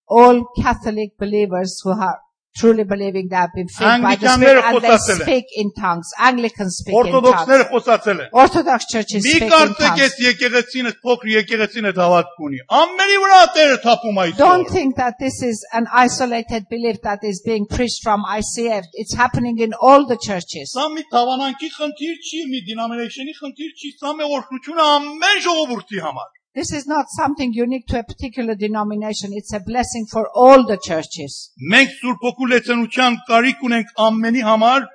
all 0.07 0.45
Catholic 0.61 1.17
believers 1.17 1.81
who 1.83 1.91
are 1.91 2.19
truly 2.56 2.84
believing 2.84 3.28
have 3.30 3.50
been 3.54 3.68
filled 3.68 4.02
by 4.02 4.14
the 4.16 4.28
Spirit 4.34 4.64
and 4.64 4.82
they 4.82 4.96
speak 4.98 5.44
in 5.56 5.70
tongues. 5.78 6.08
Anglicans 6.18 6.76
speak 6.82 6.94
in 6.94 7.12
Օրթոդոքսները 7.12 7.64
tongues. 7.64 7.72
խոսացել 7.72 8.18
են։ 8.24 8.28
Orthodox 8.32 8.86
churches 8.92 9.22
Մի 9.26 9.30
speak 9.30 9.42
in 9.42 9.50
կարծեք 9.50 9.78
tongues. 9.78 10.00
այս 10.06 10.16
եկեղեցին, 10.28 10.86
այս 10.90 10.96
փոքր 11.04 11.28
եկեղեցին 11.38 11.88
այդ 11.90 12.00
հավատք 12.02 12.40
ունի։ 12.48 12.58
Ամենի 12.80 13.18
վրա 13.24 13.40
Տերը 13.58 13.78
թափում 13.84 14.16
Don't 14.38 14.66
այսօր։ 14.66 14.72
think 14.72 14.96
that 14.96 15.14
this 15.20 15.36
is 15.42 15.66
an 15.72 15.86
isolated 15.92 16.62
belief 16.68 16.96
that 17.02 17.20
is 17.22 17.42
being 17.44 17.66
preached 17.66 18.02
from 18.02 18.24
ICF. 18.24 18.84
It's 18.94 19.14
happening 19.14 19.58
in 19.58 19.72
all 19.80 20.06
the 20.06 20.16
churches. 20.16 20.74
Սա 20.76 20.88
մի 20.96 21.04
թավանանքի 21.12 21.68
խնդիր 21.78 22.16
չի, 22.28 22.40
մի 22.54 22.60
denomination-ի 22.72 23.34
խնդիր 23.42 23.72
չի, 23.78 23.88
սա 24.02 24.10
մի 24.18 24.24
օրհնությունը 24.38 24.82
ամեն 24.96 25.38
ժողովրդի 25.46 26.02
համար։ 26.08 26.28
This 26.55 26.71
is 26.71 26.85
not 26.85 27.05
something 27.09 27.51
unique 27.51 27.87
to 27.87 27.99
a 27.99 28.03
particular 28.03 28.53
denomination. 28.53 29.31
It's 29.33 29.53
a 29.53 29.59
blessing 29.59 30.05
for 30.11 30.29
all 30.35 30.65
the 30.67 30.77
churches. 30.77 31.49
Մենք 31.71 31.95
Սուրբ 32.01 32.27
Օգու 32.29 32.49
լեցնության 32.51 33.17
կարիք 33.29 33.63
ունենք 33.69 33.95
ամենի 34.07 34.43
համար, 34.49 34.85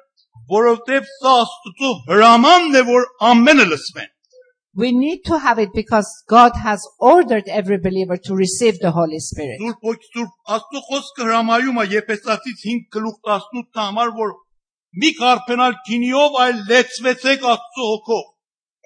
որովհետև 0.52 1.11
սա 1.16 1.32
Աստծո 1.40 1.90
հրամանն 2.12 2.78
է, 2.78 2.84
որ 2.92 3.11
ամենը 3.32 3.66
լսվեն։ 3.72 4.14
We 4.78 4.92
need 4.92 5.24
to 5.26 5.38
have 5.38 5.59
it 5.59 5.70
because 5.74 6.06
God 6.28 6.52
has 6.62 6.86
ordered 7.00 7.48
every 7.48 7.78
believer 7.78 8.16
to 8.16 8.36
receive 8.36 8.78
the 8.78 8.92
Holy 8.92 9.18
Spirit. 9.18 9.59
Սուրբ 9.59 9.92
Օգ 9.92 10.04
Սուրբ 10.12 10.54
Աստծո 10.56 10.82
խոսքը 10.90 11.26
հրամայում 11.26 11.80
է 11.82 11.86
Եփեսացից 11.98 12.66
5 12.68 12.84
գլուխ 12.94 13.16
18 13.34 13.80
համար, 13.82 14.12
որ 14.22 14.36
մի 15.02 15.11
կարփենալ 15.18 15.74
քինիով, 15.88 16.38
այլ 16.44 16.62
լեցվեցեք 16.70 17.48
Աստծո 17.59 17.88
հոգով։ 17.88 18.22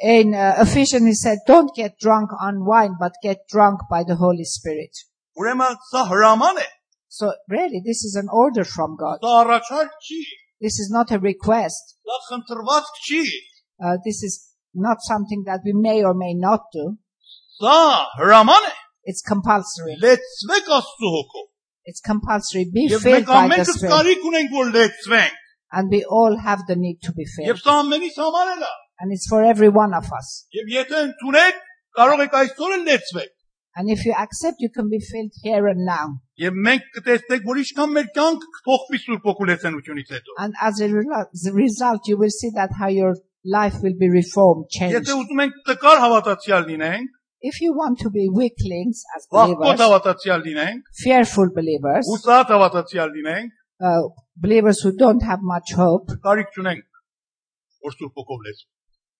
In 0.02 0.34
uh, 0.34 0.54
Ephesians, 0.58 1.06
he 1.06 1.14
said, 1.14 1.38
don't 1.46 1.74
get 1.76 1.98
drunk 1.98 2.30
on 2.40 2.64
wine, 2.64 2.96
but 2.98 3.12
get 3.22 3.46
drunk 3.48 3.80
by 3.90 4.02
the 4.02 4.16
Holy 4.16 4.44
Spirit. 4.44 4.90
Ուրեմն 5.38 5.76
սա 5.92 6.06
հրաման 6.10 6.58
է, 6.58 6.66
So 7.08 7.30
really, 7.48 7.80
this 7.84 8.02
is 8.04 8.16
an 8.16 8.28
order 8.32 8.64
from 8.64 8.96
God. 8.96 9.20
սա 9.22 9.34
առաջարկ 9.44 9.90
չի, 10.08 10.22
This 10.60 10.78
is 10.78 10.90
not 10.90 11.10
a 11.12 11.18
request. 11.18 11.94
սա 12.08 12.18
խնդրվածք 12.30 12.98
չի, 13.08 13.22
Uh, 13.84 13.96
this 14.04 14.22
is 14.22 14.48
not 14.74 14.98
something 15.02 15.42
that 15.46 15.60
we 15.64 15.72
may 15.72 16.02
or 16.02 16.14
may 16.14 16.34
not 16.34 16.60
do. 16.72 16.96
սա 17.60 18.06
հրաման 18.18 18.66
է։ 18.70 18.72
It's 19.04 19.22
compulsory. 19.22 19.96
Լեցվեք 20.02 20.68
Աստծո 20.78 21.08
հոգով։ 21.14 21.46
It's 21.84 22.00
compulsory. 22.00 22.64
Be 22.72 22.88
Եվ 22.90 23.00
filled 23.02 23.24
մենք 23.24 23.26
by 23.26 23.48
the 23.48 23.54
ամենքս 23.54 23.72
Spirit. 23.78 23.92
կարիք 23.92 24.26
ունենք, 24.30 24.50
որ 24.58 24.72
լեցվենք։ 24.76 25.38
And 25.72 25.90
we 25.90 26.04
all 26.04 26.36
have 26.38 26.60
the 26.68 26.76
need 26.76 26.98
to 27.02 27.12
be 27.12 27.24
filled. 27.36 27.48
Եվ 27.50 27.62
սա 27.64 27.74
ամենից 27.82 28.18
համար 28.22 28.52
է 28.54 28.56
լավ։ 28.62 28.78
And 29.00 29.12
it's 29.12 29.26
for 29.28 29.42
every 29.42 29.68
one 29.68 29.94
of 29.94 30.06
us. 30.18 30.46
Եվ 30.54 30.68
եթե 30.78 30.98
ընդունեք, 31.08 31.62
կարող 31.98 32.20
եք 32.26 32.36
այսօր 32.42 32.74
էլ 32.78 32.84
լեցվեք։ 32.90 33.32
And 33.74 33.88
if 33.88 34.04
you 34.04 34.12
accept, 34.12 34.60
you 34.60 34.68
can 34.68 34.90
be 34.92 35.00
filled 35.00 35.32
here 35.42 35.66
and 35.66 35.86
now. 35.88 36.06
Եվ 36.38 36.58
մենք 36.66 36.88
կտեսնենք, 36.96 37.46
որ 37.48 37.60
ինչքան 37.62 37.94
մեր 37.96 38.08
կյանք 38.18 38.42
կփոխվի 38.56 38.98
Սուրբ 39.04 39.28
Օգու 39.32 39.48
լեցենությունից 39.50 40.12
հետո։ 40.16 40.36
And 40.44 40.54
as 40.60 40.80
a 40.80 40.88
rela- 40.92 41.24
the 41.32 41.52
result, 41.56 42.10
you 42.12 42.18
will 42.18 42.34
see 42.36 42.50
that 42.58 42.76
how 42.80 42.90
your 42.92 43.14
life 43.56 43.80
will 43.82 43.96
be 43.98 44.10
reformed, 44.12 44.68
changed. 44.68 44.98
Եթե 44.98 45.16
ուզում 45.22 45.42
ենք 45.46 45.56
տկար 45.70 45.98
հավատացյալ 46.04 46.68
լինենք, 46.68 47.18
If 47.44 47.60
you 47.60 47.72
want 47.74 47.98
to 47.98 48.08
be 48.08 48.28
weaklings 48.30 49.02
as 49.16 49.24
վախկոտ 49.32 49.56
believers, 49.58 49.80
հավատացյալ 49.82 50.44
լինենք, 50.46 50.82
fearful 51.02 51.48
believers, 51.56 52.06
ուսած 52.16 52.52
հավատացյալ 52.54 53.10
լինենք, 53.16 53.56
uh, 53.82 54.02
believers 54.36 54.82
who 54.84 54.92
don't 54.94 55.24
have 55.30 55.40
much 55.42 55.72
hope, 55.80 56.12
կարիք 56.28 56.54
չունենք 56.54 56.84
որ 57.88 57.96
Սուրբ 57.98 58.22
Օգով 58.22 58.46
լեցվենք։ 58.46 58.70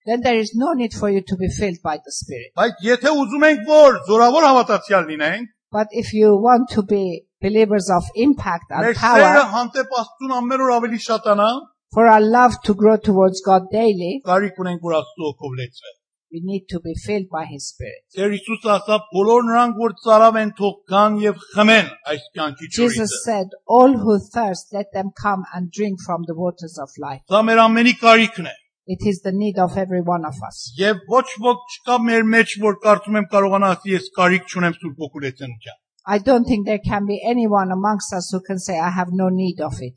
then 0.06 0.20
there 0.20 0.36
is 0.36 0.52
no 0.54 0.72
need 0.72 0.92
for 0.92 1.08
you 1.10 1.22
to 1.22 1.36
be 1.36 1.48
filled 1.48 1.80
by 1.82 1.96
the 1.96 2.12
Spirit. 2.12 2.50
Բայց 2.58 2.86
եթե 2.88 3.12
ուզում 3.22 3.48
ենք, 3.48 3.66
որ 3.68 4.00
զորավոր 4.10 4.48
հավատացյալ 4.50 5.10
լինենք, 5.12 5.50
But 5.72 5.88
if 5.90 6.12
you 6.12 6.36
want 6.36 6.68
to 6.76 6.82
be 6.82 7.24
believers 7.40 7.88
of 7.88 8.04
impact 8.14 8.68
and 8.70 8.84
մեր 8.84 8.98
սերը 8.98 9.28
power, 9.30 9.46
հանդեպ 9.54 9.94
Աստծուն 10.02 10.34
ամեն 10.38 10.64
օր 10.66 10.72
ավելի 10.74 11.00
շատանա, 11.06 11.48
for 11.96 12.06
our 12.12 12.20
love 12.20 12.58
to 12.66 12.74
grow 12.74 12.98
towards 13.08 13.40
God 13.46 13.70
daily, 13.72 14.12
կարիք 14.26 14.60
ունենք, 14.64 14.84
որ 14.84 14.98
Աստծո 15.00 15.30
օգով 15.32 15.58
լեցվենք։ 15.62 15.98
we 16.32 16.40
need 16.42 16.64
to 16.68 16.80
be 16.80 16.94
filled 16.94 17.28
by 17.30 17.44
His 17.44 17.68
Spirit. 17.72 18.00
Տեր 18.16 18.32
Հիսուսը 18.32 18.70
ասա, 18.74 18.96
բոլոր 19.12 19.42
նրանք, 19.48 19.80
որ 19.82 19.94
ծարավ 20.04 20.38
են, 20.42 20.52
թող 20.60 20.76
գան 20.92 21.18
եւ 21.20 21.42
խմեն 21.52 21.90
այս 22.12 22.24
կյանքի 22.38 22.68
Jesus 22.72 22.96
ջուրից։ 22.96 23.16
said, 23.26 23.56
All 23.76 23.98
who 24.04 24.16
thirst, 24.32 24.72
let 24.72 24.92
them 24.96 25.12
come 25.22 25.44
and 25.52 25.70
drink 25.70 26.00
from 26.06 26.24
the 26.28 26.36
waters 26.38 26.78
of 26.80 26.88
life. 26.96 27.20
Սա 27.28 27.42
մեր 27.48 27.62
ամենի 27.66 27.94
կարիքն 28.00 28.48
է։ 28.48 28.54
It 28.86 29.02
is 29.06 29.20
the 29.22 29.30
need 29.32 29.58
of 29.58 29.76
every 29.78 30.00
one 30.02 30.24
of 30.26 30.34
us. 30.48 30.72
Եվ 30.78 31.04
ոչ 31.08 31.26
ոք 31.48 31.60
չկա 31.74 31.96
մեր 32.06 32.24
մեջ, 32.34 32.54
որ 32.64 32.78
կարծում 32.86 33.18
եմ 33.20 33.26
կարողանա 33.34 33.68
ասի, 33.76 33.92
ես 33.96 34.08
կարիք 34.16 34.48
չունեմ 34.50 34.74
Սուրբ 34.80 35.04
Օգու 35.06 35.22
լեցենության։ 35.26 35.78
I 36.14 36.18
don't 36.18 36.44
think 36.50 36.66
there 36.66 36.82
can 36.82 37.06
be 37.06 37.18
anyone 37.32 37.70
amongst 37.70 38.12
us 38.18 38.30
who 38.32 38.40
can 38.48 38.58
say, 38.58 38.74
I 38.78 38.90
have 38.90 39.12
no 39.12 39.28
need 39.28 39.60
of 39.62 39.78
it. 39.88 39.94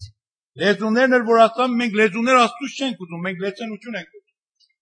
Լեզուներն 0.62 1.16
էլ 1.18 1.24
որ 1.32 1.39
ասամ, 1.47 1.74
մենք 1.82 1.97
լեզուներ 1.99 2.38
Աստծուց 2.45 2.76
չենք 2.86 3.01
ուզում, 3.06 3.24
մենք 3.26 3.41
լեցենություն 3.45 3.97
ենք 4.01 4.12
ուզում։ 4.14 4.22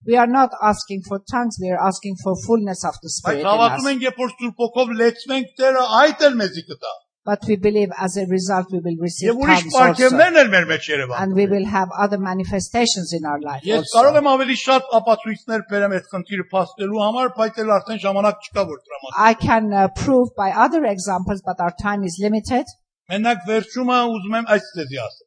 We 0.05 0.17
are 0.19 0.27
not 0.27 0.51
asking 0.61 1.01
for 1.07 1.17
tongues, 1.31 1.55
we 1.63 1.69
are 1.71 1.79
asking 1.79 2.17
for 2.21 2.35
fullness 2.45 2.83
of 2.83 2.99
the 2.99 3.07
Բայց 3.07 3.15
Spirit. 3.17 3.39
in 3.39 3.47
հավատում 3.47 3.87
us. 3.87 3.89
ենք, 3.93 4.01
երբ 4.09 4.19
որ 4.19 4.33
Սուրբ 4.35 4.63
Օգով 4.67 4.91
լեցվենք, 4.99 5.47
Տերը 5.63 5.83
այդ 6.03 6.25
էլ 6.27 6.35
մեզի 6.43 6.63
կտա։ 6.69 6.93
But 7.28 7.44
we 7.48 7.56
believe 7.66 7.90
as 8.04 8.16
a 8.16 8.24
result 8.26 8.70
we 8.74 8.80
will 8.86 8.98
receive 9.06 9.28
Եվ 9.30 9.40
ուրիշ 9.44 9.62
tongues 9.62 9.74
also. 9.74 9.80
պարգևներն 9.80 10.38
էլ 10.42 10.50
մեր 10.54 10.66
մեջ 10.72 10.86
And 11.22 11.34
we 11.38 11.46
will 11.52 11.66
have 11.72 11.88
other 12.04 12.18
manifestations 12.28 13.12
in 13.18 13.26
our 13.30 13.40
life 13.48 13.66
Ես 13.68 13.92
կարող 13.96 14.16
also. 14.16 14.22
եմ 14.22 14.30
ավելի 14.32 14.56
շատ 14.62 14.88
ապացույցներ 15.00 15.64
բերեմ 15.72 15.96
այդ 15.98 16.08
խնդիրը 16.14 16.46
փաստելու 16.54 17.02
համար, 17.04 17.30
բայց 17.40 17.60
էլ 17.64 17.74
արդեն 17.76 18.02
ժամանակ 18.06 18.48
չկա 18.48 18.64
որ 18.72 18.80
դրա 18.88 19.00
մասին։ 19.02 19.20
I 19.28 19.34
can 19.46 19.70
uh, 19.72 19.84
prove 20.02 20.28
by 20.42 20.50
other 20.66 20.82
examples, 20.94 21.44
but 21.50 21.60
our 21.66 21.74
time 21.84 22.08
is 22.10 22.18
limited. 22.26 22.64
Մենակ 23.12 23.44
վերջումը 23.52 24.00
ուզում 24.16 24.40
եմ 24.40 24.50
այս 24.56 24.72
ձեզի 24.78 24.98
ասել։ 25.04 25.26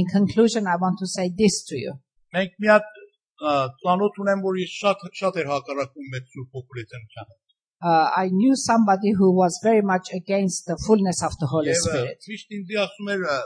In 0.00 0.04
conclusion, 0.18 0.66
I 0.66 0.76
want 0.82 0.98
to 1.04 1.06
say 1.16 1.30
this 1.42 1.62
to 1.70 1.78
you. 1.84 1.92
Մենք 2.34 2.58
մի 2.62 2.74
հատ 2.74 2.94
ծանոթ 3.86 4.22
ունեմ, 4.22 4.42
որ 4.50 4.62
ես 4.64 4.76
շատ 4.82 5.02
շատ 5.20 5.42
էր 5.42 5.50
հակառակում 5.54 6.14
մեծ 6.14 6.24
սուրբ 6.34 6.56
Uh, 6.56 7.45
I 7.82 8.28
knew 8.32 8.56
somebody 8.56 9.12
who 9.12 9.34
was 9.36 9.60
very 9.62 9.82
much 9.82 10.08
against 10.14 10.66
the 10.66 10.76
fullness 10.86 11.22
of 11.22 11.36
the 11.40 11.46
Holy 11.46 11.70
Եվ 11.74 11.82
Spirit. 11.84 12.18
ճիշտ 12.26 12.54
ինձ 12.58 12.70
ասում 12.84 13.08
էր 13.14 13.22
ը, 13.32 13.36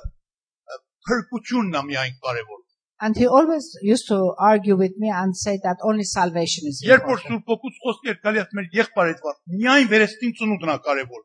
փրկությունն 1.08 1.78
է 1.80 1.82
միայն 1.90 2.16
կարևոր։ 2.26 2.58
And 3.02 3.16
he 3.16 3.26
always 3.26 3.64
used 3.82 4.06
to 4.08 4.34
argue 4.38 4.76
with 4.76 4.92
me 4.98 5.08
and 5.08 5.34
say 5.34 5.58
that 5.64 5.78
only 5.82 6.04
salvation 6.04 6.68
is 6.68 6.82
Երբ 6.84 7.00
որ 7.00 7.16
important. 7.16 7.30
սուրբ 7.32 7.46
ոգուց 7.54 7.76
խոսք 7.84 8.08
էր 8.12 8.18
գալի 8.26 8.40
ասում 8.44 8.60
էր 8.62 8.66
եղբայր 8.78 9.12
այդ 9.12 9.22
વાત, 9.26 9.38
միայն 9.56 9.88
վերստին 9.94 10.34
ծնունդն 10.40 10.72
է 10.74 10.76
կարևոր։ 10.88 11.22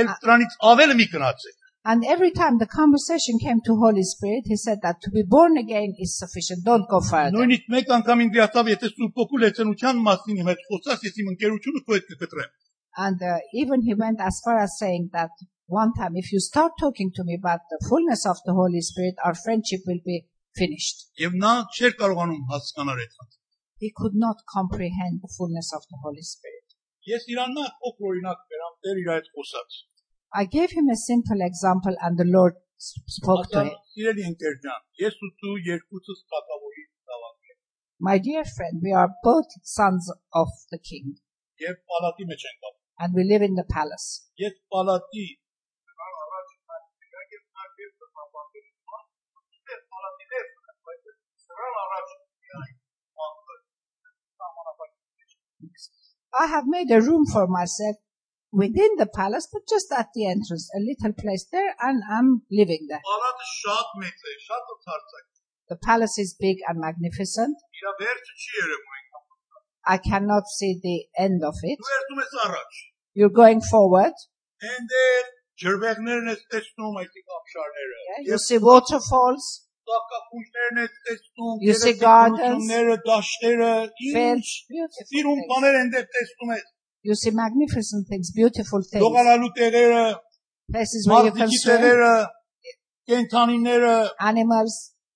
Էլ 0.00 0.08
դրանից 0.24 0.56
ավելը 0.70 0.96
մի 1.00 1.06
գնացեք։ 1.14 1.56
And 1.82 2.04
every 2.04 2.30
time 2.30 2.58
the 2.58 2.66
conversation 2.66 3.38
came 3.38 3.60
to 3.64 3.74
Holy 3.74 4.02
Spirit, 4.02 4.44
he 4.44 4.56
said 4.56 4.80
that 4.82 5.00
to 5.00 5.10
be 5.10 5.22
born 5.22 5.56
again 5.56 5.94
is 5.98 6.18
sufficient. 6.18 6.62
Don't 6.62 6.86
go 6.90 7.00
further. 7.00 7.32
Նույնիսկ 7.36 7.70
մեկ 7.74 7.94
անգամ 7.96 8.24
ինձ 8.24 8.36
ասավ, 8.44 8.68
եթե 8.72 8.90
սուրբ 8.90 9.20
ոգու 9.20 9.40
լեցենության 9.44 10.02
մասին 10.08 10.42
իմ 10.42 10.50
հետ 10.52 10.66
խոսած, 10.66 11.06
ես 11.08 11.16
իմ 11.22 11.30
ընկերությունը 11.32 11.80
քո 11.86 11.96
հետ 11.96 12.10
կկտրեմ։ 12.10 12.52
And 13.06 13.22
uh, 13.22 13.38
even 13.62 13.86
he 13.88 13.94
went 13.94 14.20
as 14.20 14.42
far 14.44 14.58
as 14.60 14.76
saying 14.76 15.08
that 15.16 15.32
one 15.80 15.94
time, 15.96 16.20
if 16.20 16.32
you 16.32 16.40
start 16.40 16.72
talking 16.78 17.12
to 17.16 17.24
me 17.24 17.38
about 17.40 17.60
the 17.72 17.80
fullness 17.88 18.26
of 18.26 18.36
the 18.44 18.52
Holy 18.52 18.82
Spirit, 18.82 19.14
our 19.24 19.34
friendship 19.34 19.80
will 19.86 20.02
be 20.04 20.26
finished. 20.60 21.06
Եվ 21.24 21.36
նա 21.44 21.52
չէր 21.78 21.96
կարողանում 22.02 22.44
հասկանալ 22.52 23.04
այդ 23.06 23.14
խնդիրը։ 23.16 23.38
He 23.80 23.90
could 23.96 24.16
not 24.26 24.44
comprehend 24.52 25.24
the 25.24 25.32
fullness 25.36 25.72
of 25.72 25.88
the 25.88 25.98
Holy 26.04 26.26
Spirit. 26.32 26.76
Ես 27.08 27.30
իրան 27.32 27.56
նա 27.56 27.70
փոքր 27.80 28.10
օրինակ 28.10 28.42
բերամ 28.52 28.74
Տեր 28.84 29.00
իր 29.04 29.14
այդ 29.16 29.30
խոսած։ 29.36 29.78
I 30.32 30.44
gave 30.44 30.70
him 30.70 30.88
a 30.88 30.96
simple 30.96 31.40
example 31.40 31.96
and 32.00 32.16
the 32.16 32.24
Lord 32.24 32.54
spoke 32.78 33.50
to 33.50 33.64
him. 33.64 33.72
My 37.98 38.18
dear 38.18 38.44
friend, 38.44 38.80
we 38.82 38.92
are 38.92 39.10
both 39.22 39.46
sons 39.62 40.10
of 40.32 40.48
the 40.70 40.78
king. 40.78 41.16
And 42.98 43.14
we 43.14 43.24
live 43.24 43.42
in 43.42 43.54
the 43.54 43.64
palace. 43.64 44.28
I 56.32 56.46
have 56.46 56.64
made 56.66 56.90
a 56.90 57.00
room 57.00 57.26
for 57.26 57.46
myself 57.46 57.96
within 58.51 58.95
the 58.97 59.05
palace, 59.05 59.47
but 59.51 59.63
just 59.67 59.91
at 59.91 60.09
the 60.15 60.25
entrance, 60.27 60.69
a 60.75 60.79
little 60.79 61.13
place 61.21 61.45
there, 61.51 61.75
and 61.81 62.03
I'm 62.09 62.29
living 62.51 62.87
there. 62.89 63.01
Պալատը 63.11 63.47
շատ 63.53 63.95
մեծ 64.03 64.27
է, 64.31 64.35
շատ 64.47 64.73
ընդարձակ։ 64.75 65.25
The 65.73 65.77
palace 65.87 66.17
is 66.23 66.35
big 66.39 66.57
and 66.69 66.79
magnificent. 66.79 67.57
Իր 67.79 67.93
վերջը 68.01 68.33
չի 68.41 68.51
երևում 68.61 68.95
այնքան։ 68.97 69.23
I 69.93 69.97
cannot 70.09 70.45
see 70.57 70.71
the 70.81 70.97
end 71.25 71.43
of 71.49 71.57
it. 71.71 71.81
Դու 71.81 71.93
երթում 71.95 72.21
ես 72.23 72.35
առաջ։ 72.45 72.79
You're 73.19 73.35
going 73.43 73.61
forward. 73.71 74.15
Այնտեղ 74.71 75.27
ջրվեղներն 75.63 76.31
ես 76.31 76.41
տեսնում, 76.53 76.95
այսինքն 77.01 77.35
ապշարները։ 77.39 78.23
You 78.29 78.37
see 78.45 78.57
waterfalls, 78.69 79.45
Սակապունջներն 79.89 80.79
ես 80.81 80.93
տեսնում, 81.07 81.57
You 81.65 81.73
see 81.81 81.93
գերեզմանությունները, 82.01 82.95
դաշտերը, 83.09 83.73
fields, 83.99 84.15
ինչ 84.25 84.47
beautiful 84.71 85.09
սիրուն 85.11 85.37
things. 85.41 85.49
բաներ 85.51 85.77
այնտեղ 85.81 86.07
տեսնում 86.15 86.53
ես։ 86.55 86.65
You 87.05 87.15
see 87.15 87.31
magnificent 87.31 88.07
things, 88.09 88.31
beautiful 88.33 88.81
things, 88.91 89.03
Լողալալու 89.05 89.51
տեղերը, 89.59 90.03
places 90.71 91.07
where 91.09 91.25
you 91.25 91.33
can 91.39 91.47
մարդիկի 91.47 91.59
swim, 91.63 91.81
տեղերը, 91.81 92.13
կենթանիները, 93.11 93.95
animals. 94.31 94.75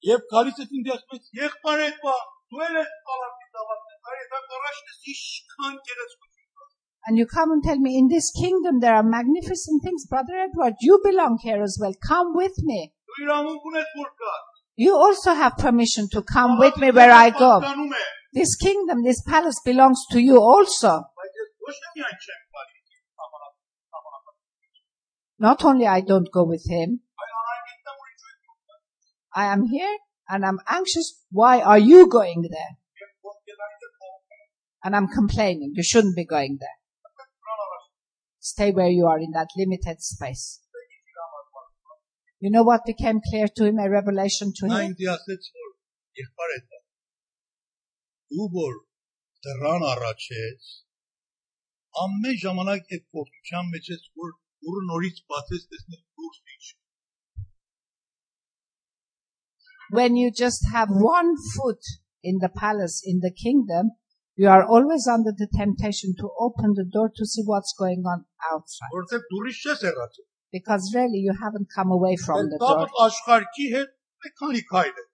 եւ 0.09 0.19
գալիս 0.33 0.59
ես 0.63 0.69
ինձ 0.79 0.91
ասում 0.95 1.15
ես, 1.19 1.23
եղբայր 1.43 1.79
այդ 1.85 1.97
բա, 2.03 2.17
դու 2.51 2.61
էլ 2.67 2.75
ես 2.79 2.91
պալատի 3.07 3.47
դավացել, 3.55 3.97
այ 4.09 4.21
դա 4.33 4.41
առաջ 4.59 4.77
ես 4.89 4.99
իշքան 5.13 5.73
գերեզմություն։ 5.87 6.35
And 7.07 7.17
you 7.17 7.25
come 7.25 7.51
and 7.51 7.63
tell 7.63 7.79
me, 7.79 7.97
in 7.97 8.07
this 8.09 8.29
kingdom 8.37 8.81
there 8.81 8.93
are 8.93 9.03
magnificent 9.03 9.81
things. 9.83 10.05
Brother 10.05 10.35
Edward, 10.45 10.75
you 10.81 10.99
belong 11.03 11.39
here 11.41 11.63
as 11.63 11.77
well. 11.81 11.93
Come 12.05 12.35
with 12.35 12.57
me. 12.69 12.91
Դու 13.09 13.23
իրավունք 13.25 13.67
ունես 13.71 13.93
որ 13.99 14.09
կա։ 14.21 14.33
You 14.83 14.95
also 14.95 15.33
have 15.33 15.57
permission 15.57 16.07
to 16.11 16.21
come 16.21 16.59
with 16.59 16.77
me 16.77 16.91
where 16.91 17.11
I 17.11 17.29
go. 17.31 17.51
Պատկանում 17.63 17.95
է, 17.99 18.03
This 18.39 18.51
kingdom, 18.63 19.01
this 19.03 19.21
palace 19.23 19.59
belongs 19.65 20.01
to 20.11 20.19
you 20.21 20.37
also. 20.39 20.91
Not 25.38 25.64
only 25.64 25.86
I 25.86 26.00
don't 26.00 26.30
go 26.30 26.44
with 26.44 26.64
him, 26.68 27.00
I 29.34 29.46
am 29.46 29.66
here 29.66 29.98
and 30.28 30.44
I'm 30.46 30.60
anxious. 30.68 31.24
Why 31.30 31.60
are 31.60 31.78
you 31.78 32.08
going 32.08 32.42
there? 32.50 32.78
And 34.84 34.94
I'm 34.94 35.08
complaining. 35.08 35.72
You 35.74 35.82
shouldn't 35.82 36.16
be 36.16 36.24
going 36.24 36.58
there. 36.60 36.78
Stay 38.38 38.70
where 38.70 38.88
you 38.88 39.06
are 39.06 39.18
in 39.18 39.32
that 39.32 39.48
limited 39.56 40.02
space. 40.02 40.60
You 42.38 42.50
know 42.50 42.62
what 42.62 42.84
became 42.84 43.20
clear 43.30 43.48
to 43.56 43.64
him, 43.64 43.78
a 43.78 43.88
revelation 43.88 44.52
to 44.56 44.66
him? 44.66 44.94
ինձ 51.99 52.27
ասեց 52.29 52.43
որ 52.43 52.59
եղբայր 52.59 52.69
է 52.69 52.69
դա։ 52.69 52.69
Դու 52.69 52.69
որ 52.69 52.69
դրան 52.69 52.69
առաջ 52.69 52.89
ես, 52.89 52.89
ամեն 52.89 52.89
ժամանակ 52.89 52.93
այդ 52.95 53.03
փոխության 53.15 53.65
մեջ 53.73 53.89
ես 53.89 54.03
որ 54.21 54.29
դուրը 54.65 54.81
նորից 54.89 55.17
բացես 55.31 55.63
տեսնես 55.71 56.01
դուրս 56.19 56.39
ինչ։ 56.53 56.65
When 59.97 60.15
you 60.15 60.29
just 60.31 60.67
have 60.71 60.89
one 60.91 61.31
foot 61.55 61.83
in 62.21 62.37
the 62.43 62.49
palace, 62.49 63.01
in 63.03 63.21
the 63.21 63.31
kingdom, 63.31 63.91
you 64.35 64.47
are 64.47 64.63
always 64.63 65.07
under 65.07 65.33
the 65.35 65.47
temptation 65.57 66.13
to 66.19 66.29
open 66.39 66.75
the 66.75 66.85
door 66.85 67.09
to 67.15 67.25
see 67.25 67.43
what's 67.43 67.73
going 67.73 68.03
on 68.05 68.25
outside. 68.53 68.93
Որովհետև 68.93 69.25
դուրից 69.33 69.57
չես 69.65 69.85
եռացել։ 69.89 70.27
Because 70.51 70.93
really 70.95 71.19
you 71.25 71.33
haven't 71.41 71.69
come 71.75 71.91
away 71.91 72.15
from 72.15 72.49
the 72.49 72.57
door. 72.57 72.85
Դա 72.85 73.05
աշխարհի 73.07 73.67
հետ 73.75 73.91
մի 74.25 74.29
քանի 74.41 74.63
քայլ 74.71 74.93
է։ 74.93 75.07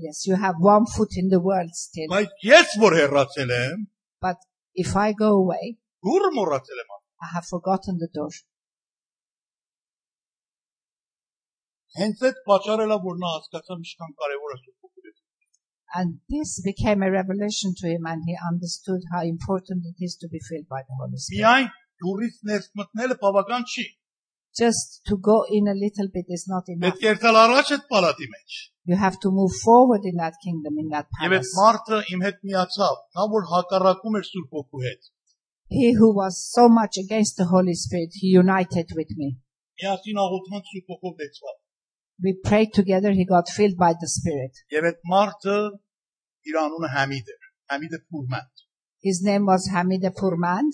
Yes, 0.00 0.26
you 0.26 0.36
have 0.36 0.56
one 0.58 0.86
foot 0.86 1.16
in 1.16 1.28
the 1.28 1.40
world 1.40 1.74
still. 1.74 2.08
Բայց 2.12 2.46
ես 2.50 2.76
որ 2.84 2.96
հեռացել 3.00 3.50
եմ, 3.56 3.86
But 4.20 4.36
if 4.74 4.96
I 4.96 5.12
go 5.12 5.32
away, 5.32 5.78
դուրը 6.07 6.29
մոռացել 6.39 6.83
եմ։ 6.85 6.93
I 7.25 7.27
have 7.33 7.47
forgotten 7.49 7.97
the 8.03 8.09
door. 8.17 8.31
Հենց 11.99 12.23
այդ 12.27 12.39
պատճառելա 12.49 12.97
որ 13.05 13.19
նա 13.23 13.29
հասկացավ 13.35 13.77
ինչքան 13.83 14.15
կարևոր 14.21 14.55
է 14.55 14.57
Սուրբ 14.61 14.87
Օգուտը։ 14.89 15.13
And 15.99 16.17
this 16.33 16.51
became 16.65 17.05
a 17.07 17.11
revelation 17.13 17.75
to 17.81 17.85
him 17.91 18.07
and 18.11 18.25
he 18.29 18.35
understood 18.51 19.05
how 19.13 19.21
important 19.27 19.85
it 19.91 20.03
is 20.07 20.17
to 20.23 20.27
be 20.33 20.41
filled 20.49 20.67
by 20.67 20.81
the 20.89 20.97
Holy 21.01 21.21
Spirit. 21.25 21.39
Միայն 21.39 21.69
դուրից 22.03 22.41
ներս 22.51 22.67
մտնելը 22.81 23.17
բավական 23.23 23.63
չի։ 23.73 23.85
Just 24.59 24.99
to 25.07 25.15
go 25.29 25.37
in 25.57 25.67
a 25.71 25.75
little 25.85 26.09
bit 26.17 26.27
is 26.37 26.45
not 26.51 26.67
enough. 26.73 26.83
Պետք 26.99 27.05
է 27.05 27.09
երթալ 27.13 27.39
առաջ 27.45 27.71
այդ 27.77 27.87
պալատի 27.95 28.27
մեջ։ 28.35 28.59
You 28.91 28.99
have 29.05 29.17
to 29.23 29.31
move 29.39 29.55
forward 29.63 30.03
in 30.11 30.19
that 30.23 30.35
kingdom, 30.43 30.77
in 30.83 30.91
that 30.95 31.07
Եվ 31.23 31.33
այդ 31.39 31.47
palace. 31.47 31.55
մարդը 31.59 31.99
իմ 32.15 32.23
հետ 32.27 32.37
միացավ, 32.49 32.95
նա 33.17 33.25
որ 33.35 33.47
հակառակում 33.55 34.17
էր 34.19 34.27
Սուրբ 34.31 34.59
Օգու 34.61 34.83
հետ։ 34.85 35.11
He 35.67 35.93
who 35.93 36.13
was 36.15 36.51
so 36.51 36.69
much 36.69 36.97
against 36.97 37.37
the 37.37 37.45
Holy 37.45 37.73
Spirit, 37.73 38.09
he 38.13 38.27
united 38.27 38.91
with 38.95 39.09
me. 39.17 39.37
We 42.23 42.33
prayed 42.43 42.73
together, 42.73 43.11
he 43.11 43.25
got 43.25 43.49
filled 43.49 43.75
by 43.77 43.93
the 43.93 44.07
Spirit. 44.07 44.51
His 49.01 49.21
name 49.23 49.45
was 49.45 49.69
Hamide 49.73 50.11
Pourmand. 50.15 50.73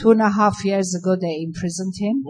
Two 0.00 0.10
and 0.10 0.22
a 0.22 0.30
half 0.30 0.64
years 0.64 0.94
ago 0.94 1.16
they 1.16 1.42
imprisoned 1.42 1.94
him. 1.98 2.24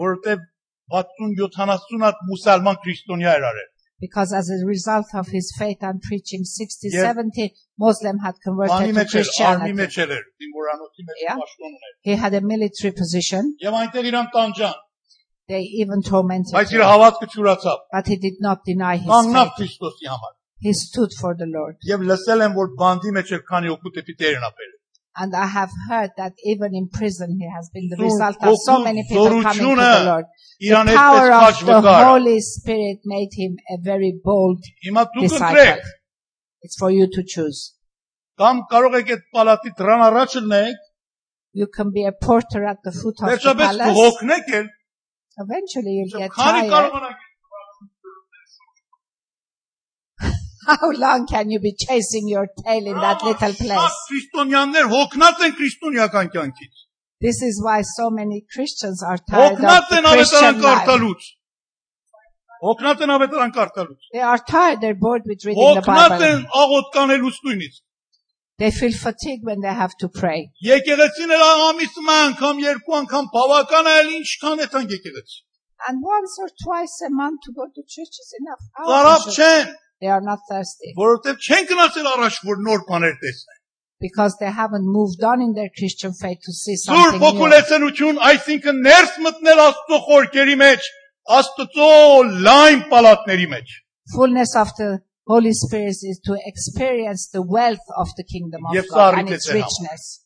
60-70-ատ 0.89 2.21
մուսալման 2.29 2.77
քրիստոնյա 2.83 3.33
էր 3.37 3.43
արել։ 3.49 3.67
because 3.99 4.31
as 4.33 4.49
a 4.49 4.65
result 4.65 5.07
of 5.13 5.27
his 5.27 5.53
faith 5.57 5.77
and 5.81 6.01
preaching 6.01 6.43
60, 6.43 6.89
yes. 6.91 7.01
70 7.01 7.53
Muslim 7.77 8.17
had 8.19 8.35
converted 8.43 8.71
to 8.93 8.93
Christianity. 9.23 9.73
Meçeler, 9.73 10.21
yeah. 11.21 11.35
He 12.01 12.15
had 12.15 12.33
a 12.33 12.41
military 12.41 12.93
position. 12.93 13.55
They 15.47 15.61
even 15.81 16.01
tormented 16.03 16.53
him. 16.71 16.81
But 17.91 18.07
he 18.07 18.17
did 18.17 18.35
not 18.39 18.63
deny 18.65 18.97
his 18.97 19.07
faith. 19.57 19.69
He 20.61 20.73
stood 20.73 21.11
for 21.19 21.35
the 21.35 21.45
Lord. 21.47 21.77
Եվ 25.18 25.18
լսել 25.18 25.18
եմ, 25.18 25.18
որ 25.18 25.18
բանդի 25.18 25.18
մեջ 25.18 25.18
էր 25.18 25.18
քանի 25.18 25.18
օգուտ 25.18 25.18
էպի 25.18 25.18
Տերն 25.18 25.18
ապել։ 25.18 25.18
And 25.18 25.30
I 25.36 25.46
have 25.46 25.70
heard 25.88 26.10
that 26.16 26.32
even 26.44 26.70
in 26.74 26.88
prison, 26.88 27.38
he 27.38 27.46
has 27.56 27.70
been 27.72 27.86
the 27.88 27.96
Զոր- 27.96 28.04
result 28.10 28.36
of 28.42 28.56
so 28.58 28.72
հոգու 28.72 28.84
many 28.84 29.02
people 29.08 29.28
coming 29.28 29.42
to 29.42 29.64
զորությունը 29.64 29.90
the 29.94 30.04
Lord. 30.10 30.24
Իրան 30.60 30.86
The 30.86 30.92
այդպես 30.92 30.96
power 30.96 31.28
քաջ 31.30 31.60
of 31.60 31.66
the 31.66 31.72
վկար։ 31.72 32.04
Holy 32.04 32.40
Spirit 32.40 32.98
made 33.04 33.32
him 33.42 33.52
a 33.70 33.76
very 33.90 34.12
bold 34.24 34.60
Հիմա 34.86 35.02
դուք 35.14 35.22
disciple. 35.22 35.46
ընտրեք, 35.54 35.82
It's 36.64 36.76
for 36.78 36.90
you 36.90 37.06
to 37.16 37.22
choose. 37.34 37.60
կամ 38.38 38.62
կարող 38.72 38.94
եք 39.00 39.08
այդ 39.14 39.24
պալատի 39.34 39.70
դրան 39.78 40.02
առաջ 40.10 40.30
լնեք, 40.42 40.74
You 41.54 41.66
can 41.68 41.90
be 41.92 42.04
a 42.04 42.12
porter 42.26 42.64
at 42.66 42.78
the 42.82 42.90
foot 42.90 43.14
of 43.22 43.28
the 43.28 43.36
վերջապես 43.36 43.66
palace. 43.70 43.94
կհոգնեք 43.94 44.48
էլ, 44.58 44.68
Eventually 45.44 45.92
you'll 45.98 46.18
get 46.18 46.30
քանի 46.32 46.68
tired. 46.70 47.14
How 50.68 50.90
long 51.04 51.26
can 51.26 51.50
you 51.50 51.60
be 51.60 51.74
chasing 51.86 52.26
your 52.28 52.46
tail 52.64 52.86
in 52.86 52.96
that 53.04 53.22
little 53.22 53.52
Շատ 53.52 53.58
place? 53.66 53.96
քրիստոնյաներ 54.10 54.86
հոգնած 54.94 55.42
են 55.48 55.54
քրիստոնեական 55.60 56.30
կյանքից։ 56.36 56.74
This 57.20 57.40
is 57.48 57.60
why 57.64 57.82
so 57.96 58.10
many 58.10 58.44
Christians 58.54 59.02
are 59.02 59.18
tired 59.30 59.52
of 59.52 59.58
Հոգնած 59.58 59.88
the 59.90 59.96
են 60.00 60.04
ավետարան 60.04 60.16
Christian 60.20 60.60
life. 60.62 60.86
կարդալուց։ 60.88 61.22
Հոգնած 62.64 63.02
են 63.04 63.12
ավետարան 63.14 63.52
կարդալուց։ 63.58 64.10
They 64.16 64.24
are 64.32 64.38
tired, 64.50 64.80
they're 64.80 65.00
bored 65.06 65.22
with 65.30 65.44
reading 65.44 65.62
the 65.74 65.80
Հոգնած 65.80 66.14
են 66.28 66.44
Bible. 66.44 66.62
աղոտ 66.62 66.92
կանելուց 66.96 67.40
նույնիսկ։ 67.48 67.80
They 68.62 68.70
feel 68.70 68.92
fatigued 68.96 69.44
when 69.44 69.60
they 69.60 69.74
have 69.74 69.94
to 70.00 70.08
pray. 70.08 70.50
Եկեղեցին 70.64 71.32
էլ 71.36 71.42
ամիսը 71.44 72.04
անգամ, 72.16 72.60
երկու 72.64 72.94
անգամ 73.02 73.24
բավական 73.34 73.88
է, 73.90 73.94
էլ 74.02 74.10
ինչքան 74.20 74.62
է 74.64 74.66
տան 74.74 74.86
եկեղեցի։ 74.94 75.38
And 75.88 76.00
once 76.00 76.36
or 76.40 76.48
twice 76.64 76.94
a 77.06 77.10
month 77.10 77.40
to 77.46 77.52
go 77.52 77.66
to 77.66 77.82
church 77.94 78.14
is 78.24 78.30
enough. 78.40 78.62
How 78.78 78.86
Կարապ 78.88 79.16
often 79.16 79.32
should- 79.32 79.44
չեն, 79.44 79.74
They 80.01 80.11
are 80.15 80.23
not 80.23 80.39
thirsty 80.49 80.93
որովհետև 80.99 81.47
չեն 81.47 81.65
գնացել 81.71 82.11
առաջ, 82.15 82.43
որ 82.49 82.61
նոր 82.67 82.85
բաներ 82.91 83.15
տեսնեն։ 83.23 83.59
because 83.99 84.37
they 84.39 84.51
haven't 84.51 84.87
moved 84.87 85.23
on 85.23 85.41
in 85.41 85.53
their 85.53 85.69
Christian 85.77 86.13
faith 86.13 86.39
to 86.47 86.53
see 86.53 86.75
Սուրբ 86.79 86.87
something 86.87 87.19
new. 87.19 87.25
հոգուլեցնություն, 87.25 88.21
այսինքն 88.29 88.79
ներս 88.87 89.17
մտնել 89.25 89.61
Աստծո 89.65 89.99
խորքերի 90.07 90.55
մեջ, 90.61 90.87
Աստծո 91.39 91.89
լայն 92.47 92.85
պալատների 92.93 93.47
մեջ։ 93.55 93.73
Fullness 94.15 94.55
of 94.63 94.71
the 94.79 94.89
Holy 95.29 95.53
Spirit 95.53 95.99
is 96.11 96.19
to 96.25 96.37
experience 96.51 97.27
the 97.33 97.43
wealth 97.43 97.87
of 98.03 98.07
the 98.17 98.23
kingdom 98.23 98.65
of 98.65 98.79
God 98.89 99.19
and 99.19 99.29
its 99.29 99.51
richness. 99.51 100.23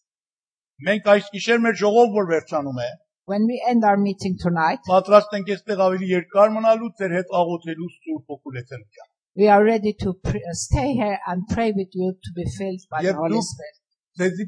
Մենք 0.84 1.10
այս 1.14 1.26
գիշեր 1.34 1.60
մեր 1.64 1.76
ժողով 1.82 2.14
որ 2.20 2.30
վերջանում 2.34 2.80
է, 2.86 2.92
When 3.26 3.46
we 3.48 3.58
end 3.72 3.86
our 3.88 3.96
meeting 3.96 4.34
tonight, 4.36 4.82
պատրաստ 4.88 5.36
ենք 5.38 5.52
այստեղ 5.56 5.82
ավելի 5.88 6.08
երկար 6.14 6.50
մնալու, 6.56 6.90
ձեր 7.00 7.14
հետ 7.18 7.30
աղոթելու 7.40 7.92
Սուրբ 7.98 8.34
հոգուլեցնության։ 8.34 9.13
We 9.36 9.48
are 9.48 9.64
ready 9.64 9.94
to 10.02 10.14
pre- 10.14 10.44
uh, 10.46 10.54
stay 10.54 10.94
here 10.94 11.20
and 11.26 11.48
pray 11.50 11.72
with 11.72 11.90
you 11.94 12.14
to 12.24 12.32
be 12.36 12.46
filled 12.58 12.82
by 12.90 13.02
the 13.02 13.18
Holy 13.18 13.42
Spirit. 13.42 13.76
Lezi. 14.20 14.46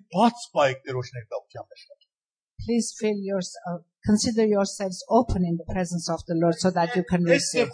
Please 2.65 2.93
fill 2.99 3.17
yourself, 3.17 3.65
uh, 3.67 3.77
consider 4.05 4.45
yourselves 4.45 5.03
open 5.09 5.43
in 5.43 5.57
the 5.57 5.65
presence 5.73 6.07
of 6.09 6.19
the 6.27 6.35
Lord 6.35 6.55
so 6.55 6.69
that 6.71 6.95
you 6.95 7.03
can 7.03 7.23
receive. 7.33 7.67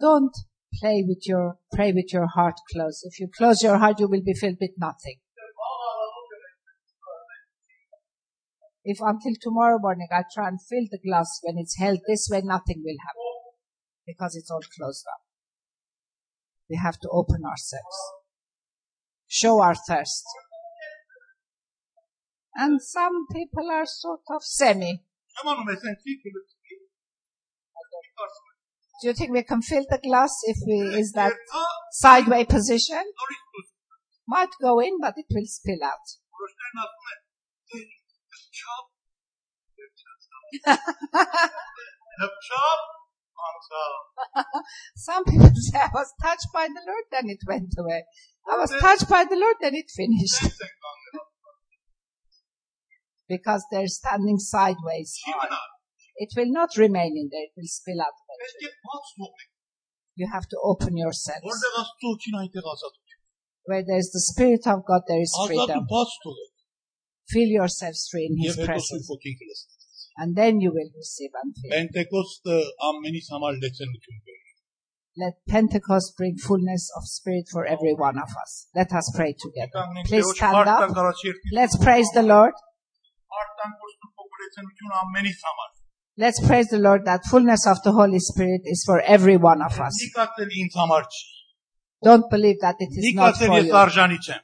Don't 0.00 0.36
play 0.80 1.04
with 1.06 1.22
your, 1.26 1.58
pray 1.72 1.92
with 1.92 2.12
your 2.14 2.26
heart 2.26 2.58
closed. 2.72 3.04
If 3.04 3.20
you 3.20 3.28
close 3.28 3.62
your 3.62 3.76
heart, 3.76 4.00
you 4.00 4.08
will 4.08 4.22
be 4.24 4.32
filled 4.32 4.56
with 4.60 4.72
nothing. 4.78 5.18
If 8.84 8.98
until 9.00 9.32
tomorrow 9.40 9.78
morning 9.78 10.08
I 10.10 10.22
try 10.32 10.48
and 10.48 10.58
fill 10.62 10.86
the 10.90 10.98
glass 10.98 11.40
when 11.42 11.58
it's 11.58 11.78
held 11.78 12.00
this 12.08 12.28
way, 12.30 12.40
nothing 12.42 12.82
will 12.84 12.96
happen 13.06 13.30
because 14.06 14.34
it's 14.34 14.50
all 14.50 14.62
closed 14.76 15.04
up. 15.12 15.20
We 16.68 16.76
have 16.76 16.98
to 17.00 17.08
open 17.10 17.44
ourselves, 17.44 17.96
show 19.26 19.60
our 19.60 19.74
thirst. 19.74 20.24
And 22.54 22.80
some 22.80 23.26
people 23.32 23.70
are 23.70 23.86
sort 23.86 24.20
of 24.30 24.42
semi. 24.42 25.02
Do 29.02 29.08
you 29.08 29.14
think 29.14 29.32
we 29.32 29.42
can 29.42 29.62
fill 29.62 29.84
the 29.88 29.98
glass 29.98 30.32
if 30.44 30.58
we 30.66 30.98
is 30.98 31.12
that 31.12 31.32
sideway 31.92 32.44
position? 32.44 33.02
Might 34.28 34.50
go 34.60 34.80
in, 34.80 34.98
but 35.00 35.14
it 35.16 35.26
will 35.30 35.46
spill 35.46 35.82
out 35.82 36.06
chop, 38.60 38.84
the 42.18 42.28
chop. 42.48 42.80
Some 44.96 45.24
people 45.24 45.50
say, 45.54 45.78
I 45.78 45.88
was 45.94 46.12
touched 46.20 46.48
by 46.52 46.68
the 46.68 46.82
Lord, 46.86 47.04
then 47.10 47.30
it 47.30 47.38
went 47.46 47.72
away. 47.78 48.04
I 48.50 48.56
was 48.58 48.70
touched 48.70 49.08
by 49.08 49.24
the 49.24 49.36
Lord, 49.36 49.56
then 49.60 49.74
it 49.74 49.90
finished. 49.90 50.44
because 53.30 53.64
they're 53.70 53.86
standing 53.86 54.38
sideways. 54.38 55.16
It 56.16 56.30
will 56.36 56.50
not 56.52 56.76
remain 56.76 57.16
in 57.16 57.30
there, 57.32 57.44
it 57.44 57.52
will 57.56 57.64
spill 57.66 58.02
out. 58.02 58.12
You 60.16 60.28
have 60.30 60.48
to 60.48 60.58
open 60.62 60.96
yourself. 60.96 61.38
Where 63.64 63.84
there 63.86 63.98
is 63.98 64.10
the 64.10 64.20
Spirit 64.20 64.66
of 64.66 64.84
God, 64.84 65.02
there 65.06 65.22
is 65.22 65.32
freedom. 65.46 65.86
բաց 67.29 67.29
թողեք։ 67.29 67.33
Feel 67.35 67.49
yourselves 67.59 68.01
free 68.11 68.25
in 68.29 68.35
His 68.41 68.55
Եվ 68.55 68.61
հետո 68.61 68.69
presence. 68.71 68.91
Սուրբ 68.91 69.11
ոգին 69.15 69.37
կլսեք։ 69.41 69.71
And 70.23 70.35
then 70.39 70.61
you 70.61 70.71
will 70.71 70.91
receive 70.95 71.31
and 71.41 71.51
feel. 71.59 71.71
Պենտեկոստը 71.75 72.57
ամենից 72.89 73.27
համար 73.35 73.57
լեցենություն 73.63 74.19
բերի։ 74.25 74.43
Let 75.17 75.35
Pentecost 75.47 76.17
bring 76.17 76.35
fullness 76.37 76.91
of 76.97 77.03
Spirit 77.07 77.45
for 77.51 77.65
every 77.65 77.93
one 77.93 78.17
of 78.19 78.31
us. 78.43 78.67
Let 78.75 78.91
us 78.91 79.11
pray 79.15 79.33
together. 79.43 79.71
Կանգնենք 79.75 80.09
Please 80.11 80.25
Տերոջ 80.27 80.39
stand 80.39 80.55
մարդան 80.57 80.89
up. 80.89 80.95
կարաչ 80.97 81.17
երկի։ 81.25 81.53
Let's 81.59 81.77
praise 81.83 82.09
the 82.17 82.23
Lord. 82.23 82.55
Արտան 83.41 83.75
կոստու 83.83 84.11
փոքրեցնություն 84.19 84.97
ամենից 85.03 85.45
համար։ 85.47 85.69
Let's 86.17 86.39
praise 86.47 86.67
the 86.67 86.79
Lord 86.79 87.05
that 87.05 87.25
fullness 87.31 87.67
of 87.67 87.81
the 87.83 87.91
Holy 87.91 88.19
Spirit 88.19 88.61
is 88.63 88.83
for 88.87 88.99
every 89.01 89.37
one 89.37 89.61
of 89.61 89.79
us. 89.87 89.95
Նիկացել 90.03 90.51
ինձ 90.63 90.77
համար 90.81 91.07
չի։ 91.15 91.23
Don't 92.07 92.29
believe 92.35 92.59
that 92.61 92.75
it 92.79 92.91
is 92.91 93.07
not 93.15 93.35
Նիկացել 93.35 93.51
for 93.51 93.61
ես 93.61 94.29
you. 94.29 94.39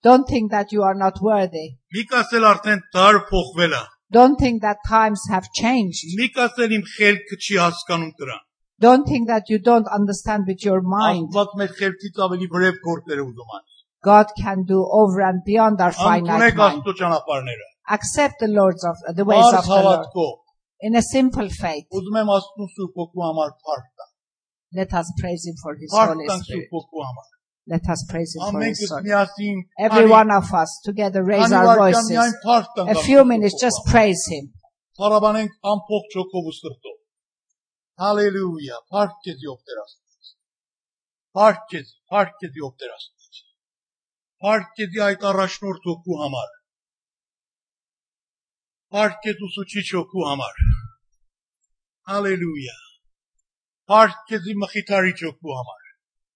արժանի 0.00 0.02
չեմ։ 0.02 0.06
Don't 0.06 0.28
think 0.28 0.50
that 0.50 0.72
you 0.72 0.82
are 0.82 0.94
not 0.94 1.20
worthy. 1.20 1.66
Նիկացել 1.96 2.44
արդեն 2.50 2.80
դար 2.94 3.16
փոխվել 3.30 3.72
է։ 3.74 3.84
Don't 4.16 4.36
think 4.38 4.62
that 4.62 4.78
times 4.88 5.22
have 5.30 5.46
changed. 5.52 6.04
Նիկացել 6.20 6.74
իմ 6.76 6.84
խելքը 6.96 7.36
չի 7.46 7.56
հասկանում 7.62 8.12
դրան։ 8.20 8.42
Don't 8.78 9.04
think 9.10 9.26
that 9.26 9.48
you 9.48 9.58
don't 9.58 9.88
understand 9.98 10.44
with 10.46 10.62
your 10.64 10.80
mind. 10.82 11.28
Աստված 11.32 11.54
մեր 11.60 11.70
խելքից 11.80 12.20
ավելի 12.26 12.48
բրև 12.54 12.80
գործեր 12.86 13.22
է 13.22 13.24
ուզում 13.26 13.54
ան։ 13.58 13.64
God 14.06 14.26
can 14.38 14.62
do 14.62 14.78
over 15.00 15.22
and 15.28 15.42
beyond 15.44 15.80
our 15.80 15.92
finite 15.92 16.28
Անկունեք 16.28 16.60
mind. 16.60 16.82
Աստծո 16.82 16.92
ճանապարհները։ 17.00 17.66
Accept 17.96 18.34
the 18.40 18.48
Lord's 18.48 18.84
of 18.84 18.96
the 19.16 19.24
ways 19.24 19.42
Բարձ 19.42 19.58
of 19.58 19.64
the 19.64 19.70
Lord. 19.70 19.86
հավատքով, 19.86 20.34
in 20.86 20.94
a 20.94 21.02
simple 21.02 21.48
faith. 21.48 21.86
Ուզում 21.90 22.20
եմ 22.22 22.30
Աստծո 22.36 22.66
Սուրբ 22.76 23.00
Հոգու 23.00 23.24
համար 23.26 23.50
փառք 23.64 23.88
տալ։ 23.96 24.12
Let 24.78 24.92
us 25.00 25.10
praise 25.18 25.46
Him 25.48 25.56
for 25.62 25.74
His 25.74 25.90
Փառք 25.90 26.14
Holy 26.14 26.28
տանք 26.30 26.44
Spirit. 26.44 26.68
Սուրբ 26.68 26.76
Հոգու 26.76 27.06
համար։ 27.08 27.26
Let 27.71 27.87
us 27.87 28.03
praise 28.11 28.35
Him 28.35 28.51
for 28.51 28.61
His 28.61 28.85
Son. 28.89 29.01
Every 29.79 30.07
one 30.09 30.29
of 30.29 30.53
us 30.53 30.71
together 30.83 31.23
raise 31.23 31.51
our 31.53 31.77
voices. 31.77 32.11
A 32.77 32.95
few 33.07 33.23
minutes, 33.23 33.55
just 33.65 33.79
praise 33.87 34.23
Him. 34.29 34.51
사람은 34.99 35.47
안폭 35.63 36.09
좋고 36.13 36.33
무스럽도. 36.43 36.85
할렐루야. 37.95 38.71
Farkez 38.89 39.37
yok 39.41 39.59
derastınız. 39.67 40.35
Farkez, 41.33 41.87
farkez 42.09 42.51
yok 42.55 42.75
derastınız. 42.79 43.35
Farkezi 44.41 45.03
ait 45.03 45.23
araşnur 45.23 45.75
toku 45.83 46.11
hamar. 46.21 46.49
Farkez 48.91 49.35
usu 49.41 49.65
çiçoku 49.65 50.25
hamar. 50.29 50.55
Halleluya. 52.01 52.77
Farkezi 53.87 54.53
mahitari 54.55 55.15
çoku 55.15 55.49
hamar 55.57 55.80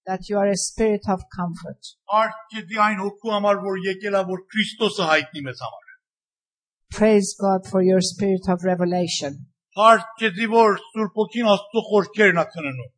That 0.07 0.29
you 0.29 0.39
are 0.39 0.49
a 0.49 0.57
spirit 0.57 1.05
of 1.09 1.21
comfort. 1.37 1.81
Փառք 2.11 2.39
քեզ 2.55 2.79
այն 2.87 2.99
հոգու 3.05 3.33
համար, 3.37 3.59
որ 3.67 3.77
եկել 3.87 4.15
է, 4.21 4.23
որ 4.31 4.41
Քրիստոսը 4.55 5.09
հայտնի 5.11 5.43
մեզ 5.49 5.61
համար։ 5.67 5.87
Praise 6.99 7.35
God 7.41 7.67
for 7.71 7.83
your 7.83 8.01
spirit 8.01 8.49
of 8.49 8.65
revelation. 8.65 9.37
Փառք 9.79 10.07
քեզ, 10.23 10.41
որ 10.55 10.81
Սուրբ 10.87 11.21
Հոգին 11.21 11.51
Աստծո 11.55 11.83
խորքերն 11.91 12.41
է 12.43 12.47
քննում։ 12.55 12.89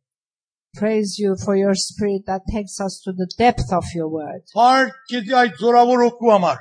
Praise 0.79 1.19
you 1.21 1.35
for 1.43 1.55
your 1.55 1.75
spirit 1.75 2.23
that 2.25 2.41
takes 2.51 2.79
us 2.81 2.99
to 3.05 3.11
the 3.13 3.27
depth 3.37 3.71
of 3.71 3.85
your 3.93 4.09
word. 4.09 4.41
Փառք 4.55 4.95
քեզ 5.11 5.29
այդ 5.43 5.59
զորավոր 5.61 6.01
հոգու 6.07 6.31
համար, 6.33 6.57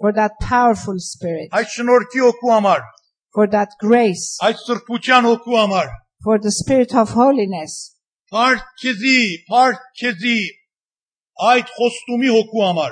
For 0.00 0.12
that 0.12 0.32
powerful 0.42 0.98
spirit. 0.98 1.52
այդ 1.54 1.70
շնորհքի 1.76 2.24
հոգու 2.24 2.50
համար, 2.56 2.82
For 3.36 3.46
that 3.54 3.76
grace. 3.80 4.26
այդ 4.42 4.58
սրբության 4.66 5.28
հոգու 5.30 5.58
համար։ 5.60 5.92
For 6.24 6.38
the 6.38 6.50
spirit 6.50 6.94
of 6.96 7.10
holiness. 7.14 7.94
Փառք 8.33 8.65
քեզի, 8.83 9.19
փառք 9.49 9.79
քեզի 10.01 10.37
այդ 11.51 11.69
խոստումի 11.77 12.29
հոգու 12.35 12.65
համար, 12.67 12.91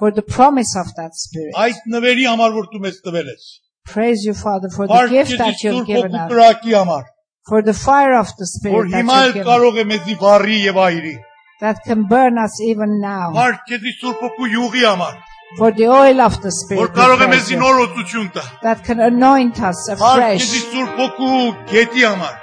For 0.00 0.10
the 0.10 0.22
promise 0.22 0.72
of 0.80 0.86
that 0.96 1.12
spirit. 1.14 1.54
այդ 1.56 1.80
նվերի 1.94 2.26
համար, 2.32 2.52
որ 2.58 2.68
դու 2.72 2.80
մեզ 2.86 3.00
տվել 3.06 3.26
ես։ 3.32 3.48
Praise 3.92 4.22
you, 4.24 4.34
Father, 4.34 4.68
for 4.74 4.86
the 4.86 5.00
gift 5.10 5.36
that 5.38 5.62
you've 5.62 5.74
Սուրբ 5.82 5.86
given 5.86 6.14
us. 6.14 6.30
կրակի 6.32 6.72
համար, 6.78 7.04
For 7.48 7.62
the 7.62 7.74
fire 7.74 8.14
of 8.18 8.28
the 8.38 8.46
որ 8.46 8.52
spirit 8.54 8.90
that 8.92 9.04
հիմա 9.04 9.44
կարող 9.50 9.80
է 9.82 9.84
մեզի 9.92 10.14
վառի 10.22 10.58
եւ 10.70 10.76
այրի։ 10.86 11.16
That 11.60 11.82
can 11.84 12.04
burn 12.08 12.38
us 12.38 12.54
even 12.62 13.00
now. 13.00 13.32
Փառք 13.36 13.66
քեզի 13.68 13.92
Սուրբ 14.00 14.22
հոգու 14.24 14.48
յուղի 14.54 14.84
համար, 14.88 15.16
For 15.58 15.72
the 15.72 15.88
oil 15.90 16.20
of 16.20 16.40
the 16.40 16.48
որ 16.52 16.58
spirit. 16.62 16.80
we 16.94 17.00
կարող 17.00 17.20
է 17.26 17.28
մեզի 17.34 17.52
you. 17.56 17.60
նոր 17.60 17.80
օծություն 17.86 18.28
տա։ 18.36 18.44
That 18.62 18.84
can 18.84 19.00
anoint 19.00 19.60
us 19.60 19.88
afresh. 19.88 20.40
քեզի 20.46 20.62
Սուրբ 20.70 20.94
հոգու 21.00 21.40
գետի 21.74 22.06
համար, 22.06 22.34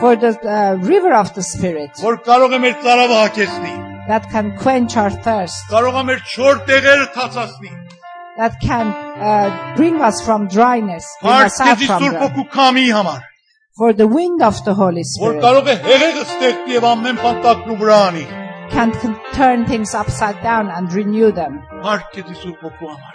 For 0.00 0.14
the 0.16 0.30
uh, 0.44 0.76
river 0.86 1.12
of 1.14 1.32
the 1.34 1.42
spirit. 1.42 1.90
որ 2.02 2.18
կարող 2.26 2.54
է 2.56 2.58
մեր 2.64 2.74
ծարավը 2.84 3.16
հագեցնի, 3.22 3.74
That 4.08 4.30
can 4.32 4.56
quench 4.56 4.96
our 4.96 5.10
thirst. 5.26 5.56
կարող 5.70 5.94
է 6.00 6.02
մեր 6.10 6.20
չոր 6.34 6.60
տեղերը 6.68 7.06
թացացնի։ 7.16 7.72
That 8.38 8.54
can 8.62 8.86
uh, 9.18 9.74
bring 9.76 10.00
us 10.00 10.20
from 10.24 10.46
dryness. 10.48 11.04
Bring 11.22 11.32
Փառք 11.32 11.46
us 11.50 11.60
out 11.60 11.68
քեզի 11.78 11.86
from 11.90 12.02
Սուրբ 12.02 12.12
dry. 12.18 12.20
հոգու 12.28 12.46
քամի 12.54 12.86
համար, 12.98 13.22
For 13.78 13.92
the 13.92 14.06
wind 14.08 14.42
of 14.42 14.56
the 14.64 14.74
Holy 14.74 15.02
որ 15.02 15.10
Spirit. 15.14 15.42
կարող 15.42 15.68
է 15.72 15.76
հեղեղը 15.88 16.22
ստեղծի 16.28 16.72
եւ 16.78 16.86
ամեն 16.92 17.18
բան 17.24 17.36
տակնու 17.46 17.78
վրա 17.82 17.98
անի։ 18.10 18.24
Can, 18.70 18.90
can 19.02 19.14
turn 19.34 19.64
things 19.66 19.94
upside 19.94 20.40
down 20.42 20.68
and 20.70 20.92
renew 20.92 21.30
them. 21.32 21.60
Փառք 21.82 22.08
քեզի 22.14 22.34
Սուրբ 22.42 22.60
հոգու 22.66 22.90
համար։ 22.94 23.14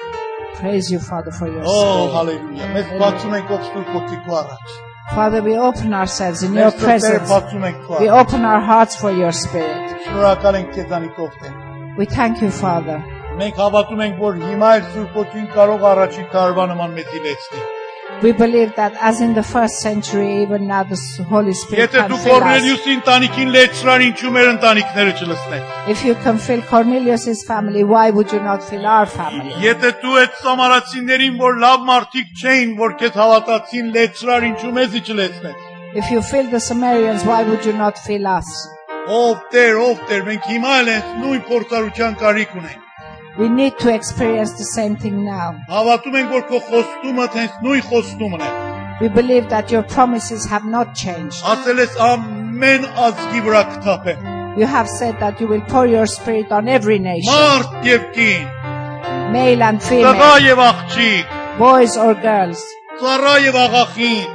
Praise 0.60 0.91
you, 0.91 1.00
Father, 1.00 1.32
for 1.32 1.48
your 1.48 1.64
Օ, 1.64 1.74
spirit. 1.74 2.14
հալելույա։ 2.16 2.68
Մենք 2.78 2.89
բացում 3.02 3.34
ենք 3.39 3.52
ով 3.58 3.62
Սուրբ 3.72 3.89
հոգի 3.98 4.18
քո 4.28 4.38
առաջ։ 4.44 4.76
Father, 5.15 5.43
we 5.43 5.57
open 5.57 5.95
ourselves 5.95 6.43
in 6.43 6.53
your 6.55 6.71
presence. 6.71 7.31
We 8.01 8.09
open 8.09 8.45
our 8.45 8.61
hearts 8.61 8.97
for 8.97 9.11
your 9.11 9.33
spirit. 9.33 9.97
Շնորհակալ 10.05 10.59
ենք 10.61 10.69
քեզանից 10.77 11.23
ով 11.25 11.33
Տեր։ 11.41 11.97
We 11.99 12.07
thank 12.07 12.43
you, 12.45 12.51
Father. 12.51 13.01
Մենք 13.41 13.59
հավատում 13.65 14.05
ենք, 14.05 14.21
որ 14.27 14.39
հիմա 14.45 14.71
էլ 14.77 14.87
Սուրբ 14.93 15.19
հոգին 15.19 15.51
կարող 15.57 15.91
առաջի 15.95 16.29
տարվա 16.37 16.71
նման 16.75 16.97
մեզի 17.01 17.27
լեցնի։ 17.27 17.78
We 18.24 18.32
believe 18.32 18.76
that 18.76 18.94
as 19.02 19.20
in 19.20 19.34
the 19.34 19.44
first 19.44 19.80
century, 19.82 20.44
even 20.44 20.68
now 20.68 20.84
the 20.84 20.98
Holy 21.30 21.54
Spirit 21.54 21.91
Եթե 21.91 21.98
can 22.00 22.12
դու 22.12 22.20
fill 22.24 22.36
us. 22.36 22.44
Կորնելիուսի 22.44 22.91
ընտանիքին 22.98 23.50
լեցրան, 23.56 24.04
ինչու 24.08 24.32
մեր 24.36 24.48
ընտանիքները 24.54 25.16
չլցնեն։ 25.20 25.66
If 25.94 26.04
you 26.08 26.16
can 26.24 26.38
fill 26.46 26.62
Cornelius's 26.70 27.44
family, 27.44 27.84
why 27.84 28.06
would 28.12 28.32
you 28.32 28.39
not 28.39 28.64
fill 28.64 28.86
our 28.86 29.10
family? 29.18 29.52
Եթե 29.66 29.91
դու 30.04 30.16
այդ 30.22 30.38
սամարացիներին, 30.44 31.36
որ 31.44 31.60
լավ 31.66 31.84
մարդիկ 31.89 32.32
չէին, 32.44 32.72
որ 32.80 32.96
քեզ 33.02 33.20
հավատացին, 33.24 33.91
լեցրար, 33.98 34.48
ինչու 34.54 34.74
մեզի 34.80 35.04
չլեցնես։ 35.04 35.70
If 35.96 36.10
you 36.12 36.22
fill 36.22 36.48
the 36.50 36.60
Samaritans, 36.60 37.26
why 37.26 37.44
would 37.44 37.66
you 37.66 37.74
not 37.74 38.00
fill 38.00 38.26
us? 38.28 38.48
Ով 39.04 39.44
Տեր, 39.52 39.76
ով 39.84 40.08
Տեր, 40.08 40.24
մենք 40.30 40.48
հիմա 40.48 40.74
էլ 40.80 40.89
այս 40.96 41.12
նույն 41.20 41.41
փորձառության 41.52 42.14
կարիք 42.24 42.56
ունենք։ 42.62 42.87
We 43.38 43.50
need 43.50 43.80
to 43.80 43.89
experience 43.89 44.54
the 44.54 44.66
same 44.78 44.96
thing 44.96 45.26
now. 45.26 45.56
Հավատում 45.70 46.18
ենք, 46.20 46.30
որ 46.36 46.44
քո 46.50 46.60
խոստումը 46.70 47.26
հենց 47.36 47.56
նույն 47.66 47.86
խոստումն 47.89 48.44
է։ 48.46 48.50
We 49.02 49.10
believe 49.10 49.50
that 49.50 49.72
your 49.74 49.82
promises 49.84 50.46
have 50.46 50.66
not 50.66 50.94
changed. 50.94 51.41
Ասել 51.54 51.82
ես 51.82 51.96
ամեն 52.10 52.86
ազգի 53.08 53.41
վրա 53.48 53.64
կթափեմ։ 53.72 54.30
You 54.62 54.68
have 54.70 54.88
said 54.88 55.18
that 55.20 55.41
you 55.41 55.48
will 55.48 55.66
pour 55.74 55.88
your 55.88 56.06
spirit 56.06 56.52
on 56.52 56.70
every 56.70 57.00
nation, 57.00 57.34
Մարդ 57.34 57.89
եւ 57.89 58.06
կին, 58.14 58.46
male 59.34 59.64
and 59.70 59.82
տղա 59.82 60.14
female, 60.14 60.46
եւ 60.46 60.62
աղջիկ, 60.68 61.34
boys 61.58 61.98
or 61.98 62.14
girls, 62.22 62.62
ծառա 63.02 63.34
եւ 63.48 63.58
աղախին, 63.64 64.30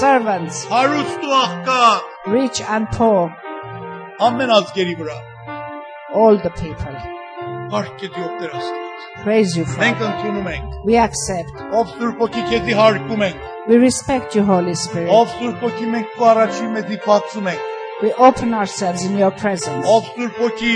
servants, 0.00 0.64
հարուստ 0.72 1.28
ու 1.28 1.36
աղքատ, 1.42 2.10
rich 2.38 2.64
and 2.64 2.88
poor, 2.96 3.28
ամեն 4.24 4.56
ազգերի 4.56 4.96
վրա։ 5.02 5.20
all 6.14 6.38
the 6.38 6.50
people. 6.50 7.11
Բարք 7.73 8.03
է 8.05 8.09
Դու 8.15 8.29
Տեր 8.39 8.51
Աստված։ 8.59 9.05
Praise 9.23 9.53
you, 9.57 9.63
Մենք 9.65 9.99
Father. 10.01 10.09
ընդունում 10.13 10.47
ենք, 10.53 10.73
We 10.87 10.95
accept. 11.03 11.53
ով 11.79 11.91
Սուրբ 11.97 12.17
Հոգի 12.23 12.43
քեզի 12.49 12.75
հարգում 12.79 13.23
ենք, 13.27 13.39
We 13.67 13.77
respect 13.83 14.35
you, 14.35 14.43
Holy 14.49 14.75
Spirit. 14.75 15.09
ով 15.17 15.27
Սուրբ 15.37 15.61
Հոգի 15.63 15.87
մենք 15.93 16.07
քո 16.17 16.25
առաջին 16.31 16.71
մեզի 16.77 16.97
բացում 17.05 17.47
ենք, 17.53 17.61
We 18.03 18.11
open 18.27 18.53
ourselves 18.53 19.05
in 19.05 19.17
your 19.17 19.31
presence. 19.31 19.87
ով 19.95 20.03
Սուրբ 20.15 20.35
Հոգի 20.43 20.73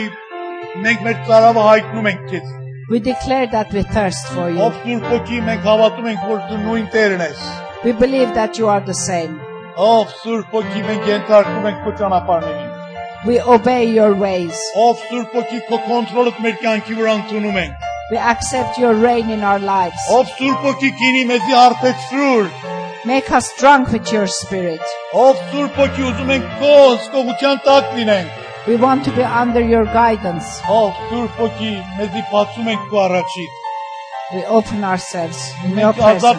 մենք 0.85 1.03
մեր 1.07 1.17
ծարավը 1.27 1.63
հայտնում 1.69 2.07
ենք 2.13 2.23
քեզ, 2.31 2.47
We 2.89 2.99
declare 2.99 3.47
that 3.55 3.73
we 3.73 3.83
thirst 3.83 4.27
for 4.35 4.49
you. 4.49 4.59
ով 4.67 4.73
Սուրբ 4.85 5.09
Հոգի 5.11 5.41
մենք 5.49 5.63
հավատում 5.69 6.07
ենք, 6.13 6.21
որ 6.31 6.39
դու 6.49 6.61
նույն 6.67 6.87
Տերն 6.95 7.21
ես, 7.27 7.41
We 7.83 7.91
believe 7.91 8.33
that 8.33 8.57
you 8.57 8.69
are 8.69 8.79
the 8.81 8.93
same. 8.93 9.39
ով 9.77 10.07
Սուրբ 10.23 10.47
Հոգի 10.55 10.81
մենք 10.89 11.03
ենթարկում 11.13 11.67
ենք 11.71 11.83
քո 11.85 11.91
ճանապարհներին, 11.99 12.66
We 13.25 13.41
obey 13.41 13.85
your 13.85 14.13
ways. 14.13 14.55
We 18.11 18.17
accept 18.17 18.77
your 18.77 18.93
reign 18.93 19.29
in 19.29 19.43
our 19.43 19.59
lives. 19.59 19.97
Make 23.05 23.31
us 23.31 23.53
drunk 23.59 23.91
with 23.91 24.11
your 24.11 24.27
spirit. 24.27 24.81
We 28.67 28.75
want 28.75 29.05
to 29.05 29.11
be 29.11 29.23
under 29.23 29.61
your 29.61 29.85
guidance. 29.85 30.61
We 34.33 34.43
open 34.45 34.83
ourselves. 34.83 35.37
We 35.73 35.83
open 35.83 36.03
ourselves. 36.03 36.37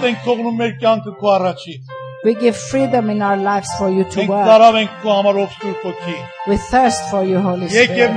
We 2.28 2.34
give 2.34 2.58
freedom 2.58 3.08
in 3.08 3.22
our 3.22 3.38
lives 3.38 3.70
for 3.78 3.88
you 3.88 4.04
to 4.04 4.26
work. 4.26 4.44
We 6.46 6.56
thirst 6.58 7.08
for 7.10 7.24
you, 7.24 7.40
Holy 7.40 7.70
Spirit. 7.70 8.12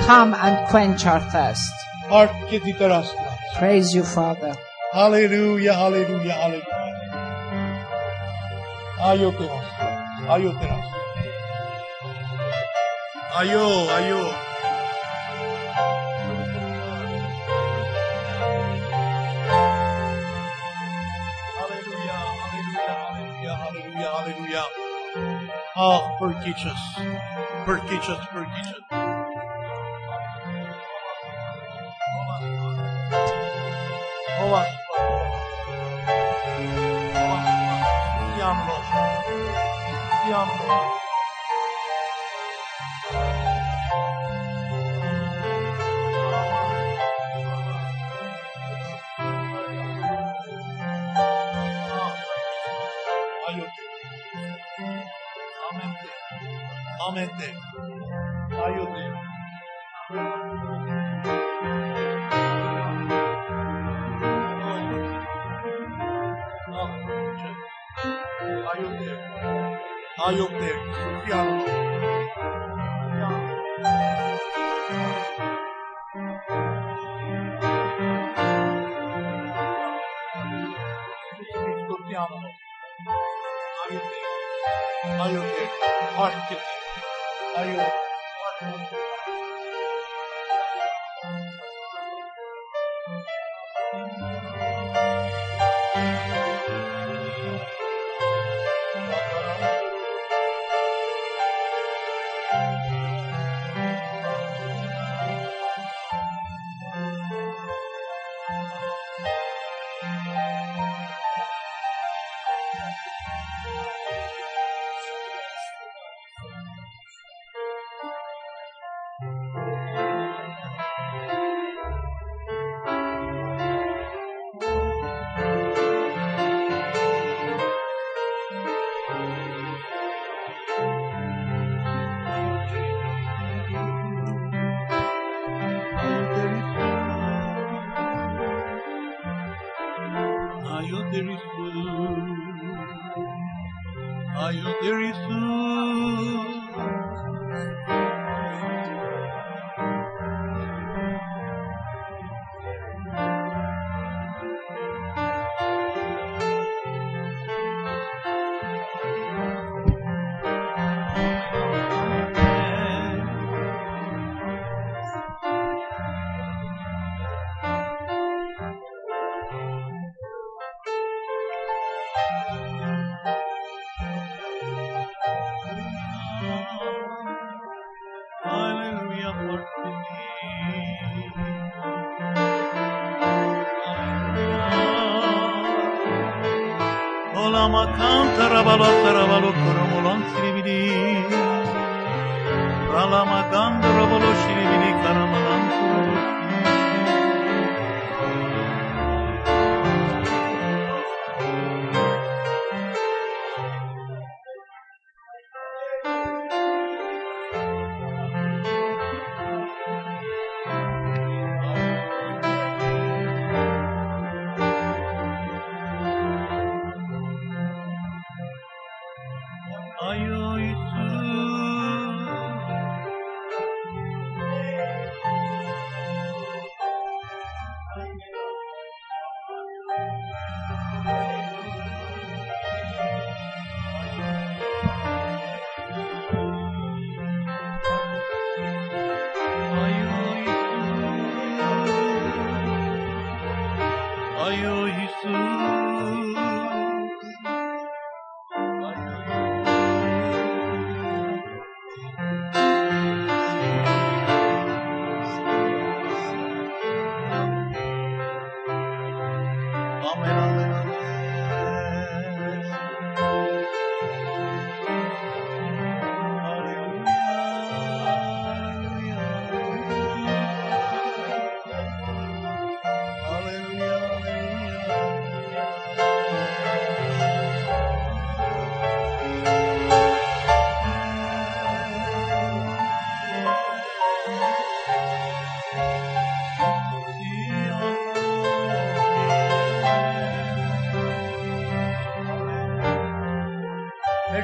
Come 0.00 0.34
and 0.34 0.66
quench 0.66 1.06
our 1.06 1.20
thirst. 1.20 1.70
Praise 3.54 3.94
you, 3.94 4.02
Father. 4.02 4.56
Hallelujah, 4.92 5.72
hallelujah, 5.72 6.32
hallelujah. 6.32 6.66
Ayo 9.06 9.30
te. 9.38 9.46
Ayo 10.26 10.50
te. 10.58 10.68
Ayo, 13.38 13.86
ayo. 13.86 14.53
Hallelujah. 24.14 24.64
Oh, 25.74 26.16
forgive 26.20 26.54
us. 26.54 26.94
Forgive 27.66 27.98
us, 27.98 28.26
forgive 28.30 28.68
us. 28.70 28.84
Oh, 34.38 34.54
us. 34.54 34.70
Diamond. 38.38 38.84
Diamond. 40.30 41.03
Amén. 57.06 57.28
Ayúdame. 58.64 59.04
Ayúdame. 68.72 69.12
Ayúdame. 70.16 71.83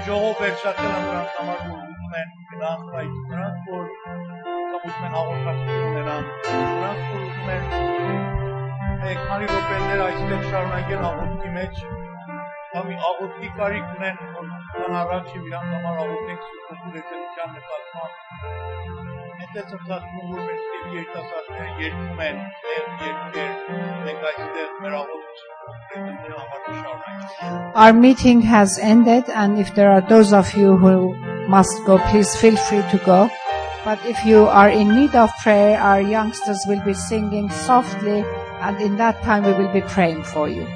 Մեր 0.00 0.06
ժողով 0.08 0.38
վերջացել 0.40 0.86
են 0.90 1.02
նրանց 1.06 1.34
համար, 1.38 1.58
ուզում 1.70 2.12
են 2.18 2.30
գնան 2.50 2.84
այդ 3.00 3.16
նրանց, 3.32 3.66
որ 3.72 3.90
ուզում 4.78 5.04
են 5.08 5.16
հաղորդակցություն 5.16 5.82
ունենան, 5.88 6.30
նրանց, 6.52 7.02
որ 7.10 7.26
ուզում 7.26 7.50
են 7.56 7.66
մեկ 9.02 9.20
քանի 9.26 9.50
րոպեներ 9.50 10.02
այստեղ 10.06 10.46
շարունակել 10.54 11.04
աղոթքի 11.10 11.52
մեջ, 11.58 11.84
կամ 12.72 12.88
մի 12.88 12.98
աղոթքի 13.10 13.52
կարիք 13.60 13.92
ունեն, 13.98 14.24
որ 14.40 14.50
կան 14.78 14.98
առաջ 15.02 15.30
եւ 15.36 15.46
իրանք 15.52 15.76
համար 15.76 16.02
աղոթենք 16.06 16.48
սուրբ 16.48 16.88
ուրեցության 16.88 17.54
նկատմամբ։ 17.60 18.50
Այդտեղ 19.36 19.70
ծրծացնում 19.74 20.34
որ 20.34 20.44
մեր 20.48 20.66
տերի 20.72 20.98
երիտասարդները 20.98 21.78
երգում 21.84 22.26
են, 22.30 22.44
մեր 22.64 22.92
երգեր, 23.06 23.56
մենք 24.08 24.28
այստեղ 24.32 24.76
մեր 24.80 25.02
շարունակենք։ 25.04 25.49
Our 27.74 27.92
meeting 27.92 28.42
has 28.42 28.78
ended, 28.78 29.24
and 29.28 29.58
if 29.58 29.74
there 29.74 29.90
are 29.90 30.00
those 30.00 30.32
of 30.32 30.54
you 30.54 30.76
who 30.76 31.14
must 31.48 31.84
go, 31.84 31.98
please 32.10 32.34
feel 32.36 32.56
free 32.56 32.82
to 32.90 32.98
go. 33.04 33.28
But 33.84 33.98
if 34.04 34.24
you 34.24 34.46
are 34.46 34.68
in 34.68 34.94
need 34.94 35.14
of 35.14 35.30
prayer, 35.42 35.80
our 35.80 36.00
youngsters 36.00 36.62
will 36.68 36.82
be 36.84 36.94
singing 36.94 37.50
softly, 37.50 38.24
and 38.60 38.80
in 38.80 38.96
that 38.98 39.20
time 39.22 39.44
we 39.44 39.52
will 39.52 39.72
be 39.72 39.80
praying 39.80 40.22
for 40.22 40.48
you. 40.48 40.66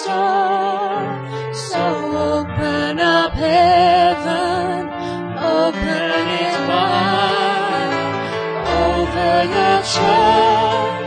Star, 0.00 1.54
So 1.54 1.78
open 1.78 2.98
up 2.98 3.32
heaven, 3.32 4.88
open 5.38 6.28
it 6.42 6.58
wide 6.68 7.94
over 8.82 9.34
your 9.54 9.78
church. 9.94 11.03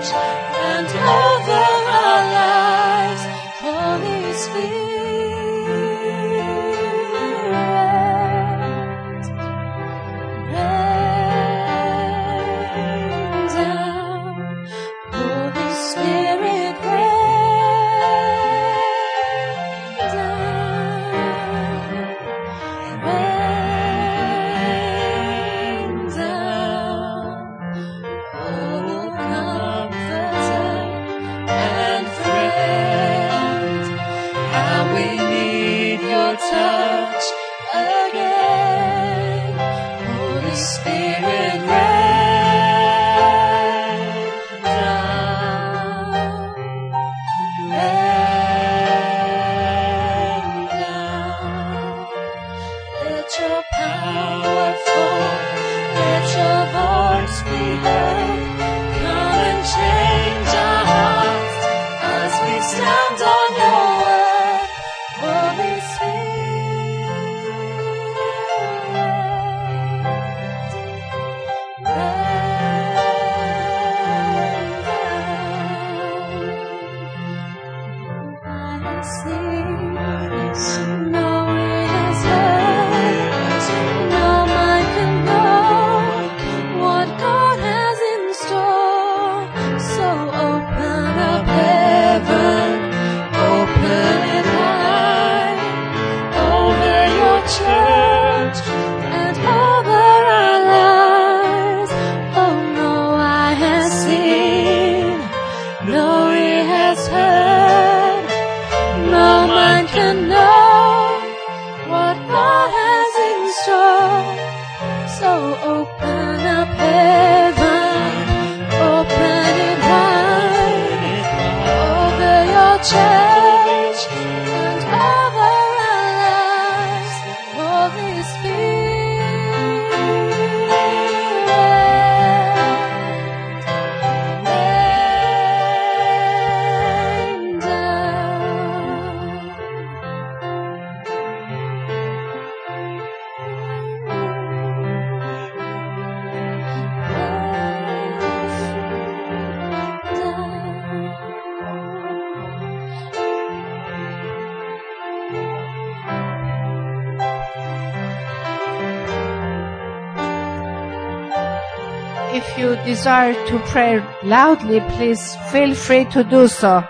desire 162.97 163.35
to 163.45 163.59
pray 163.69 164.03
loudly, 164.23 164.79
please 164.97 165.35
feel 165.51 165.75
free 165.75 166.03
to 166.05 166.23
do 166.23 166.47
so. 166.47 166.83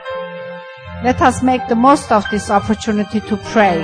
Let 1.04 1.22
us 1.22 1.44
make 1.44 1.68
the 1.68 1.76
most 1.76 2.14
of 2.14 2.24
this 2.32 2.50
opportunity 2.50 3.20
to 3.20 3.36
pray. 3.52 3.76